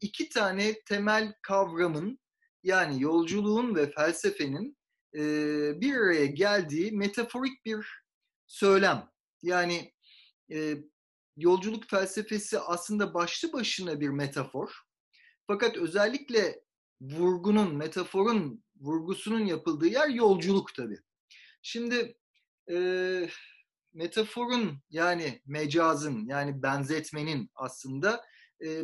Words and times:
iki 0.00 0.28
tane 0.28 0.82
temel 0.82 1.34
kavramın 1.42 2.18
yani 2.62 3.02
yolculuğun 3.02 3.74
ve 3.74 3.90
felsefenin 3.90 4.76
e, 5.14 5.20
bir 5.80 5.96
araya 5.96 6.26
geldiği 6.26 6.92
metaforik 6.92 7.64
bir 7.64 7.86
söylem. 8.46 9.08
Yani 9.42 9.92
e, 10.52 10.76
yolculuk 11.36 11.90
felsefesi 11.90 12.58
aslında 12.58 13.14
başlı 13.14 13.52
başına 13.52 14.00
bir 14.00 14.08
metafor. 14.08 14.72
Fakat 15.46 15.76
özellikle 15.76 16.60
vurgunun, 17.00 17.76
metaforun 17.76 18.64
vurgusunun 18.80 19.46
yapıldığı 19.46 19.86
yer 19.86 20.08
yolculuk 20.08 20.74
tabii. 20.74 20.98
Şimdi 21.62 22.16
e, 22.70 23.28
metaforun 23.92 24.82
yani 24.90 25.42
mecazın 25.46 26.26
yani 26.26 26.62
benzetmenin 26.62 27.50
aslında 27.54 28.24
e, 28.64 28.82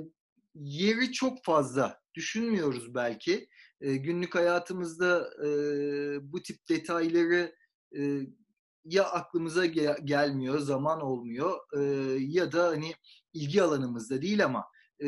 yeri 0.60 1.12
çok 1.12 1.44
fazla 1.44 2.00
düşünmüyoruz 2.14 2.94
belki. 2.94 3.48
E, 3.80 3.96
günlük 3.96 4.34
hayatımızda 4.34 5.30
e, 5.46 5.48
bu 6.32 6.42
tip 6.42 6.68
detayları 6.68 7.54
e, 7.98 8.20
ya 8.84 9.04
aklımıza 9.04 9.66
gel- 9.66 9.98
gelmiyor, 10.04 10.58
zaman 10.58 11.00
olmuyor 11.00 11.58
e, 11.78 11.82
ya 12.20 12.52
da 12.52 12.68
hani 12.68 12.92
ilgi 13.32 13.62
alanımızda 13.62 14.22
değil 14.22 14.44
ama 14.44 14.64
e, 15.04 15.06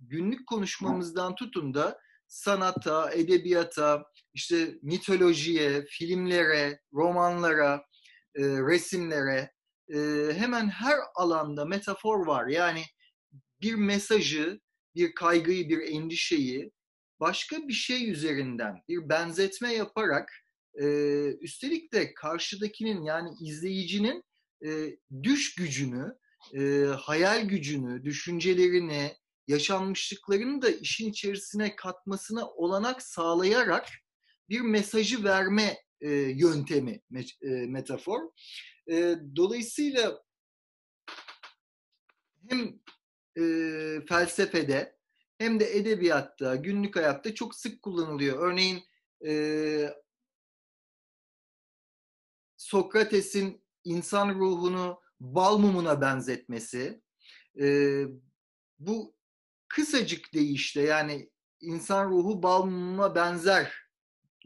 günlük 0.00 0.46
konuşmamızdan 0.46 1.34
tutun 1.34 1.74
da 1.74 1.98
sanata, 2.28 3.10
edebiyata, 3.12 4.04
işte 4.34 4.78
mitolojiye, 4.82 5.84
filmlere, 5.88 6.80
romanlara, 6.92 7.84
e, 8.34 8.42
resimlere 8.42 9.52
e, 9.94 9.98
hemen 10.32 10.68
her 10.68 10.96
alanda 11.16 11.64
metafor 11.64 12.26
var. 12.26 12.46
Yani 12.46 12.82
bir 13.60 13.74
mesajı, 13.74 14.60
bir 14.98 15.14
kaygıyı, 15.14 15.68
bir 15.68 15.78
endişeyi 15.78 16.72
başka 17.20 17.68
bir 17.68 17.72
şey 17.72 18.10
üzerinden 18.10 18.82
bir 18.88 19.08
benzetme 19.08 19.74
yaparak 19.74 20.32
e, 20.74 20.86
üstelik 21.40 21.92
de 21.92 22.14
karşıdakinin 22.14 23.02
yani 23.02 23.30
izleyicinin 23.40 24.24
e, 24.64 24.96
düş 25.22 25.54
gücünü, 25.54 26.16
e, 26.54 26.84
hayal 26.84 27.48
gücünü, 27.48 28.04
düşüncelerini, 28.04 29.16
yaşanmışlıklarını 29.46 30.62
da 30.62 30.70
işin 30.70 31.10
içerisine 31.10 31.76
katmasına 31.76 32.48
olanak 32.50 33.02
sağlayarak 33.02 33.88
bir 34.48 34.60
mesajı 34.60 35.24
verme 35.24 35.76
e, 36.00 36.10
yöntemi 36.12 37.00
e, 37.42 37.48
metafor. 37.48 38.20
E, 38.90 39.16
dolayısıyla 39.36 40.22
hem 42.48 42.80
e, 43.36 43.42
felsefede 44.08 44.98
hem 45.38 45.60
de 45.60 45.76
edebiyatta, 45.76 46.56
günlük 46.56 46.96
hayatta 46.96 47.34
çok 47.34 47.54
sık 47.54 47.82
kullanılıyor. 47.82 48.48
Örneğin 48.48 48.84
e, 49.26 49.94
Sokrates'in 52.56 53.64
insan 53.84 54.34
ruhunu 54.34 55.00
bal 55.20 55.58
mumuna 55.58 56.00
benzetmesi, 56.00 57.02
e, 57.60 58.02
bu 58.78 59.14
kısacık 59.68 60.34
deyişle 60.34 60.82
yani 60.82 61.30
insan 61.60 62.10
ruhu 62.10 62.42
bal 62.42 62.64
mumuna 62.64 63.14
benzer 63.14 63.72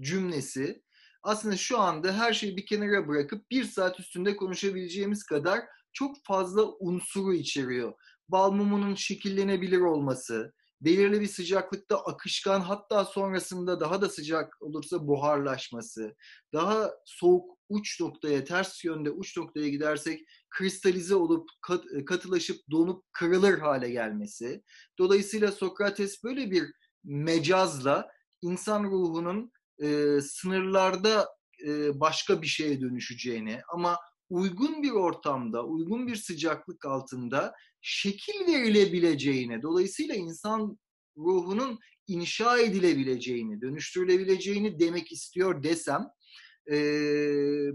cümlesi 0.01 0.83
aslında 1.23 1.57
şu 1.57 1.79
anda 1.79 2.13
her 2.19 2.33
şeyi 2.33 2.57
bir 2.57 2.67
kenara 2.67 3.09
bırakıp 3.09 3.51
bir 3.51 3.65
saat 3.65 4.01
üstünde 4.01 4.37
konuşabileceğimiz 4.37 5.25
kadar 5.25 5.61
çok 5.93 6.17
fazla 6.25 6.65
unsuru 6.65 7.35
içeriyor. 7.35 7.93
Bal 8.33 8.53
mumunun 8.53 8.95
şekillenebilir 8.95 9.81
olması, 9.81 10.53
belirli 10.81 11.21
bir 11.21 11.27
sıcaklıkta 11.27 11.99
akışkan 11.99 12.61
hatta 12.61 13.05
sonrasında 13.05 13.81
daha 13.81 14.03
da 14.03 14.09
sıcak 14.09 14.63
olursa 14.63 15.07
buharlaşması, 15.07 16.17
daha 16.53 16.91
soğuk 17.05 17.59
uç 17.69 18.01
noktaya, 18.01 18.45
ters 18.45 18.85
yönde 18.85 19.11
uç 19.11 19.37
noktaya 19.37 19.69
gidersek 19.69 20.21
kristalize 20.51 21.15
olup 21.15 21.49
kat, 21.61 21.85
katılaşıp 22.07 22.57
donup 22.71 23.05
kırılır 23.13 23.59
hale 23.59 23.91
gelmesi. 23.91 24.63
Dolayısıyla 24.99 25.53
Sokrates 25.53 26.25
böyle 26.25 26.51
bir 26.51 26.65
mecazla 27.05 28.09
insan 28.43 28.85
ruhunun 28.85 29.53
e, 29.83 30.21
sınırlarda 30.21 31.29
e, 31.67 32.01
başka 32.01 32.43
bir 32.43 32.47
şeye 32.47 32.81
dönüşeceğini 32.81 33.61
ama 33.73 33.97
uygun 34.33 34.83
bir 34.83 34.91
ortamda, 34.91 35.65
uygun 35.65 36.07
bir 36.07 36.17
sıcaklık 36.17 36.85
altında 36.85 37.55
şekil 37.81 38.47
verilebileceğini, 38.47 39.63
dolayısıyla 39.63 40.15
insan 40.15 40.79
ruhunun 41.17 41.79
inşa 42.07 42.59
edilebileceğini, 42.59 43.61
dönüştürülebileceğini 43.61 44.79
demek 44.81 45.13
istiyor 45.13 45.63
desem, 45.63 46.09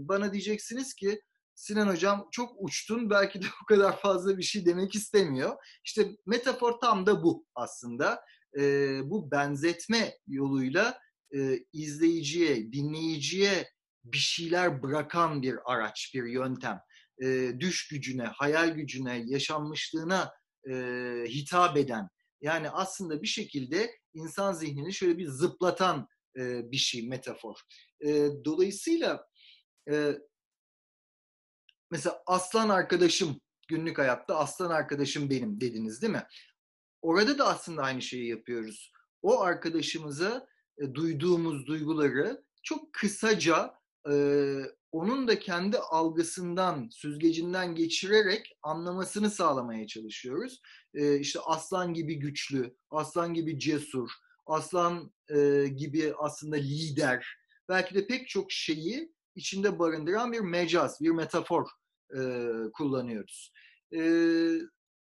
bana 0.08 0.32
diyeceksiniz 0.32 0.94
ki 0.94 1.20
Sinan 1.54 1.88
Hocam 1.88 2.28
çok 2.32 2.52
uçtun, 2.58 3.10
belki 3.10 3.42
de 3.42 3.46
o 3.62 3.66
kadar 3.66 4.00
fazla 4.00 4.38
bir 4.38 4.42
şey 4.42 4.66
demek 4.66 4.94
istemiyor. 4.94 5.56
İşte 5.84 6.16
metafor 6.26 6.80
tam 6.80 7.06
da 7.06 7.22
bu 7.22 7.46
aslında. 7.54 8.20
Bu 9.02 9.30
benzetme 9.30 10.14
yoluyla 10.26 10.98
izleyiciye, 11.72 12.72
dinleyiciye 12.72 13.68
bir 14.12 14.18
şeyler 14.18 14.82
bırakan 14.82 15.42
bir 15.42 15.58
araç, 15.64 16.10
bir 16.14 16.24
yöntem. 16.24 16.80
E, 17.22 17.52
düş 17.60 17.88
gücüne, 17.88 18.24
hayal 18.24 18.68
gücüne, 18.68 19.22
yaşanmışlığına 19.26 20.32
e, 20.70 20.72
hitap 21.28 21.76
eden. 21.76 22.08
Yani 22.40 22.70
aslında 22.70 23.22
bir 23.22 23.26
şekilde 23.26 23.90
insan 24.14 24.52
zihnini 24.52 24.94
şöyle 24.94 25.18
bir 25.18 25.28
zıplatan 25.28 26.08
e, 26.38 26.70
bir 26.70 26.76
şey, 26.76 27.08
metafor. 27.08 27.60
E, 28.00 28.28
dolayısıyla 28.44 29.26
e, 29.90 30.18
mesela 31.90 32.22
aslan 32.26 32.68
arkadaşım 32.68 33.40
günlük 33.68 33.98
hayatta 33.98 34.38
aslan 34.38 34.70
arkadaşım 34.70 35.30
benim 35.30 35.60
dediniz 35.60 36.02
değil 36.02 36.12
mi? 36.12 36.26
Orada 37.02 37.38
da 37.38 37.46
aslında 37.46 37.82
aynı 37.82 38.02
şeyi 38.02 38.28
yapıyoruz. 38.28 38.92
O 39.22 39.40
arkadaşımıza 39.40 40.46
e, 40.78 40.94
duyduğumuz 40.94 41.66
duyguları 41.66 42.44
çok 42.62 42.92
kısaca 42.92 43.74
e, 44.10 44.14
onun 44.92 45.28
da 45.28 45.38
kendi 45.38 45.78
algısından, 45.78 46.88
süzgecinden 46.92 47.74
geçirerek 47.74 48.58
anlamasını 48.62 49.30
sağlamaya 49.30 49.86
çalışıyoruz. 49.86 50.60
E, 50.94 51.18
işte 51.18 51.40
aslan 51.40 51.94
gibi 51.94 52.18
güçlü, 52.18 52.76
aslan 52.90 53.34
gibi 53.34 53.58
cesur, 53.58 54.10
aslan 54.46 55.12
e, 55.28 55.68
gibi 55.76 56.12
aslında 56.18 56.56
lider, 56.56 57.26
belki 57.68 57.94
de 57.94 58.06
pek 58.06 58.28
çok 58.28 58.52
şeyi 58.52 59.12
içinde 59.34 59.78
barındıran 59.78 60.32
bir 60.32 60.40
mecaz, 60.40 60.98
bir 61.00 61.10
metafor 61.10 61.68
e, 62.16 62.20
kullanıyoruz. 62.72 63.52
E, 63.94 64.00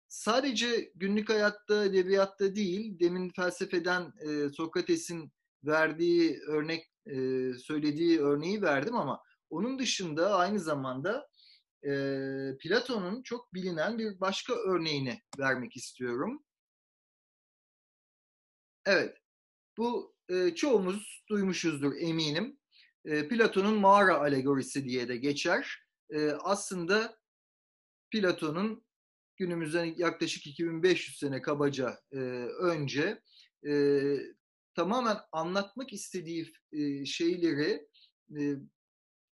sadece 0.08 0.92
günlük 0.96 1.30
hayatta, 1.30 1.86
edebiyatta 1.86 2.56
değil, 2.56 3.00
demin 3.00 3.30
felsefeden 3.30 4.14
e, 4.22 4.50
Sokrates'in 4.50 5.32
verdiği 5.64 6.40
örnek, 6.48 6.91
e, 7.06 7.16
söylediği 7.54 8.20
örneği 8.20 8.62
verdim 8.62 8.96
ama 8.96 9.22
onun 9.50 9.80
dışında 9.80 10.36
aynı 10.36 10.60
zamanda 10.60 11.28
e, 11.84 11.90
Platon'un 12.60 13.24
çok 13.24 13.54
bilinen 13.54 13.98
bir 13.98 14.20
başka 14.20 14.54
örneğini 14.54 15.22
vermek 15.40 15.76
istiyorum. 15.76 16.44
Evet, 18.86 19.18
bu 19.78 20.16
e, 20.30 20.56
çoğumuz 20.56 21.24
duymuşuzdur 21.30 21.94
eminim. 21.96 22.60
E, 23.06 23.28
Platon'un 23.28 23.80
mağara 23.80 24.18
alegorisi 24.18 24.86
diye 24.86 25.08
de 25.08 25.18
geçer. 25.18 25.86
E, 26.10 26.32
aslında 26.32 27.18
Platon'un 28.12 28.86
günümüzden 29.38 29.94
yaklaşık 29.98 30.48
2500 30.48 31.20
sene 31.20 31.42
kabaca 31.42 32.00
e, 32.12 32.18
önce 32.60 33.22
e, 33.68 33.74
tamamen 34.76 35.18
anlatmak 35.32 35.94
istediği 35.94 36.54
şeyleri 37.06 37.88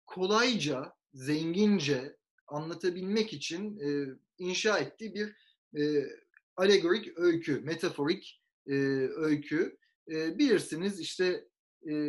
kolayca, 0.06 0.92
zengince 1.14 2.16
anlatabilmek 2.46 3.32
için 3.32 3.78
inşa 4.38 4.78
ettiği 4.78 5.14
bir 5.14 5.36
alegorik 6.56 7.18
öykü, 7.18 7.60
metaforik 7.60 8.42
öykü. 9.16 9.78
Bilirsiniz 10.08 11.00
işte 11.00 11.48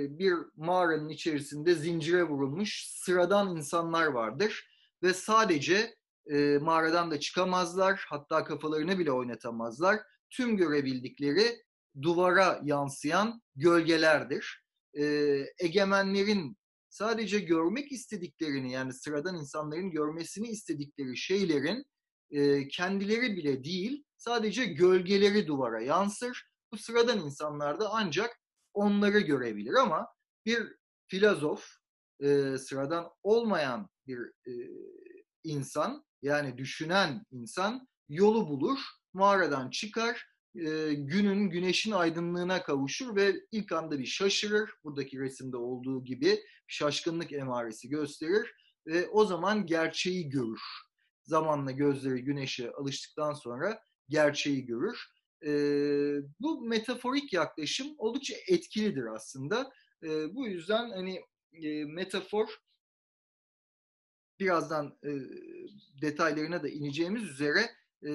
bir 0.09 0.33
mağaranın 0.55 1.09
içerisinde 1.09 1.75
zincire 1.75 2.23
vurulmuş 2.23 2.85
sıradan 2.87 3.57
insanlar 3.57 4.05
vardır 4.05 4.69
ve 5.03 5.13
sadece 5.13 5.95
mağaradan 6.61 7.11
da 7.11 7.19
çıkamazlar, 7.19 8.05
hatta 8.09 8.43
kafalarını 8.43 8.99
bile 8.99 9.11
oynatamazlar. 9.11 9.99
Tüm 10.29 10.57
görebildikleri 10.57 11.63
duvara 12.01 12.59
yansıyan 12.63 13.41
gölgelerdir. 13.55 14.63
E, 14.97 15.03
egemenlerin 15.59 16.57
sadece 16.89 17.39
görmek 17.39 17.91
istediklerini 17.91 18.71
yani 18.71 18.93
sıradan 18.93 19.35
insanların 19.35 19.91
görmesini 19.91 20.47
istedikleri 20.47 21.17
şeylerin 21.17 21.85
e, 22.31 22.67
kendileri 22.67 23.35
bile 23.35 23.63
değil 23.63 24.03
sadece 24.17 24.65
gölgeleri 24.65 25.47
duvara 25.47 25.81
yansır. 25.81 26.49
Bu 26.71 26.77
sıradan 26.77 27.19
insanlar 27.19 27.79
da 27.79 27.89
ancak 27.91 28.39
onları 28.73 29.19
görebilir 29.19 29.73
ama 29.73 30.07
bir 30.45 30.75
filozof, 31.07 31.65
e, 32.23 32.57
sıradan 32.57 33.09
olmayan 33.23 33.89
bir 34.07 34.19
e, 34.19 34.53
insan 35.43 36.05
yani 36.21 36.57
düşünen 36.57 37.25
insan 37.31 37.87
yolu 38.09 38.47
bulur, 38.47 38.79
mağaradan 39.13 39.69
çıkar, 39.69 40.28
e, 40.55 40.93
günün, 40.93 41.49
güneşin 41.49 41.91
aydınlığına 41.91 42.63
kavuşur 42.63 43.15
ve 43.15 43.35
ilk 43.51 43.71
anda 43.71 43.99
bir 43.99 44.05
şaşırır. 44.05 44.69
Buradaki 44.83 45.19
resimde 45.19 45.57
olduğu 45.57 46.03
gibi 46.03 46.39
şaşkınlık 46.67 47.33
emaresi 47.33 47.89
gösterir 47.89 48.55
ve 48.87 49.07
o 49.07 49.25
zaman 49.25 49.65
gerçeği 49.65 50.29
görür. 50.29 50.61
Zamanla 51.23 51.71
gözleri 51.71 52.23
güneşe 52.23 52.71
alıştıktan 52.71 53.33
sonra 53.33 53.81
gerçeği 54.09 54.65
görür. 54.65 55.05
E, 55.45 55.51
bu 56.39 56.61
metaforik 56.61 57.33
yaklaşım 57.33 57.87
oldukça 57.97 58.35
etkilidir 58.47 59.05
aslında. 59.15 59.71
E, 60.03 60.35
bu 60.35 60.47
yüzden 60.47 60.89
hani 60.89 61.21
e, 61.53 61.85
metafor 61.85 62.47
birazdan 64.39 64.97
e, 65.03 65.11
detaylarına 66.01 66.63
da 66.63 66.69
ineceğimiz 66.69 67.23
üzere 67.23 67.69
e, 68.07 68.11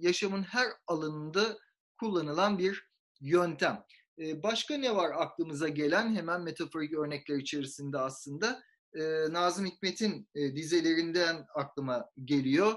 yaşamın 0.00 0.42
her 0.42 0.66
alanında 0.86 1.58
kullanılan 2.00 2.58
bir 2.58 2.90
yöntem. 3.20 3.84
E, 4.18 4.42
başka 4.42 4.76
ne 4.76 4.96
var 4.96 5.10
aklımıza 5.16 5.68
gelen 5.68 6.14
hemen 6.14 6.42
metaforik 6.42 6.94
örnekler 6.94 7.36
içerisinde 7.36 7.98
aslında? 7.98 8.62
E, 8.94 9.02
Nazım 9.32 9.66
Hikmet'in 9.66 10.28
e, 10.34 10.56
dizelerinden 10.56 11.46
aklıma 11.54 12.10
geliyor. 12.24 12.74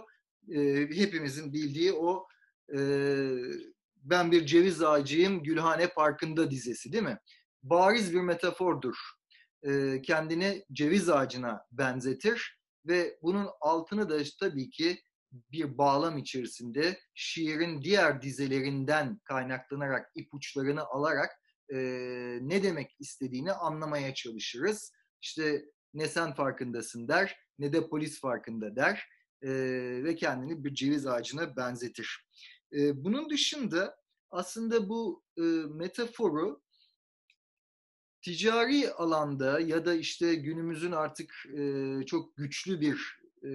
E, 0.55 0.61
hepimizin 0.95 1.53
bildiği 1.53 1.93
o 1.93 2.27
e, 2.77 2.79
ben 3.95 4.31
bir 4.31 4.45
ceviz 4.45 4.81
ağacıyım 4.81 5.43
Gülhane 5.43 5.87
Parkı'nda 5.87 6.51
dizesi 6.51 6.93
değil 6.93 7.03
mi? 7.03 7.17
Bariz 7.63 8.13
bir 8.13 8.21
metafordur. 8.21 8.95
Kendini 10.03 10.65
ceviz 10.71 11.09
ağacına 11.09 11.65
benzetir 11.71 12.59
ve 12.85 13.17
bunun 13.21 13.47
altını 13.61 14.09
da 14.09 14.23
tabii 14.39 14.69
ki 14.69 15.03
bir 15.51 15.77
bağlam 15.77 16.17
içerisinde 16.17 16.99
şiirin 17.13 17.81
diğer 17.81 18.21
dizelerinden 18.21 19.19
kaynaklanarak 19.23 20.11
ipuçlarını 20.15 20.85
alarak 20.85 21.31
e, 21.73 21.77
ne 22.41 22.63
demek 22.63 22.95
istediğini 22.99 23.51
anlamaya 23.51 24.13
çalışırız. 24.13 24.91
İşte 25.21 25.65
ne 25.93 26.07
sen 26.07 26.33
farkındasın 26.33 27.07
der 27.07 27.37
ne 27.59 27.73
de 27.73 27.87
polis 27.87 28.19
farkında 28.19 28.75
der 28.75 29.09
e, 29.41 29.49
ve 30.03 30.15
kendini 30.15 30.63
bir 30.63 30.73
ceviz 30.73 31.07
ağacına 31.07 31.55
benzetir. 31.55 32.27
E, 32.73 33.03
bunun 33.03 33.29
dışında 33.29 33.95
aslında 34.31 34.89
bu 34.89 35.23
e, 35.37 35.41
metaforu 35.69 36.61
ticari 38.21 38.91
alanda 38.91 39.59
ya 39.59 39.85
da 39.85 39.93
işte 39.93 40.35
günümüzün 40.35 40.91
artık 40.91 41.45
e, 41.57 42.05
çok 42.05 42.37
güçlü 42.37 42.81
bir 42.81 43.22
e, 43.43 43.53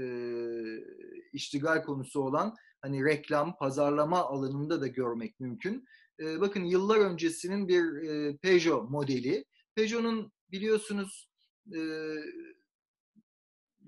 iştigal 1.33 1.83
konusu 1.83 2.21
olan 2.21 2.57
hani 2.81 3.05
reklam, 3.05 3.57
pazarlama 3.57 4.19
alanında 4.19 4.81
da 4.81 4.87
görmek 4.87 5.41
mümkün. 5.41 5.85
E, 6.21 6.41
bakın 6.41 6.65
yıllar 6.65 6.99
öncesinin 6.99 7.69
bir 7.69 8.09
e, 8.09 8.37
Peugeot 8.37 8.91
modeli. 8.91 9.45
Peugeot'un 9.75 10.33
biliyorsunuz 10.51 11.29
e, 11.75 11.81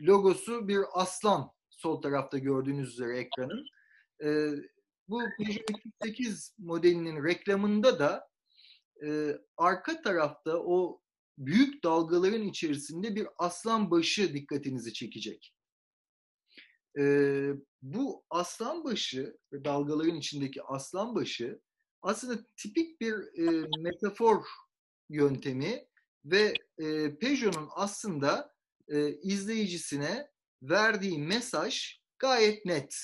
logosu 0.01 0.69
bir 0.69 0.81
aslan 0.93 1.51
sol 1.71 2.03
tarafta 2.03 2.39
gördüğünüz 2.39 2.93
üzere 2.93 3.19
ekranın. 3.19 3.67
E, 4.25 4.51
bu 5.09 5.21
Peugeot 5.39 5.71
208 5.71 6.55
modelinin 6.59 7.25
reklamında 7.25 7.99
da 7.99 8.29
e, 9.07 9.37
arka 9.57 10.03
tarafta 10.03 10.59
o 10.59 11.01
büyük 11.39 11.85
dalgaların 11.85 12.43
içerisinde 12.43 13.15
bir 13.15 13.27
aslan 13.39 13.91
başı 13.91 14.35
dikkatinizi 14.35 14.93
çekecek. 14.93 15.55
E, 16.99 17.05
bu 17.83 18.25
aslan 18.31 18.85
başı 18.85 19.37
ve 19.53 19.65
dalgaların 19.65 20.17
içindeki 20.17 20.63
aslan 20.63 21.15
başı 21.15 21.61
aslında 22.03 22.47
tipik 22.57 23.01
bir 23.01 23.15
e, 23.15 23.67
metafor 23.79 24.45
yöntemi 25.09 25.87
ve 26.25 26.55
e, 26.79 27.19
Peugeot'un 27.19 27.69
aslında 27.71 28.55
e, 28.89 29.15
izleyicisine 29.15 30.29
verdiği 30.63 31.19
mesaj 31.19 32.01
gayet 32.19 32.65
net. 32.65 32.97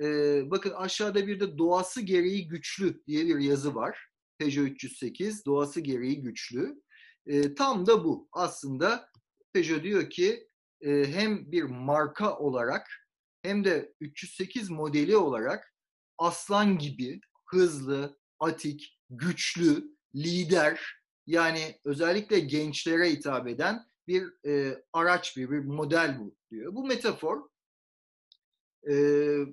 E, 0.00 0.06
bakın 0.50 0.70
aşağıda 0.70 1.26
bir 1.26 1.40
de 1.40 1.58
doğası 1.58 2.02
gereği 2.02 2.48
güçlü 2.48 3.02
diye 3.06 3.26
bir 3.26 3.38
yazı 3.38 3.74
var. 3.74 4.08
Peugeot 4.38 4.68
308 4.68 5.46
doğası 5.46 5.80
gereği 5.80 6.22
güçlü. 6.22 6.82
E, 7.26 7.54
tam 7.54 7.86
da 7.86 8.04
bu. 8.04 8.28
Aslında 8.32 9.08
Peugeot 9.52 9.82
diyor 9.82 10.10
ki 10.10 10.48
e, 10.80 11.04
hem 11.04 11.52
bir 11.52 11.62
marka 11.62 12.38
olarak 12.38 13.05
hem 13.46 13.64
de 13.64 13.94
308 14.00 14.70
modeli 14.70 15.16
olarak 15.16 15.74
aslan 16.18 16.78
gibi 16.78 17.20
hızlı, 17.46 18.18
atik, 18.40 18.98
güçlü, 19.10 19.96
lider 20.14 20.80
yani 21.26 21.80
özellikle 21.84 22.40
gençlere 22.40 23.10
hitap 23.10 23.48
eden 23.48 23.86
bir 24.08 24.46
e, 24.46 24.82
araç 24.92 25.36
bir, 25.36 25.50
bir 25.50 25.58
model 25.58 26.18
bu 26.20 26.36
diyor. 26.50 26.74
Bu 26.74 26.86
metafor 26.86 27.48
e, 28.88 28.94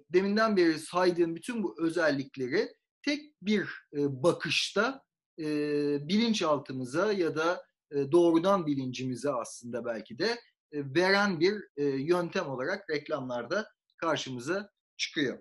deminden 0.10 0.58
beri 0.58 0.80
saydığım 0.80 1.36
bütün 1.36 1.64
bu 1.64 1.76
özellikleri 1.80 2.76
tek 3.02 3.36
bir 3.42 3.70
e, 3.94 4.24
bakışta 4.24 5.04
e, 5.40 5.46
bilinçaltımıza 6.08 7.14
ya 7.14 7.36
da 7.36 7.64
e, 7.92 8.12
doğrudan 8.12 8.66
bilincimize 8.68 9.32
aslında 9.32 9.86
belki 9.86 10.20
de 10.20 10.40
e, 10.72 10.96
veren 10.96 11.40
bir 11.40 11.64
e, 11.78 11.84
yöntem 11.84 12.48
olarak 12.48 12.90
reklamlarda 12.90 13.68
karşımıza 14.04 14.70
çıkıyor. 14.98 15.40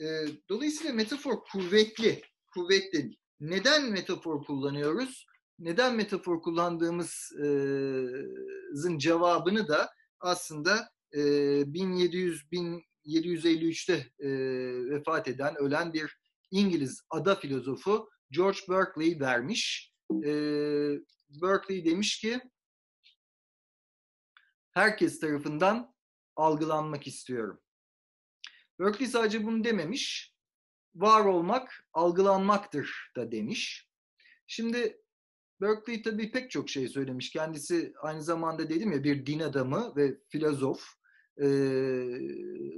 E, 0.00 0.04
dolayısıyla 0.48 0.92
metafor 0.92 1.44
kuvvetli, 1.52 2.22
kuvvetli. 2.54 3.10
Neden 3.40 3.90
metafor 3.90 4.44
kullanıyoruz? 4.44 5.26
Neden 5.58 5.96
metafor 5.96 6.42
kullandığımızın 6.42 8.98
cevabını 8.98 9.68
da 9.68 9.90
aslında 10.20 10.88
1700 11.14 12.42
1753'te 13.06 14.10
vefat 14.90 15.28
eden, 15.28 15.54
ölen 15.58 15.92
bir 15.92 16.18
İngiliz 16.50 17.02
ada 17.10 17.34
filozofu 17.34 18.08
George 18.30 18.58
Berkeley 18.68 19.20
vermiş. 19.20 19.92
Berkeley 21.42 21.84
demiş 21.84 22.20
ki 22.20 22.40
herkes 24.72 25.20
tarafından 25.20 25.94
algılanmak 26.36 27.06
istiyorum. 27.06 27.60
Berkeley 28.80 29.08
sadece 29.08 29.44
bunu 29.44 29.64
dememiş. 29.64 30.34
Var 30.94 31.24
olmak 31.24 31.86
algılanmaktır 31.92 33.12
da 33.16 33.32
demiş. 33.32 33.88
Şimdi 34.46 35.00
Berkeley 35.60 36.02
tabii 36.02 36.30
pek 36.30 36.50
çok 36.50 36.70
şey 36.70 36.88
söylemiş. 36.88 37.30
Kendisi 37.30 37.92
aynı 38.02 38.22
zamanda 38.22 38.68
dedim 38.68 38.92
ya 38.92 39.04
bir 39.04 39.26
din 39.26 39.40
adamı 39.40 39.92
ve 39.96 40.18
filozof. 40.28 40.84
Ee, 41.42 42.20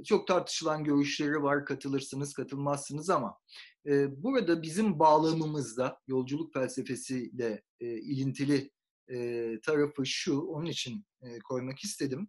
çok 0.05 0.27
tartışılan 0.27 0.83
görüşleri 0.83 1.43
var. 1.43 1.65
Katılırsınız, 1.65 2.33
katılmazsınız 2.33 3.09
ama 3.09 3.37
e, 3.85 4.23
burada 4.23 4.61
bizim 4.61 4.99
bağlamımızda 4.99 5.99
yolculuk 6.07 6.53
felsefesiyle 6.53 7.63
e, 7.79 7.97
ilintili 7.97 8.71
e, 9.09 9.59
tarafı 9.61 10.05
şu. 10.05 10.39
Onun 10.39 10.65
için 10.65 11.05
e, 11.21 11.39
koymak 11.39 11.79
istedim. 11.79 12.27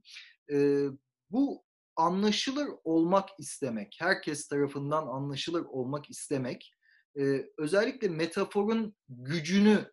E, 0.53 0.87
bu 1.31 1.65
anlaşılır 2.01 2.69
olmak 2.85 3.29
istemek, 3.39 3.97
herkes 3.99 4.49
tarafından 4.49 5.07
anlaşılır 5.07 5.65
olmak 5.65 6.11
istemek, 6.11 6.73
e, 7.19 7.47
özellikle 7.59 8.09
metaforun 8.09 8.95
gücünü 9.09 9.91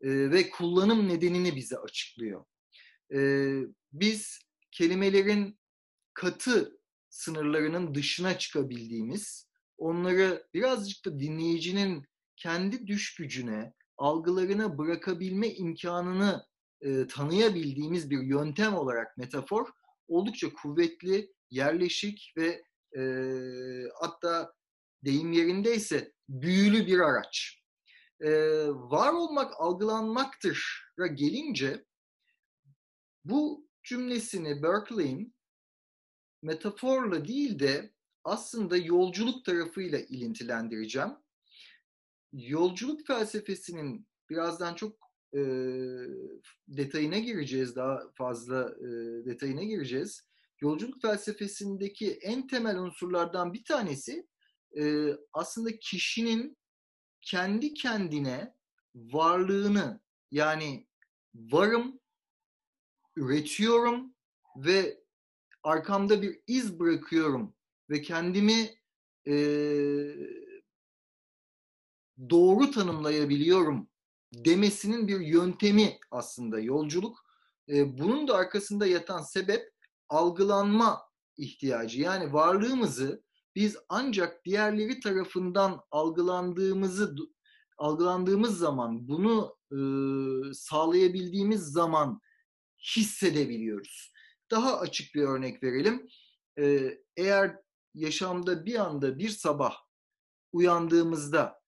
e, 0.00 0.30
ve 0.30 0.50
kullanım 0.50 1.08
nedenini 1.08 1.56
bize 1.56 1.76
açıklıyor. 1.78 2.44
E, 3.14 3.18
biz 3.92 4.38
kelimelerin 4.70 5.58
katı 6.14 6.80
sınırlarının 7.10 7.94
dışına 7.94 8.38
çıkabildiğimiz, 8.38 9.48
onları 9.78 10.46
birazcık 10.54 11.04
da 11.04 11.20
dinleyicinin 11.20 12.06
kendi 12.36 12.86
düş 12.86 13.14
gücüne, 13.14 13.72
algılarına 13.98 14.78
bırakabilme 14.78 15.48
imkanını 15.48 16.46
e, 16.80 17.06
tanıyabildiğimiz 17.06 18.10
bir 18.10 18.22
yöntem 18.22 18.74
olarak 18.74 19.18
metafor 19.18 19.68
oldukça 20.08 20.52
kuvvetli 20.52 21.32
yerleşik 21.52 22.34
ve 22.36 22.64
e, 22.96 23.02
hatta 24.00 24.52
deyim 25.04 25.32
yerindeyse 25.32 26.12
büyülü 26.28 26.86
bir 26.86 26.98
araç. 26.98 27.62
E, 28.20 28.30
var 28.68 29.12
olmak 29.12 29.60
algılanmaktır 29.60 30.84
gelince 31.14 31.84
bu 33.24 33.68
cümlesini 33.82 34.62
Berkeley'in 34.62 35.34
metaforla 36.42 37.28
değil 37.28 37.58
de 37.58 37.92
aslında 38.24 38.76
yolculuk 38.76 39.44
tarafıyla 39.44 39.98
ilintilendireceğim. 39.98 41.10
yolculuk 42.32 43.06
felsefesinin 43.06 44.06
birazdan 44.30 44.74
çok 44.74 44.96
e, 45.34 45.40
detayına 46.68 47.18
gireceğiz, 47.18 47.76
daha 47.76 48.00
fazla 48.14 48.74
e, 48.78 48.88
detayına 49.24 49.62
gireceğiz. 49.62 50.31
Yolculuk 50.62 51.02
felsefesindeki 51.02 52.12
en 52.12 52.46
temel 52.46 52.78
unsurlardan 52.78 53.52
bir 53.52 53.64
tanesi 53.64 54.26
e, 54.78 55.12
aslında 55.32 55.78
kişinin 55.78 56.56
kendi 57.20 57.74
kendine 57.74 58.54
varlığını 58.94 60.00
yani 60.30 60.86
varım, 61.34 62.00
üretiyorum 63.16 64.14
ve 64.56 65.02
arkamda 65.62 66.22
bir 66.22 66.40
iz 66.46 66.78
bırakıyorum 66.78 67.54
ve 67.90 68.02
kendimi 68.02 68.74
e, 69.26 69.34
doğru 72.30 72.70
tanımlayabiliyorum 72.70 73.88
demesinin 74.32 75.08
bir 75.08 75.20
yöntemi 75.20 75.98
aslında 76.10 76.60
yolculuk. 76.60 77.18
E, 77.68 77.98
bunun 77.98 78.28
da 78.28 78.36
arkasında 78.36 78.86
yatan 78.86 79.22
sebep 79.22 79.71
algılanma 80.12 81.02
ihtiyacı. 81.36 82.00
Yani 82.00 82.32
varlığımızı 82.32 83.24
biz 83.56 83.76
ancak 83.88 84.44
diğerleri 84.44 85.00
tarafından 85.00 85.80
algılandığımızı 85.90 87.16
algılandığımız 87.78 88.58
zaman 88.58 89.08
bunu 89.08 89.56
e, 89.72 89.78
sağlayabildiğimiz 90.54 91.60
zaman 91.60 92.20
hissedebiliyoruz. 92.96 94.12
Daha 94.50 94.78
açık 94.78 95.14
bir 95.14 95.22
örnek 95.22 95.62
verelim. 95.62 96.06
E, 96.58 96.94
eğer 97.16 97.56
yaşamda 97.94 98.66
bir 98.66 98.74
anda 98.74 99.18
bir 99.18 99.28
sabah 99.28 99.76
uyandığımızda 100.52 101.60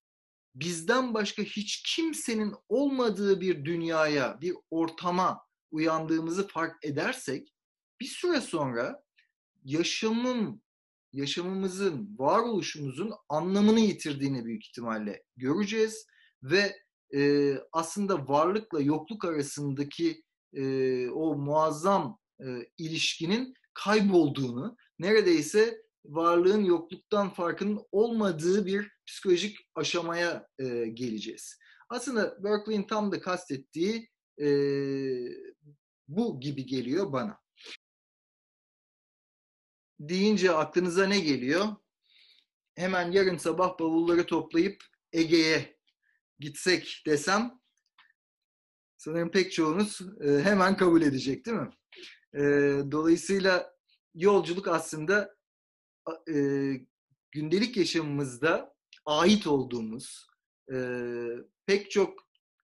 bizden 0.54 1.14
başka 1.14 1.42
hiç 1.42 1.94
kimsenin 1.96 2.54
olmadığı 2.68 3.40
bir 3.40 3.64
dünyaya, 3.64 4.40
bir 4.40 4.54
ortama 4.70 5.40
uyandığımızı 5.70 6.48
fark 6.48 6.84
edersek 6.84 7.53
bir 8.04 8.08
süre 8.08 8.40
sonra 8.40 9.02
yaşamın, 9.64 10.62
yaşamımızın, 11.12 12.16
varoluşumuzun 12.18 13.12
anlamını 13.28 13.80
yitirdiğini 13.80 14.44
büyük 14.44 14.66
ihtimalle 14.66 15.22
göreceğiz 15.36 16.06
ve 16.42 16.76
e, 17.14 17.52
aslında 17.72 18.28
varlıkla 18.28 18.80
yokluk 18.80 19.24
arasındaki 19.24 20.22
e, 20.52 20.64
o 21.08 21.36
muazzam 21.36 22.18
e, 22.40 22.46
ilişkinin 22.78 23.54
kaybolduğunu, 23.74 24.76
neredeyse 24.98 25.82
varlığın 26.04 26.64
yokluktan 26.64 27.30
farkının 27.30 27.80
olmadığı 27.92 28.66
bir 28.66 28.92
psikolojik 29.06 29.56
aşamaya 29.74 30.46
e, 30.58 30.64
geleceğiz. 30.86 31.58
Aslında 31.88 32.44
Berkeley'in 32.44 32.86
tam 32.86 33.12
da 33.12 33.20
kastettiği 33.20 34.08
e, 34.40 34.48
bu 36.08 36.40
gibi 36.40 36.66
geliyor 36.66 37.12
bana. 37.12 37.43
Deyince 40.08 40.52
aklınıza 40.52 41.06
ne 41.06 41.20
geliyor? 41.20 41.66
Hemen 42.74 43.12
yarın 43.12 43.36
sabah 43.36 43.78
bavulları 43.78 44.26
toplayıp 44.26 44.84
Ege'ye 45.12 45.78
gitsek 46.38 47.02
desem 47.06 47.60
sanırım 48.96 49.30
pek 49.30 49.52
çoğunuz 49.52 50.00
e, 50.20 50.42
hemen 50.42 50.76
kabul 50.76 51.02
edecek 51.02 51.46
değil 51.46 51.56
mi? 51.56 51.70
E, 52.34 52.42
dolayısıyla 52.92 53.74
yolculuk 54.14 54.68
aslında 54.68 55.36
e, 56.34 56.36
gündelik 57.32 57.76
yaşamımızda 57.76 58.74
ait 59.06 59.46
olduğumuz 59.46 60.26
pek 61.66 61.90
çok 61.90 62.28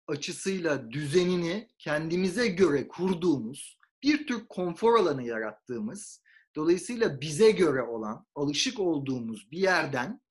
açısıyla 0.08 0.92
düzenini 0.92 1.70
kendimize 1.78 2.48
göre 2.48 2.88
kurduğumuz 2.88 3.78
bir 4.04 4.28
tür 4.28 4.48
konfor 4.48 5.00
alanı 5.00 5.24
yarattığımız 5.24 6.23
dolayısıyla 6.56 7.22
bize 7.22 7.52
göre 7.52 7.82
olan 7.82 8.26
alışık 8.36 8.80
olduğumuz 8.80 9.52
bir 9.52 9.58
yerden 9.58 10.22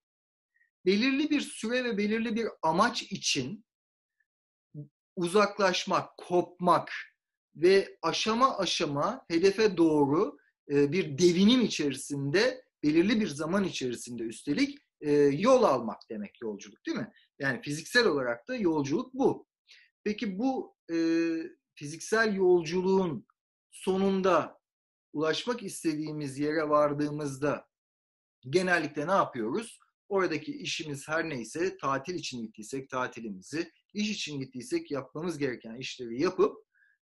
belirli 0.86 1.30
bir 1.30 1.40
süre 1.40 1.84
ve 1.84 1.98
belirli 1.98 2.36
bir 2.36 2.48
amaç 2.62 3.02
için 3.02 3.64
uzaklaşmak, 5.16 6.16
kopmak 6.16 6.92
ve 7.54 7.98
aşama 8.02 8.58
aşama 8.58 9.24
hedefe 9.30 9.76
doğru 9.76 10.38
bir 10.68 11.18
devinim 11.18 11.60
içerisinde 11.60 12.64
belirli 12.82 13.20
bir 13.20 13.26
zaman 13.26 13.64
içerisinde 13.64 14.22
üstelik 14.22 14.78
e, 15.00 15.12
yol 15.12 15.62
almak 15.62 16.00
demek 16.10 16.42
yolculuk 16.42 16.86
değil 16.86 16.98
mi? 16.98 17.12
Yani 17.38 17.62
fiziksel 17.62 18.06
olarak 18.06 18.48
da 18.48 18.56
yolculuk 18.56 19.14
bu. 19.14 19.46
Peki 20.04 20.38
bu 20.38 20.76
e, 20.92 20.96
fiziksel 21.74 22.34
yolculuğun 22.34 23.26
sonunda 23.70 24.61
ulaşmak 25.12 25.62
istediğimiz 25.62 26.38
yere 26.38 26.68
vardığımızda 26.68 27.68
genellikle 28.50 29.06
ne 29.06 29.12
yapıyoruz? 29.12 29.78
Oradaki 30.08 30.52
işimiz 30.52 31.08
her 31.08 31.28
neyse 31.28 31.76
tatil 31.76 32.14
için 32.14 32.42
gittiysek 32.42 32.90
tatilimizi, 32.90 33.72
iş 33.94 34.10
için 34.10 34.40
gittiysek 34.40 34.90
yapmamız 34.90 35.38
gereken 35.38 35.74
işleri 35.74 36.22
yapıp 36.22 36.56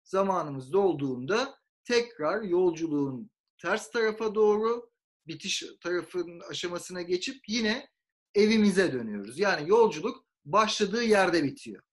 zamanımız 0.04 0.74
dolduğunda 0.74 1.56
tekrar 1.84 2.42
yolculuğun 2.42 3.32
ters 3.62 3.92
tarafa 3.92 4.36
doğru 4.36 4.90
bitiş 5.28 5.64
tarafının 5.82 6.40
aşamasına 6.40 7.02
geçip 7.02 7.50
yine 7.50 7.90
evimize 8.36 8.94
dönüyoruz. 8.94 9.40
Yani 9.40 9.70
yolculuk 9.70 10.26
başladığı 10.46 11.04
yerde 11.04 11.44
bitiyor. 11.44 11.84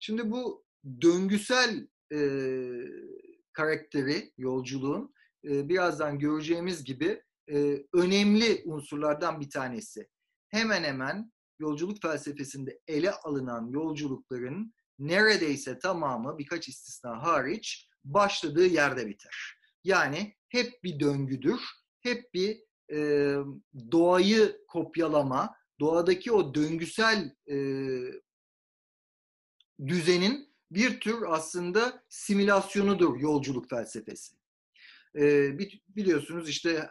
Şimdi 0.00 0.30
bu 0.30 0.64
döngüsel 1.00 1.88
e, 2.12 2.18
karakteri 3.52 4.32
yolculuğun 4.36 5.14
e, 5.44 5.68
birazdan 5.68 6.18
göreceğimiz 6.18 6.84
gibi 6.84 7.22
e, 7.50 7.84
önemli 7.92 8.62
unsurlardan 8.64 9.40
bir 9.40 9.50
tanesi. 9.50 10.08
Hemen 10.48 10.84
hemen 10.84 11.32
yolculuk 11.58 12.02
felsefesinde 12.02 12.80
ele 12.86 13.12
alınan 13.12 13.68
yolculukların 13.70 14.74
neredeyse 14.98 15.78
tamamı 15.78 16.38
birkaç 16.38 16.68
istisna 16.68 17.22
hariç 17.22 17.88
başladığı 18.04 18.66
yerde 18.66 19.06
biter. 19.06 19.58
Yani 19.84 20.36
hep 20.48 20.82
bir 20.84 21.00
döngüdür 21.00 21.60
hep 22.00 22.34
bir 22.34 22.60
e, 22.92 22.98
doğayı 23.92 24.56
kopyalama, 24.68 25.56
doğadaki 25.80 26.32
o 26.32 26.54
döngüsel 26.54 27.34
e, 27.50 27.56
düzenin 29.86 30.54
bir 30.70 31.00
tür 31.00 31.22
aslında 31.28 32.02
simülasyonudur 32.08 33.20
yolculuk 33.20 33.70
felsefesi. 33.70 34.37
Biliyorsunuz 35.88 36.48
işte 36.48 36.90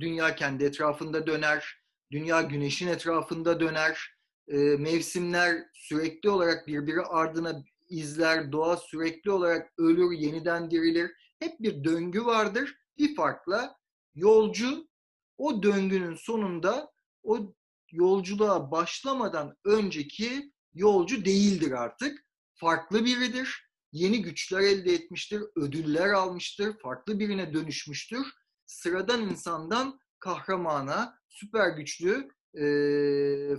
dünya 0.00 0.34
kendi 0.34 0.64
etrafında 0.64 1.26
döner, 1.26 1.82
dünya 2.12 2.42
güneşin 2.42 2.88
etrafında 2.88 3.60
döner, 3.60 4.14
mevsimler 4.78 5.56
sürekli 5.74 6.30
olarak 6.30 6.66
birbiri 6.66 7.00
ardına 7.00 7.64
izler, 7.88 8.52
doğa 8.52 8.76
sürekli 8.76 9.30
olarak 9.30 9.72
ölür, 9.78 10.18
yeniden 10.18 10.70
dirilir. 10.70 11.10
Hep 11.38 11.60
bir 11.60 11.84
döngü 11.84 12.24
vardır. 12.24 12.74
Bir 12.98 13.16
farkla 13.16 13.78
Yolcu 14.14 14.88
o 15.38 15.62
döngünün 15.62 16.14
sonunda 16.14 16.92
o 17.22 17.54
yolculuğa 17.90 18.70
başlamadan 18.70 19.56
önceki 19.64 20.52
yolcu 20.74 21.24
değildir 21.24 21.72
artık. 21.72 22.24
Farklı 22.54 23.04
biridir. 23.04 23.67
Yeni 23.92 24.22
güçler 24.22 24.60
elde 24.60 24.92
etmiştir, 24.92 25.42
ödüller 25.56 26.08
almıştır, 26.08 26.78
farklı 26.78 27.18
birine 27.18 27.52
dönüşmüştür. 27.52 28.26
Sıradan 28.66 29.22
insandan 29.22 30.00
kahramana, 30.18 31.18
süper 31.28 31.68
güçlü, 31.68 32.28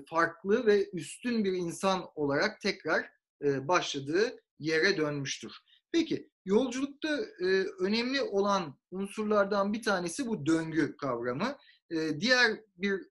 farklı 0.10 0.66
ve 0.66 0.90
üstün 0.94 1.44
bir 1.44 1.54
insan 1.54 2.06
olarak 2.16 2.62
tekrar 2.62 3.10
başladığı 3.44 4.40
yere 4.60 4.98
dönmüştür. 4.98 5.52
Peki 5.92 6.30
Yolculukta 6.50 7.20
e, 7.42 7.46
önemli 7.80 8.22
olan 8.22 8.80
unsurlardan 8.92 9.74
bir 9.74 9.84
tanesi 9.84 10.28
bu 10.28 10.46
döngü 10.46 10.98
kavramı. 10.98 11.58
E, 11.92 12.20
diğer 12.20 12.60
bir 12.78 13.02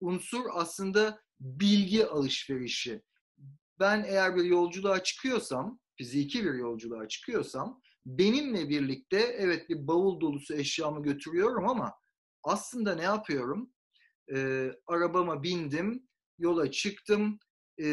unsur 0.00 0.44
aslında 0.52 1.22
bilgi 1.40 2.06
alışverişi. 2.06 3.02
Ben 3.80 4.04
eğer 4.08 4.36
bir 4.36 4.44
yolculuğa 4.44 5.02
çıkıyorsam, 5.02 5.80
fiziki 5.96 6.44
bir 6.44 6.54
yolculuğa 6.54 7.08
çıkıyorsam, 7.08 7.82
benimle 8.06 8.68
birlikte 8.68 9.18
evet 9.18 9.68
bir 9.68 9.86
bavul 9.86 10.20
dolusu 10.20 10.54
eşyamı 10.54 11.02
götürüyorum 11.02 11.68
ama 11.68 11.92
aslında 12.42 12.94
ne 12.94 13.02
yapıyorum? 13.02 13.70
E, 14.34 14.70
arabama 14.86 15.42
bindim, 15.42 16.08
yola 16.38 16.70
çıktım, 16.70 17.38
e, 17.82 17.86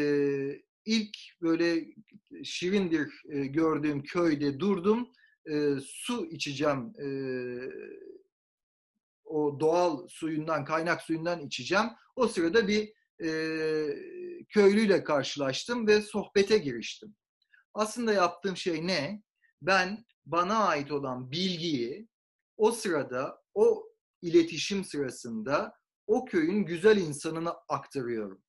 ilk 0.84 1.16
böyle 1.42 1.86
şirin 2.44 2.90
bir 2.90 3.22
e, 3.30 3.46
gördüğüm 3.46 4.02
köyde 4.02 4.60
durdum. 4.60 5.08
E, 5.50 5.74
su 5.84 6.26
içeceğim. 6.26 6.92
E, 7.00 7.06
o 9.24 9.60
doğal 9.60 10.08
suyundan, 10.08 10.64
kaynak 10.64 11.02
suyundan 11.02 11.46
içeceğim. 11.46 11.86
O 12.16 12.28
sırada 12.28 12.68
bir 12.68 12.92
e, 13.24 13.28
köylüyle 14.48 15.04
karşılaştım 15.04 15.86
ve 15.86 16.00
sohbete 16.00 16.58
giriştim. 16.58 17.14
Aslında 17.74 18.12
yaptığım 18.12 18.56
şey 18.56 18.86
ne? 18.86 19.22
Ben 19.62 20.04
bana 20.26 20.64
ait 20.66 20.92
olan 20.92 21.30
bilgiyi 21.30 22.08
o 22.56 22.72
sırada, 22.72 23.42
o 23.54 23.84
iletişim 24.22 24.84
sırasında 24.84 25.74
o 26.06 26.24
köyün 26.24 26.64
güzel 26.64 26.96
insanına 26.96 27.54
aktarıyorum. 27.68 28.42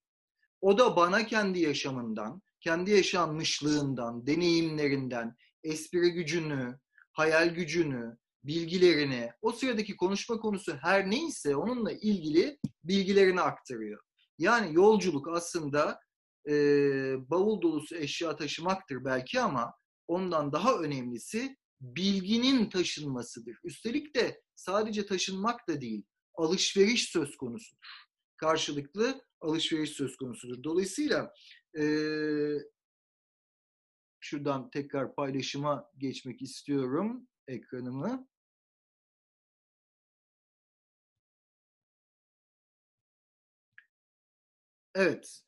O 0.61 0.77
da 0.77 0.95
bana 0.95 1.25
kendi 1.25 1.59
yaşamından, 1.59 2.41
kendi 2.61 2.91
yaşanmışlığından, 2.91 4.27
deneyimlerinden, 4.27 5.35
espri 5.63 6.11
gücünü, 6.11 6.79
hayal 7.11 7.49
gücünü, 7.49 8.17
bilgilerini, 8.43 9.31
o 9.41 9.51
sıradaki 9.51 9.95
konuşma 9.95 10.39
konusu 10.39 10.75
her 10.81 11.09
neyse 11.09 11.55
onunla 11.55 11.91
ilgili 11.91 12.59
bilgilerini 12.83 13.41
aktarıyor. 13.41 14.01
Yani 14.37 14.75
yolculuk 14.75 15.27
aslında 15.27 15.99
e, 16.47 16.53
bavul 17.29 17.61
dolusu 17.61 17.95
eşya 17.95 18.35
taşımaktır 18.35 19.05
belki 19.05 19.41
ama 19.41 19.73
ondan 20.07 20.51
daha 20.51 20.77
önemlisi 20.77 21.57
bilginin 21.81 22.69
taşınmasıdır. 22.69 23.57
Üstelik 23.63 24.15
de 24.15 24.41
sadece 24.55 25.05
taşınmak 25.05 25.67
da 25.67 25.81
değil, 25.81 26.03
alışveriş 26.35 27.09
söz 27.09 27.37
konusudur. 27.37 28.07
Karşılıklı 28.37 29.25
alışveriş 29.41 29.89
söz 29.89 30.17
konusudur. 30.17 30.63
Dolayısıyla 30.63 31.33
e, 31.77 31.83
şuradan 34.19 34.69
tekrar 34.69 35.15
paylaşıma 35.15 35.91
geçmek 35.97 36.41
istiyorum 36.41 37.27
ekranımı. 37.47 38.27
Evet. 44.95 45.43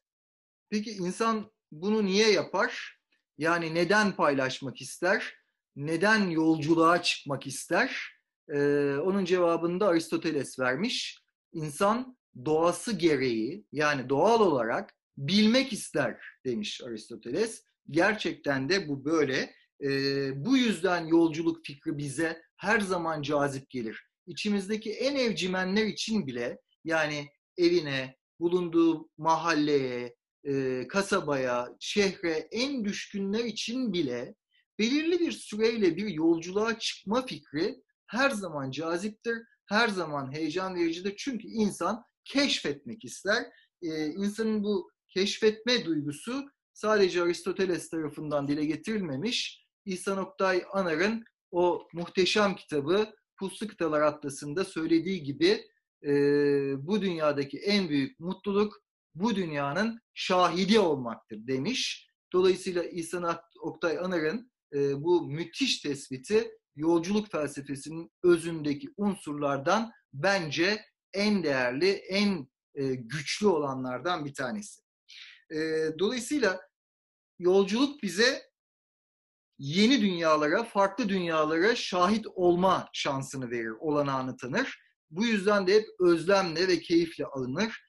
Peki 0.69 0.91
insan 0.91 1.51
bunu 1.71 2.05
niye 2.05 2.31
yapar? 2.31 2.99
Yani 3.37 3.75
neden 3.75 4.15
paylaşmak 4.15 4.81
ister? 4.81 5.33
Neden 5.75 6.29
yolculuğa 6.29 7.01
çıkmak 7.01 7.47
ister? 7.47 8.15
Ee, 8.49 8.95
onun 9.03 9.25
cevabını 9.25 9.79
da 9.79 9.87
Aristoteles 9.87 10.59
vermiş. 10.59 11.21
İnsan 11.53 12.17
doğası 12.45 12.93
gereği 12.97 13.65
yani 13.71 14.09
doğal 14.09 14.41
olarak 14.41 14.93
bilmek 15.17 15.73
ister 15.73 16.21
demiş 16.45 16.81
Aristoteles. 16.81 17.63
Gerçekten 17.89 18.69
de 18.69 18.87
bu 18.87 19.05
böyle. 19.05 19.53
Ee, 19.83 20.45
bu 20.45 20.57
yüzden 20.57 21.05
yolculuk 21.05 21.65
fikri 21.65 21.97
bize 21.97 22.41
her 22.57 22.79
zaman 22.79 23.21
cazip 23.21 23.69
gelir. 23.69 24.07
İçimizdeki 24.27 24.93
en 24.93 25.15
evcimenler 25.15 25.85
için 25.85 26.27
bile 26.27 26.59
yani 26.83 27.27
evine, 27.57 28.15
bulunduğu 28.39 29.09
mahalleye, 29.17 30.15
e, 30.45 30.87
kasabaya, 30.87 31.75
şehre 31.79 32.47
en 32.51 32.85
düşkünler 32.85 33.43
için 33.43 33.93
bile 33.93 34.35
belirli 34.79 35.19
bir 35.19 35.31
süreyle 35.31 35.97
bir 35.97 36.07
yolculuğa 36.07 36.79
çıkma 36.79 37.25
fikri 37.25 37.83
her 38.07 38.29
zaman 38.29 38.71
caziptir, 38.71 39.37
her 39.65 39.87
zaman 39.87 40.33
heyecan 40.33 40.75
vericidir. 40.75 41.13
Çünkü 41.17 41.47
insan 41.47 42.03
keşfetmek 42.23 43.05
ister. 43.05 43.45
Ee, 43.81 44.05
insanın 44.05 44.63
bu 44.63 44.91
keşfetme 45.07 45.85
duygusu 45.85 46.45
sadece 46.73 47.21
Aristoteles 47.21 47.89
tarafından 47.89 48.47
dile 48.47 48.65
getirilmemiş. 48.65 49.65
İhsan 49.85 50.17
Oktay 50.17 50.63
Anar'ın 50.73 51.23
o 51.51 51.87
muhteşem 51.93 52.55
kitabı 52.55 53.09
Puslu 53.39 53.67
Kıtalar 53.67 54.01
Atlası'nda 54.01 54.65
söylediği 54.65 55.23
gibi 55.23 55.65
e, 56.03 56.11
bu 56.87 57.01
dünyadaki 57.01 57.57
en 57.57 57.89
büyük 57.89 58.19
mutluluk 58.19 58.84
bu 59.15 59.35
dünyanın 59.35 60.01
şahidi 60.13 60.79
olmaktır 60.79 61.47
demiş. 61.47 62.09
Dolayısıyla 62.33 62.83
İhsan 62.83 63.39
Oktay 63.59 63.99
Anar'ın 63.99 64.51
e, 64.73 65.03
bu 65.03 65.27
müthiş 65.27 65.81
tespiti 65.81 66.51
yolculuk 66.75 67.31
felsefesinin 67.31 68.11
özündeki 68.23 68.89
unsurlardan 68.97 69.91
bence 70.13 70.85
en 71.13 71.43
değerli, 71.43 71.89
en 71.89 72.47
e, 72.75 72.95
güçlü 72.95 73.47
olanlardan 73.47 74.25
bir 74.25 74.33
tanesi. 74.33 74.81
E, 75.51 75.89
dolayısıyla 75.99 76.61
yolculuk 77.39 78.03
bize 78.03 78.41
yeni 79.57 80.01
dünyalara, 80.01 80.63
farklı 80.63 81.09
dünyalara 81.09 81.75
şahit 81.75 82.27
olma 82.27 82.89
şansını 82.93 83.51
verir, 83.51 83.73
olanağını 83.79 84.37
tanır. 84.37 84.79
Bu 85.09 85.25
yüzden 85.25 85.67
de 85.67 85.75
hep 85.75 85.87
özlemle 85.99 86.67
ve 86.67 86.79
keyifle 86.79 87.25
alınır. 87.25 87.84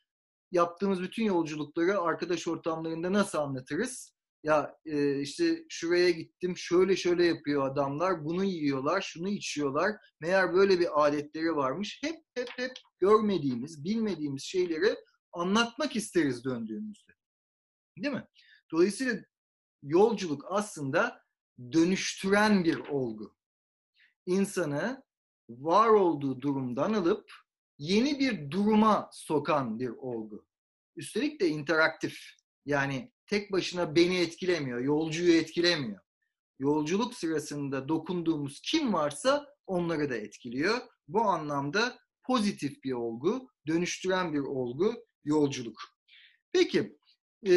Yaptığımız 0.52 1.02
bütün 1.02 1.24
yolculukları 1.24 2.00
arkadaş 2.00 2.48
ortamlarında 2.48 3.12
nasıl 3.12 3.38
anlatırız? 3.38 4.16
Ya 4.42 4.76
e, 4.84 5.20
işte 5.20 5.64
şuraya 5.68 6.10
gittim, 6.10 6.56
şöyle 6.56 6.96
şöyle 6.96 7.26
yapıyor 7.26 7.70
adamlar, 7.70 8.24
bunu 8.24 8.44
yiyorlar, 8.44 9.00
şunu 9.00 9.28
içiyorlar. 9.28 9.92
Meğer 10.20 10.54
böyle 10.54 10.80
bir 10.80 11.06
adetleri 11.06 11.56
varmış. 11.56 12.00
Hep 12.04 12.16
hep 12.34 12.48
hep 12.56 12.72
görmediğimiz, 13.00 13.84
bilmediğimiz 13.84 14.42
şeyleri 14.42 14.96
anlatmak 15.32 15.96
isteriz 15.96 16.44
döndüğümüzde. 16.44 17.12
Değil 17.98 18.14
mi? 18.14 18.26
Dolayısıyla 18.72 19.14
yolculuk 19.82 20.44
aslında 20.48 21.22
dönüştüren 21.72 22.64
bir 22.64 22.78
olgu. 22.78 23.36
İnsanı 24.26 25.02
var 25.48 25.88
olduğu 25.88 26.40
durumdan 26.40 26.92
alıp 26.92 27.32
yeni 27.78 28.18
bir 28.18 28.50
duruma 28.50 29.10
sokan 29.12 29.78
bir 29.78 29.88
olgu. 29.88 30.46
Üstelik 30.96 31.40
de 31.40 31.48
interaktif. 31.48 32.18
Yani 32.64 33.12
tek 33.26 33.52
başına 33.52 33.96
beni 33.96 34.18
etkilemiyor, 34.18 34.80
yolcuyu 34.80 35.32
etkilemiyor. 35.32 36.00
Yolculuk 36.58 37.14
sırasında 37.14 37.88
dokunduğumuz 37.88 38.60
kim 38.60 38.92
varsa 38.92 39.46
onları 39.66 40.10
da 40.10 40.16
etkiliyor. 40.16 40.78
Bu 41.08 41.20
anlamda 41.22 41.98
pozitif 42.22 42.84
bir 42.84 42.92
olgu, 42.92 43.50
dönüştüren 43.66 44.32
bir 44.32 44.38
olgu 44.38 44.94
yolculuk. 45.24 45.80
Peki, 46.52 46.98
e, 47.46 47.54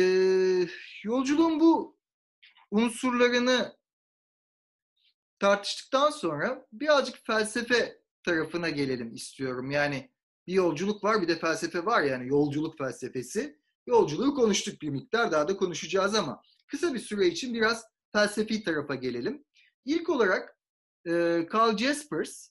yolculuğun 1.04 1.60
bu 1.60 1.98
unsurlarını 2.72 3.78
tartıştıktan 5.40 6.10
sonra 6.10 6.68
birazcık 6.74 7.26
felsefe 7.26 8.02
tarafına 8.30 8.70
gelelim 8.70 9.14
istiyorum. 9.14 9.72
Yani 9.72 10.10
bir 10.48 10.54
yolculuk 10.54 11.04
var 11.04 11.22
bir 11.22 11.28
de 11.28 11.40
felsefe 11.40 11.86
var 11.86 12.02
yani 12.02 12.28
yolculuk 12.28 12.78
felsefesi. 12.78 13.60
Yolculuğu 13.88 14.36
konuştuk 14.36 14.82
bir 14.82 14.90
miktar 14.90 15.32
daha 15.32 15.48
da 15.48 15.58
konuşacağız 15.58 16.16
ama 16.16 16.42
kısa 16.68 16.94
bir 16.94 17.00
süre 17.00 17.28
için 17.28 17.54
biraz 17.54 17.86
felsefi 18.12 18.64
tarafa 18.64 18.96
gelelim. 18.96 19.46
İlk 19.86 20.10
olarak 20.10 20.58
e, 21.06 21.12
Carl 21.54 21.78
Jaspers 21.78 22.50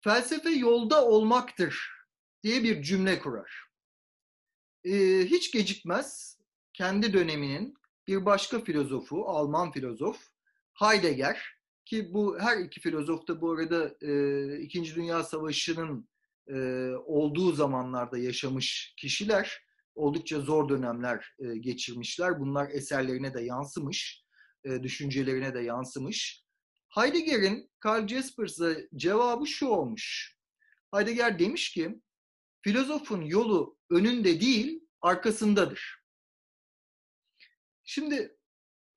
felsefe 0.00 0.50
yolda 0.50 1.04
olmaktır 1.04 1.90
diye 2.42 2.62
bir 2.62 2.82
cümle 2.82 3.18
kurar. 3.18 3.64
E, 4.84 4.94
hiç 5.24 5.52
gecikmez 5.52 6.38
kendi 6.72 7.12
döneminin 7.12 7.74
bir 8.06 8.24
başka 8.24 8.60
filozofu, 8.60 9.28
Alman 9.28 9.72
filozof 9.72 10.18
Heidegger 10.74 11.57
ki 11.88 12.14
bu 12.14 12.38
her 12.40 12.56
iki 12.58 12.80
filozof 12.80 13.28
da 13.28 13.40
bu 13.40 13.52
arada 13.52 13.96
e, 14.02 14.60
İkinci 14.60 14.94
Dünya 14.94 15.24
Savaşı'nın 15.24 16.08
e, 16.48 16.56
olduğu 17.06 17.52
zamanlarda 17.52 18.18
yaşamış 18.18 18.94
kişiler. 18.96 19.62
Oldukça 19.94 20.40
zor 20.40 20.68
dönemler 20.68 21.34
e, 21.38 21.58
geçirmişler. 21.58 22.40
Bunlar 22.40 22.70
eserlerine 22.70 23.34
de 23.34 23.40
yansımış, 23.40 24.24
e, 24.64 24.82
düşüncelerine 24.82 25.54
de 25.54 25.60
yansımış. 25.60 26.44
Heidegger'in 26.88 27.70
Karl 27.80 28.06
Jaspers'a 28.08 28.76
cevabı 28.96 29.46
şu 29.46 29.66
olmuş. 29.66 30.36
Heidegger 30.94 31.38
demiş 31.38 31.72
ki, 31.72 32.00
filozofun 32.62 33.22
yolu 33.22 33.76
önünde 33.90 34.40
değil, 34.40 34.80
arkasındadır. 35.00 35.98
Şimdi 37.84 38.37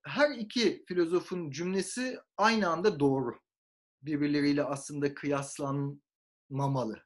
her 0.03 0.31
iki 0.31 0.85
filozofun 0.87 1.51
cümlesi 1.51 2.19
aynı 2.37 2.69
anda 2.69 2.99
doğru. 2.99 3.39
Birbirleriyle 4.01 4.63
aslında 4.63 5.13
kıyaslanmamalı. 5.13 7.03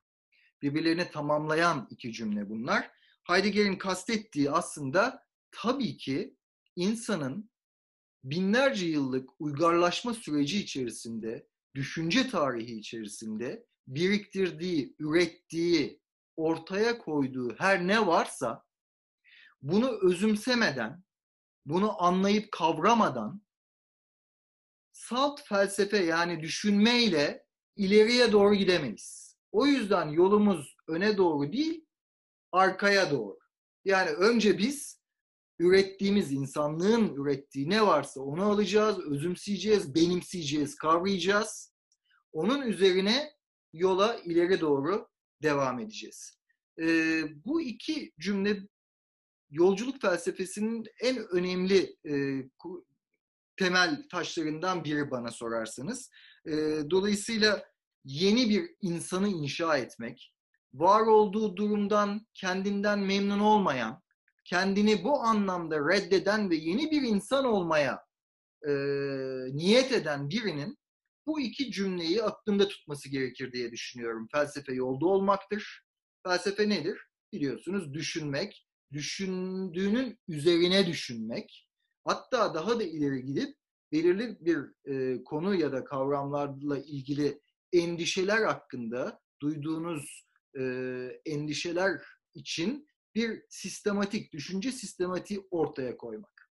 Birbirlerini 0.61 1.11
tamamlayan 1.11 1.87
iki 1.89 2.13
cümle 2.13 2.49
bunlar. 2.49 2.91
Heidegger'in 3.23 3.75
kastettiği 3.75 4.51
aslında 4.51 5.23
tabii 5.51 5.97
ki 5.97 6.37
insanın 6.75 7.49
binlerce 8.23 8.85
yıllık 8.85 9.29
uygarlaşma 9.39 10.13
süreci 10.13 10.59
içerisinde, 10.59 11.47
düşünce 11.75 12.29
tarihi 12.29 12.75
içerisinde 12.75 13.65
biriktirdiği, 13.87 14.95
ürettiği, 14.99 16.01
ortaya 16.37 16.97
koyduğu 16.97 17.55
her 17.57 17.87
ne 17.87 18.07
varsa 18.07 18.63
bunu 19.61 19.99
özümsemeden, 20.01 21.03
bunu 21.65 22.03
anlayıp 22.03 22.51
kavramadan 22.51 23.41
salt 24.91 25.41
felsefe 25.43 25.97
yani 25.97 26.41
düşünmeyle 26.41 27.45
ileriye 27.75 28.31
doğru 28.31 28.55
gidemeyiz. 28.55 29.37
O 29.51 29.65
yüzden 29.65 30.09
yolumuz 30.09 30.77
öne 30.87 31.17
doğru 31.17 31.53
değil, 31.53 31.85
arkaya 32.51 33.11
doğru. 33.11 33.39
Yani 33.85 34.09
önce 34.09 34.57
biz 34.57 35.01
ürettiğimiz, 35.59 36.31
insanlığın 36.31 37.15
ürettiği 37.15 37.69
ne 37.69 37.87
varsa 37.87 38.21
onu 38.21 38.43
alacağız, 38.43 38.99
özümseyeceğiz, 38.99 39.95
benimseyeceğiz, 39.95 40.75
kavrayacağız. 40.75 41.73
Onun 42.33 42.61
üzerine 42.61 43.31
yola 43.73 44.15
ileri 44.15 44.61
doğru 44.61 45.07
devam 45.43 45.79
edeceğiz. 45.79 46.39
Ee, 46.79 47.23
bu 47.45 47.61
iki 47.61 48.13
cümle 48.19 48.67
yolculuk 49.49 50.01
felsefesinin 50.01 50.85
en 51.01 51.17
önemli 51.17 51.97
e, 52.09 52.43
temel 53.57 54.03
taşlarından 54.11 54.83
biri 54.83 55.11
bana 55.11 55.31
sorarsanız. 55.31 56.09
E, 56.45 56.51
dolayısıyla 56.89 57.65
yeni 58.03 58.49
bir 58.49 58.69
insanı 58.81 59.27
inşa 59.27 59.77
etmek, 59.77 60.33
var 60.73 61.01
olduğu 61.01 61.55
durumdan 61.57 62.27
kendinden 62.33 62.99
memnun 62.99 63.39
olmayan, 63.39 64.01
kendini 64.45 65.03
bu 65.03 65.19
anlamda 65.19 65.79
reddeden 65.79 66.49
ve 66.49 66.55
yeni 66.55 66.91
bir 66.91 67.01
insan 67.01 67.45
olmaya 67.45 68.05
e, 68.67 68.71
niyet 69.51 69.91
eden 69.91 70.29
birinin 70.29 70.77
bu 71.25 71.39
iki 71.39 71.71
cümleyi 71.71 72.23
aklında 72.23 72.67
tutması 72.67 73.09
gerekir 73.09 73.51
diye 73.51 73.71
düşünüyorum. 73.71 74.27
Felsefe 74.31 74.73
yolda 74.73 75.05
olmaktır. 75.05 75.83
Felsefe 76.23 76.69
nedir? 76.69 76.97
Biliyorsunuz 77.33 77.93
düşünmek, 77.93 78.67
düşündüğünün 78.91 80.19
üzerine 80.27 80.87
düşünmek, 80.87 81.67
hatta 82.03 82.53
daha 82.53 82.79
da 82.79 82.83
ileri 82.83 83.25
gidip 83.25 83.55
belirli 83.91 84.37
bir 84.39 84.91
e, 84.91 85.23
konu 85.23 85.55
ya 85.55 85.71
da 85.71 85.83
kavramlarla 85.83 86.77
ilgili 86.77 87.41
endişeler 87.73 88.45
hakkında 88.45 89.19
duyduğunuz 89.41 90.27
e, 90.59 90.63
endişeler 91.25 92.01
için 92.33 92.87
bir 93.15 93.43
sistematik, 93.49 94.33
düşünce 94.33 94.71
sistematiği 94.71 95.47
ortaya 95.51 95.97
koymak. 95.97 96.49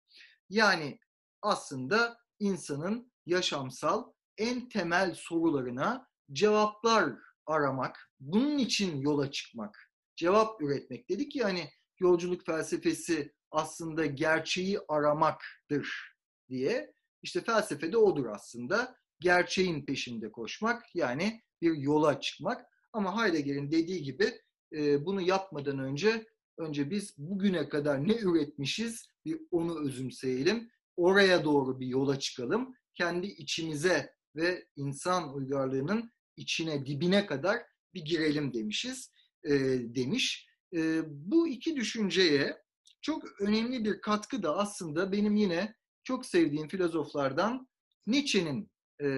Yani 0.48 0.98
aslında 1.42 2.18
insanın 2.38 3.12
yaşamsal 3.26 4.12
en 4.38 4.68
temel 4.68 5.14
sorularına 5.14 6.08
cevaplar 6.32 7.12
aramak, 7.46 8.10
bunun 8.20 8.58
için 8.58 8.96
yola 8.96 9.30
çıkmak, 9.30 9.90
cevap 10.16 10.62
üretmek. 10.62 11.10
Dedik 11.10 11.32
ki 11.32 11.42
hani 11.42 11.70
yolculuk 12.00 12.46
felsefesi 12.46 13.32
aslında 13.50 14.06
gerçeği 14.06 14.78
aramaktır 14.88 16.14
diye. 16.48 16.92
İşte 17.22 17.40
felsefede 17.40 17.96
odur 17.96 18.26
aslında. 18.26 18.96
Gerçeğin 19.20 19.84
peşinde 19.84 20.32
koşmak 20.32 20.94
yani 20.94 21.42
bir 21.62 21.76
yola 21.76 22.20
çıkmak. 22.20 22.66
Ama 22.92 23.24
Heidegger'in 23.24 23.70
dediği 23.70 24.02
gibi 24.02 24.40
e, 24.72 25.04
bunu 25.04 25.20
yapmadan 25.20 25.78
önce 25.78 26.26
önce 26.58 26.90
biz 26.90 27.14
bugüne 27.18 27.68
kadar 27.68 28.08
ne 28.08 28.16
üretmişiz 28.16 29.08
bir 29.24 29.40
onu 29.50 29.80
özümseyelim. 29.80 30.70
Oraya 30.96 31.44
doğru 31.44 31.80
bir 31.80 31.86
yola 31.86 32.18
çıkalım. 32.18 32.74
Kendi 32.94 33.26
içimize 33.26 34.14
ve 34.36 34.66
insan 34.76 35.34
uygarlığının 35.34 36.12
içine, 36.36 36.86
dibine 36.86 37.26
kadar 37.26 37.58
bir 37.94 38.04
girelim 38.04 38.54
demişiz, 38.54 39.12
e, 39.44 39.50
demiş. 39.94 40.49
E, 40.74 41.02
bu 41.06 41.48
iki 41.48 41.76
düşünceye 41.76 42.62
çok 43.02 43.40
önemli 43.40 43.84
bir 43.84 44.00
katkı 44.00 44.42
da 44.42 44.56
aslında 44.56 45.12
benim 45.12 45.36
yine 45.36 45.74
çok 46.04 46.26
sevdiğim 46.26 46.68
filozoflardan 46.68 47.68
Nietzsche'nin 48.06 48.70
e, 49.02 49.08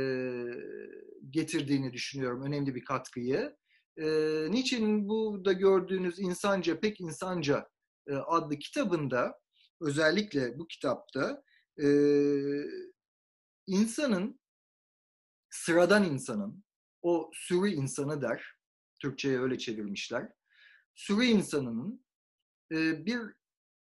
getirdiğini 1.30 1.92
düşünüyorum, 1.92 2.42
önemli 2.42 2.74
bir 2.74 2.84
katkıyı. 2.84 3.56
E, 3.96 4.04
Nietzsche'nin 4.50 5.08
bu 5.08 5.44
da 5.44 5.52
gördüğünüz 5.52 6.18
İnsanca 6.18 6.80
Pek 6.80 7.00
İnsanca 7.00 7.68
e, 8.08 8.14
adlı 8.14 8.58
kitabında, 8.58 9.38
özellikle 9.80 10.58
bu 10.58 10.66
kitapta 10.66 11.42
e, 11.82 11.86
insanın, 13.66 14.40
sıradan 15.50 16.04
insanın, 16.04 16.64
o 17.02 17.30
sürü 17.34 17.68
insanı 17.68 18.22
der, 18.22 18.54
Türkçe'ye 19.00 19.40
öyle 19.40 19.58
çevirmişler, 19.58 20.32
sürü 20.94 21.24
insanının 21.24 22.05
e, 22.72 23.07
bir 23.07 23.20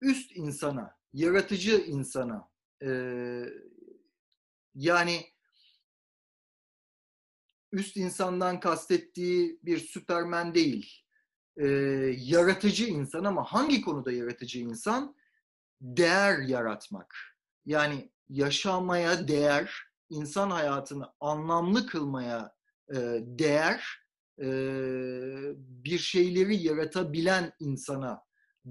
üst 0.00 0.36
insana, 0.36 0.96
yaratıcı 1.12 1.76
insana, 1.76 2.48
e, 2.82 2.90
yani 4.74 5.26
üst 7.72 7.96
insandan 7.96 8.60
kastettiği 8.60 9.60
bir 9.62 9.78
süpermen 9.78 10.54
değil, 10.54 11.04
e, 11.56 11.66
yaratıcı 12.18 12.84
insan 12.84 13.24
ama 13.24 13.44
hangi 13.44 13.80
konuda 13.80 14.12
yaratıcı 14.12 14.58
insan? 14.58 15.16
Değer 15.80 16.38
yaratmak. 16.38 17.14
Yani 17.66 18.12
yaşamaya 18.28 19.28
değer, 19.28 19.88
insan 20.10 20.50
hayatını 20.50 21.12
anlamlı 21.20 21.86
kılmaya 21.86 22.54
e, 22.90 22.96
değer, 23.22 24.07
bir 25.58 25.98
şeyleri 25.98 26.56
yaratabilen 26.56 27.52
insana 27.60 28.20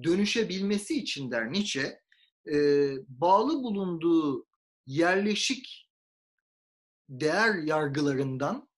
dönüşebilmesi 0.03 0.97
için 0.97 1.31
der 1.31 1.51
Nietzsche, 1.51 2.01
bağlı 3.07 3.63
bulunduğu 3.63 4.47
yerleşik 4.85 5.89
değer 7.09 7.55
yargılarından 7.55 8.69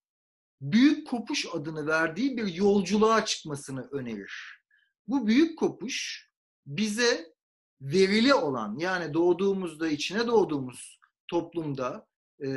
büyük 0.62 1.08
kopuş 1.08 1.46
adını 1.54 1.88
verdiği 1.88 2.38
bir 2.38 2.54
yolculuğa 2.54 3.26
çıkmasını 3.26 3.88
önerir. 3.92 4.62
Bu 5.08 5.28
büyük 5.28 5.60
kopuş 5.60 6.30
bize 6.66 7.34
verili 7.82 8.34
olan 8.34 8.78
yani 8.78 9.14
doğduğumuzda 9.14 9.88
içine 9.88 10.28
doğduğumuz 10.28 11.00
toplumda 11.28 12.09
e, 12.44 12.50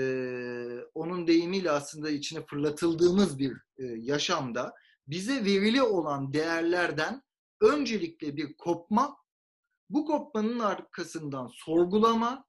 onun 0.95 1.27
deyimiyle 1.27 1.71
aslında 1.71 2.11
içine 2.11 2.47
fırlatıldığımız 2.47 3.39
bir 3.39 3.53
e, 3.79 3.85
yaşamda 3.85 4.75
bize 5.07 5.45
verili 5.45 5.83
olan 5.83 6.33
değerlerden 6.33 7.23
öncelikle 7.61 8.37
bir 8.37 8.57
kopma, 8.57 9.17
bu 9.91 10.07
kopmanın 10.07 10.59
arkasından 10.59 11.51
sorgulama, 11.55 12.45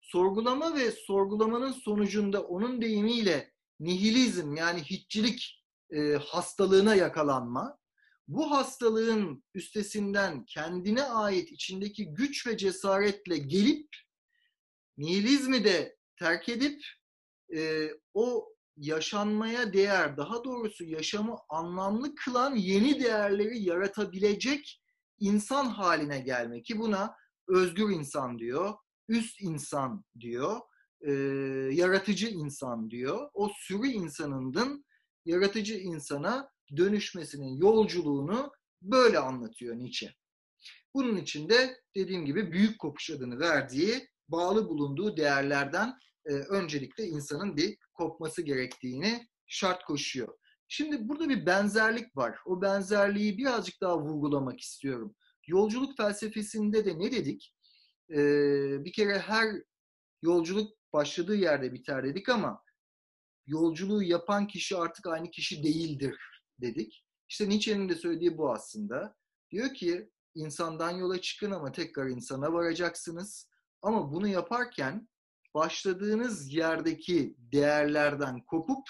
sorgulama 0.00 0.74
ve 0.74 0.90
sorgulamanın 0.90 1.72
sonucunda 1.72 2.42
onun 2.42 2.82
deyimiyle 2.82 3.52
nihilizm 3.80 4.56
yani 4.56 4.80
hiççilik 4.82 5.64
e, 5.90 6.12
hastalığına 6.12 6.94
yakalanma, 6.94 7.78
bu 8.28 8.50
hastalığın 8.50 9.44
üstesinden 9.54 10.44
kendine 10.44 11.02
ait 11.02 11.52
içindeki 11.52 12.14
güç 12.14 12.46
ve 12.46 12.56
cesaretle 12.56 13.38
gelip 13.38 13.88
nihilizmi 14.98 15.64
de 15.64 15.97
terk 16.18 16.48
edip 16.48 16.82
e, 17.56 17.90
o 18.14 18.48
yaşanmaya 18.76 19.72
değer, 19.72 20.16
daha 20.16 20.44
doğrusu 20.44 20.84
yaşamı 20.84 21.36
anlamlı 21.48 22.14
kılan 22.14 22.56
yeni 22.56 23.00
değerleri 23.00 23.62
yaratabilecek 23.62 24.82
insan 25.18 25.66
haline 25.66 26.20
gelmek 26.20 26.64
ki 26.64 26.78
buna 26.78 27.14
özgür 27.48 27.90
insan 27.90 28.38
diyor, 28.38 28.74
üst 29.08 29.40
insan 29.40 30.04
diyor, 30.20 30.60
e, 31.00 31.12
yaratıcı 31.72 32.28
insan 32.28 32.90
diyor. 32.90 33.30
O 33.34 33.50
sürü 33.56 33.86
insanının 33.86 34.84
yaratıcı 35.24 35.74
insana 35.74 36.50
dönüşmesinin 36.76 37.56
yolculuğunu 37.56 38.52
böyle 38.82 39.18
anlatıyor 39.18 39.76
Nietzsche. 39.76 40.14
Bunun 40.94 41.16
için 41.16 41.48
de 41.48 41.80
dediğim 41.96 42.26
gibi 42.26 42.52
büyük 42.52 42.78
kopuş 42.78 43.10
adını 43.10 43.38
verdiği 43.40 44.08
bağlı 44.28 44.68
bulunduğu 44.68 45.16
değerlerden 45.16 45.94
e, 46.26 46.32
öncelikle 46.32 47.04
insanın 47.04 47.56
bir 47.56 47.78
kopması 47.94 48.42
gerektiğini 48.42 49.28
şart 49.46 49.84
koşuyor. 49.84 50.38
Şimdi 50.68 51.08
burada 51.08 51.28
bir 51.28 51.46
benzerlik 51.46 52.16
var. 52.16 52.38
O 52.46 52.62
benzerliği 52.62 53.38
birazcık 53.38 53.80
daha 53.80 53.98
vurgulamak 53.98 54.60
istiyorum. 54.60 55.14
Yolculuk 55.46 55.96
felsefesinde 55.96 56.84
de 56.84 56.98
ne 56.98 57.12
dedik? 57.12 57.54
Ee, 58.10 58.84
bir 58.84 58.92
kere 58.92 59.18
her 59.18 59.48
yolculuk 60.22 60.72
başladığı 60.92 61.36
yerde 61.36 61.72
biter 61.72 62.04
dedik 62.04 62.28
ama 62.28 62.62
yolculuğu 63.46 64.02
yapan 64.02 64.46
kişi 64.46 64.76
artık 64.76 65.06
aynı 65.06 65.30
kişi 65.30 65.62
değildir 65.62 66.16
dedik. 66.60 67.04
İşte 67.28 67.48
Nietzsche'nin 67.48 67.88
de 67.88 67.94
söylediği 67.94 68.38
bu 68.38 68.52
aslında. 68.52 69.16
Diyor 69.50 69.74
ki 69.74 70.10
insandan 70.34 70.90
yola 70.90 71.20
çıkın 71.20 71.50
ama 71.50 71.72
tekrar 71.72 72.06
insana 72.06 72.52
varacaksınız. 72.52 73.48
Ama 73.82 74.12
bunu 74.12 74.28
yaparken 74.28 75.08
başladığınız 75.58 76.54
yerdeki 76.54 77.36
değerlerden 77.38 78.40
kopup 78.46 78.88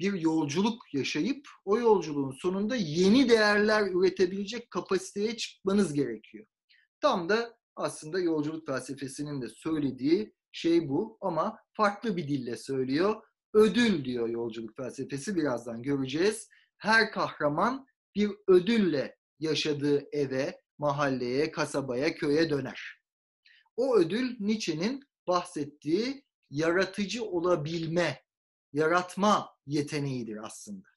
bir 0.00 0.12
yolculuk 0.12 0.94
yaşayıp 0.94 1.48
o 1.64 1.78
yolculuğun 1.78 2.30
sonunda 2.30 2.76
yeni 2.76 3.28
değerler 3.28 3.86
üretebilecek 3.86 4.70
kapasiteye 4.70 5.36
çıkmanız 5.36 5.94
gerekiyor. 5.94 6.46
Tam 7.00 7.28
da 7.28 7.56
aslında 7.76 8.20
yolculuk 8.20 8.66
felsefesinin 8.66 9.42
de 9.42 9.48
söylediği 9.48 10.34
şey 10.52 10.88
bu 10.88 11.18
ama 11.20 11.58
farklı 11.72 12.16
bir 12.16 12.28
dille 12.28 12.56
söylüyor. 12.56 13.22
Ödül 13.54 14.04
diyor 14.04 14.28
yolculuk 14.28 14.76
felsefesi 14.76 15.36
birazdan 15.36 15.82
göreceğiz. 15.82 16.48
Her 16.78 17.12
kahraman 17.12 17.86
bir 18.14 18.30
ödülle 18.48 19.16
yaşadığı 19.40 20.08
eve, 20.12 20.60
mahalleye, 20.78 21.50
kasabaya, 21.50 22.14
köye 22.14 22.50
döner. 22.50 23.00
O 23.76 23.96
ödül 23.96 24.36
Nietzsche'nin 24.40 25.04
bahsettiği 25.26 26.24
yaratıcı 26.50 27.24
olabilme, 27.24 28.24
yaratma 28.72 29.56
yeteneğidir 29.66 30.44
aslında. 30.44 30.88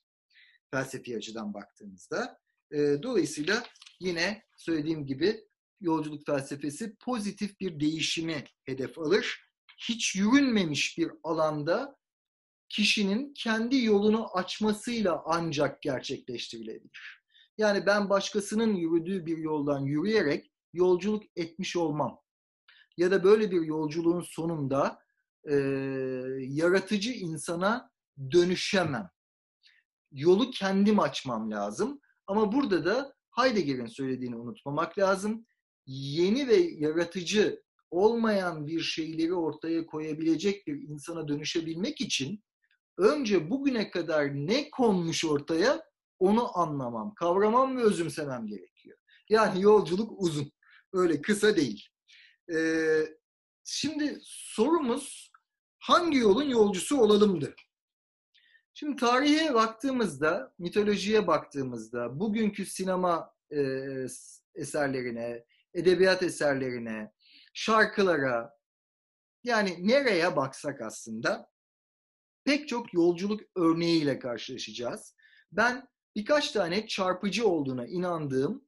Felsefi 0.72 1.18
açıdan 1.18 1.54
baktığımızda. 1.54 2.40
E, 2.72 2.78
dolayısıyla 3.04 3.64
yine 4.00 4.44
söylediğim 4.58 5.06
gibi 5.06 5.48
yolculuk 5.82 6.26
felsefesi 6.26 6.96
pozitif 6.96 7.60
bir 7.60 7.80
değişimi 7.80 8.44
hedef 8.64 9.00
alır. 9.00 9.42
Hiç 9.90 10.16
yürünmemiş 10.16 10.98
bir 10.98 11.12
alanda 11.24 11.98
kişinin 12.70 13.34
kendi 13.34 13.84
yolunu 13.84 14.38
açmasıyla 14.38 15.24
ancak 15.26 15.82
gerçekleştirilebilir. 15.82 17.24
Yani 17.58 17.86
ben 17.86 18.10
başkasının 18.10 18.76
yürüdüğü 18.76 19.26
bir 19.26 19.38
yoldan 19.38 19.86
yürüyerek 19.86 20.52
yolculuk 20.74 21.24
etmiş 21.36 21.76
olmam. 21.76 22.20
Ya 22.98 23.12
da 23.12 23.24
böyle 23.24 23.52
bir 23.52 23.62
yolculuğun 23.62 24.22
sonunda 24.22 25.00
e, 25.50 25.56
yaratıcı 26.40 27.12
insana 27.12 27.92
dönüşemem. 28.32 29.10
Yolu 30.12 30.52
kendim 30.52 31.00
açmam 31.00 31.52
lazım. 31.52 32.00
Ama 32.28 32.52
burada 32.52 32.86
da 32.86 33.14
Heidegger'in 33.36 33.88
söylediğini 33.88 34.36
unutmamak 34.36 34.98
lazım. 34.98 35.46
Yeni 35.86 36.48
ve 36.48 36.56
yaratıcı 36.56 37.64
olmayan 37.92 38.68
bir 38.68 38.80
şeyleri 38.80 39.34
ortaya 39.34 39.86
koyabilecek 39.86 40.68
bir 40.68 40.82
insana 40.82 41.28
dönüşebilmek 41.28 42.02
için 42.02 42.44
önce 42.98 43.50
bugüne 43.50 43.92
kadar 43.92 44.34
ne 44.34 44.70
konmuş 44.70 45.26
ortaya 45.26 45.84
onu 46.20 46.58
anlamam, 46.58 47.14
kavramam 47.14 47.78
ve 47.78 47.82
özümsemem 47.82 48.48
gerekiyor. 48.48 48.98
Yani 49.30 49.62
yolculuk 49.62 50.12
uzun. 50.18 50.52
Öyle 50.94 51.22
kısa 51.22 51.56
değil. 51.56 51.88
Ee, 52.54 53.02
şimdi 53.64 54.20
sorumuz 54.24 55.32
hangi 55.80 56.18
yolun 56.18 56.50
yolcusu 56.50 57.02
olalımdı? 57.02 57.56
Şimdi 58.74 58.96
tarihe 58.96 59.54
baktığımızda, 59.54 60.54
mitolojiye 60.60 61.28
baktığımızda, 61.28 62.20
bugünkü 62.20 62.66
sinema 62.66 63.34
e, 63.52 63.60
eserlerine, 64.56 65.46
edebiyat 65.74 66.24
eserlerine, 66.24 67.12
şarkılara, 67.54 68.58
yani 69.44 69.88
nereye 69.88 70.36
baksak 70.36 70.82
aslında 70.82 71.50
pek 72.46 72.68
çok 72.68 72.94
yolculuk 72.94 73.42
örneğiyle 73.56 74.20
karşılaşacağız. 74.20 75.16
Ben 75.52 75.88
birkaç 76.16 76.52
tane 76.52 76.88
çarpıcı 76.88 77.48
olduğuna 77.48 77.88
inandığım 77.88 78.67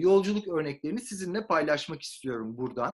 yolculuk 0.00 0.48
örneklerini 0.48 1.00
sizinle 1.00 1.46
paylaşmak 1.46 2.02
istiyorum 2.02 2.56
buradan. 2.56 2.92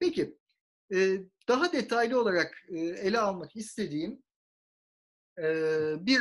Peki, 0.00 0.38
daha 1.48 1.72
detaylı 1.72 2.20
olarak 2.20 2.64
ele 2.78 3.18
almak 3.18 3.56
istediğim 3.56 4.22
bir 6.06 6.20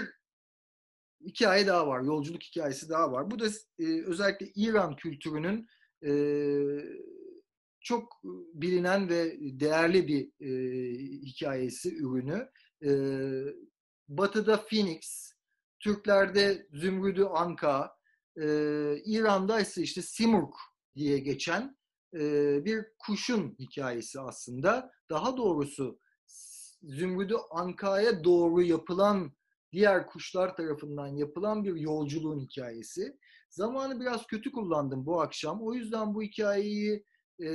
hikaye 1.21 1.67
daha 1.67 1.87
var, 1.87 2.01
yolculuk 2.01 2.43
hikayesi 2.43 2.89
daha 2.89 3.11
var. 3.11 3.31
Bu 3.31 3.39
da 3.39 3.45
özellikle 4.05 4.51
İran 4.55 4.95
kültürünün 4.95 5.67
çok 7.81 8.23
bilinen 8.53 9.09
ve 9.09 9.37
değerli 9.39 10.07
bir 10.07 10.31
hikayesi, 11.25 11.95
ürünü. 11.95 12.49
Batı'da 14.07 14.65
Phoenix, 14.65 15.33
Türklerde 15.79 16.67
Zümrüdü 16.73 17.23
Anka, 17.23 17.97
İran'da 19.05 19.59
ise 19.59 19.81
işte 19.81 20.01
Simurg 20.01 20.53
diye 20.95 21.19
geçen 21.19 21.78
bir 22.65 22.85
kuşun 22.99 23.55
hikayesi 23.59 24.19
aslında. 24.19 24.91
Daha 25.09 25.37
doğrusu 25.37 25.99
Zümrüdü 26.83 27.35
Anka'ya 27.51 28.23
doğru 28.23 28.61
yapılan 28.61 29.31
diğer 29.71 30.07
kuşlar 30.07 30.55
tarafından 30.55 31.07
yapılan 31.07 31.63
bir 31.63 31.75
yolculuğun 31.75 32.39
hikayesi. 32.39 33.17
Zamanı 33.49 33.99
biraz 33.99 34.27
kötü 34.27 34.51
kullandım 34.51 35.05
bu 35.05 35.21
akşam. 35.21 35.61
O 35.61 35.73
yüzden 35.73 36.13
bu 36.15 36.23
hikayeyi 36.23 37.05
e, 37.43 37.49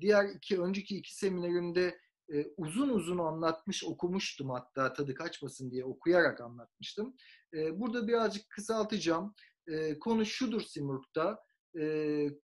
diğer 0.00 0.24
iki 0.24 0.60
önceki 0.60 0.96
iki 0.96 1.16
seminerimde 1.16 1.98
e, 2.32 2.46
uzun 2.56 2.88
uzun 2.88 3.18
anlatmış, 3.18 3.84
okumuştum 3.84 4.50
hatta 4.50 4.92
tadı 4.92 5.14
kaçmasın 5.14 5.70
diye 5.70 5.84
okuyarak 5.84 6.40
anlatmıştım. 6.40 7.16
E, 7.54 7.80
burada 7.80 8.08
birazcık 8.08 8.50
kısaltacağım. 8.50 9.34
E, 9.66 9.98
konu 9.98 10.24
şudur 10.26 10.60
Simurg'da. 10.60 11.38
E, 11.80 11.84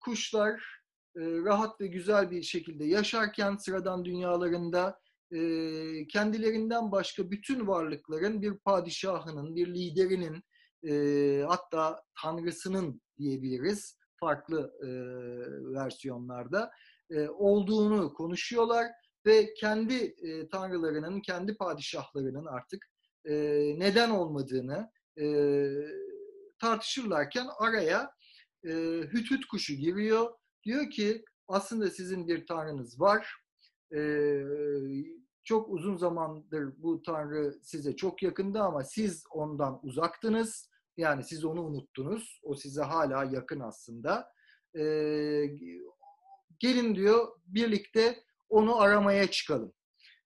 kuşlar 0.06 0.52
e, 1.16 1.20
rahat 1.20 1.80
ve 1.80 1.86
güzel 1.86 2.30
bir 2.30 2.42
şekilde 2.42 2.84
yaşarken 2.84 3.56
sıradan 3.56 4.04
dünyalarında 4.04 5.00
e, 5.32 5.38
kendilerinden 6.06 6.92
başka 6.92 7.30
bütün 7.30 7.66
varlıkların 7.66 8.42
bir 8.42 8.58
padişahının, 8.58 9.56
bir 9.56 9.74
liderinin 9.74 10.42
e, 10.88 11.44
hatta 11.48 12.02
tanrısının 12.22 13.00
diyebiliriz 13.18 13.98
farklı 14.20 14.72
versiyonlarda 15.74 16.70
olduğunu 17.28 18.14
konuşuyorlar 18.14 18.86
ve 19.26 19.54
kendi 19.54 20.16
tanrılarının, 20.52 21.20
kendi 21.20 21.56
padişahlarının 21.56 22.46
artık 22.46 22.86
neden 23.78 24.10
olmadığını 24.10 24.90
tartışırlarken 26.58 27.46
araya 27.58 28.10
e, 28.66 28.72
hüt 29.00 29.30
hüt 29.30 29.46
kuşu 29.46 29.74
giriyor. 29.74 30.32
Diyor 30.64 30.90
ki 30.90 31.24
aslında 31.48 31.90
sizin 31.90 32.28
bir 32.28 32.46
tanrınız 32.46 33.00
var. 33.00 33.36
E, 33.94 34.00
çok 35.44 35.68
uzun 35.68 35.96
zamandır 35.96 36.82
bu 36.82 37.02
tanrı 37.02 37.58
size 37.62 37.96
çok 37.96 38.22
yakındı 38.22 38.60
ama 38.60 38.84
siz 38.84 39.24
ondan 39.30 39.80
uzaktınız. 39.82 40.70
Yani 40.96 41.24
siz 41.24 41.44
onu 41.44 41.62
unuttunuz. 41.62 42.40
O 42.42 42.54
size 42.54 42.82
hala 42.82 43.24
yakın 43.24 43.60
aslında. 43.60 44.28
E, 44.78 44.82
gelin 46.58 46.94
diyor 46.94 47.28
birlikte 47.46 48.24
onu 48.48 48.80
aramaya 48.80 49.30
çıkalım. 49.30 49.72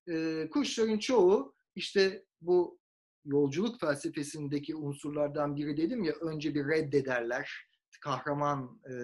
E, 0.09 0.49
kuşların 0.51 0.99
çoğu 0.99 1.55
işte 1.75 2.25
bu 2.41 2.81
yolculuk 3.25 3.81
felsefesindeki 3.81 4.77
unsurlardan 4.77 5.57
biri 5.57 5.77
dedim 5.77 6.05
ya 6.05 6.13
önce 6.13 6.55
bir 6.55 6.67
reddederler 6.67 7.70
kahraman 8.01 8.81
e, 8.91 8.95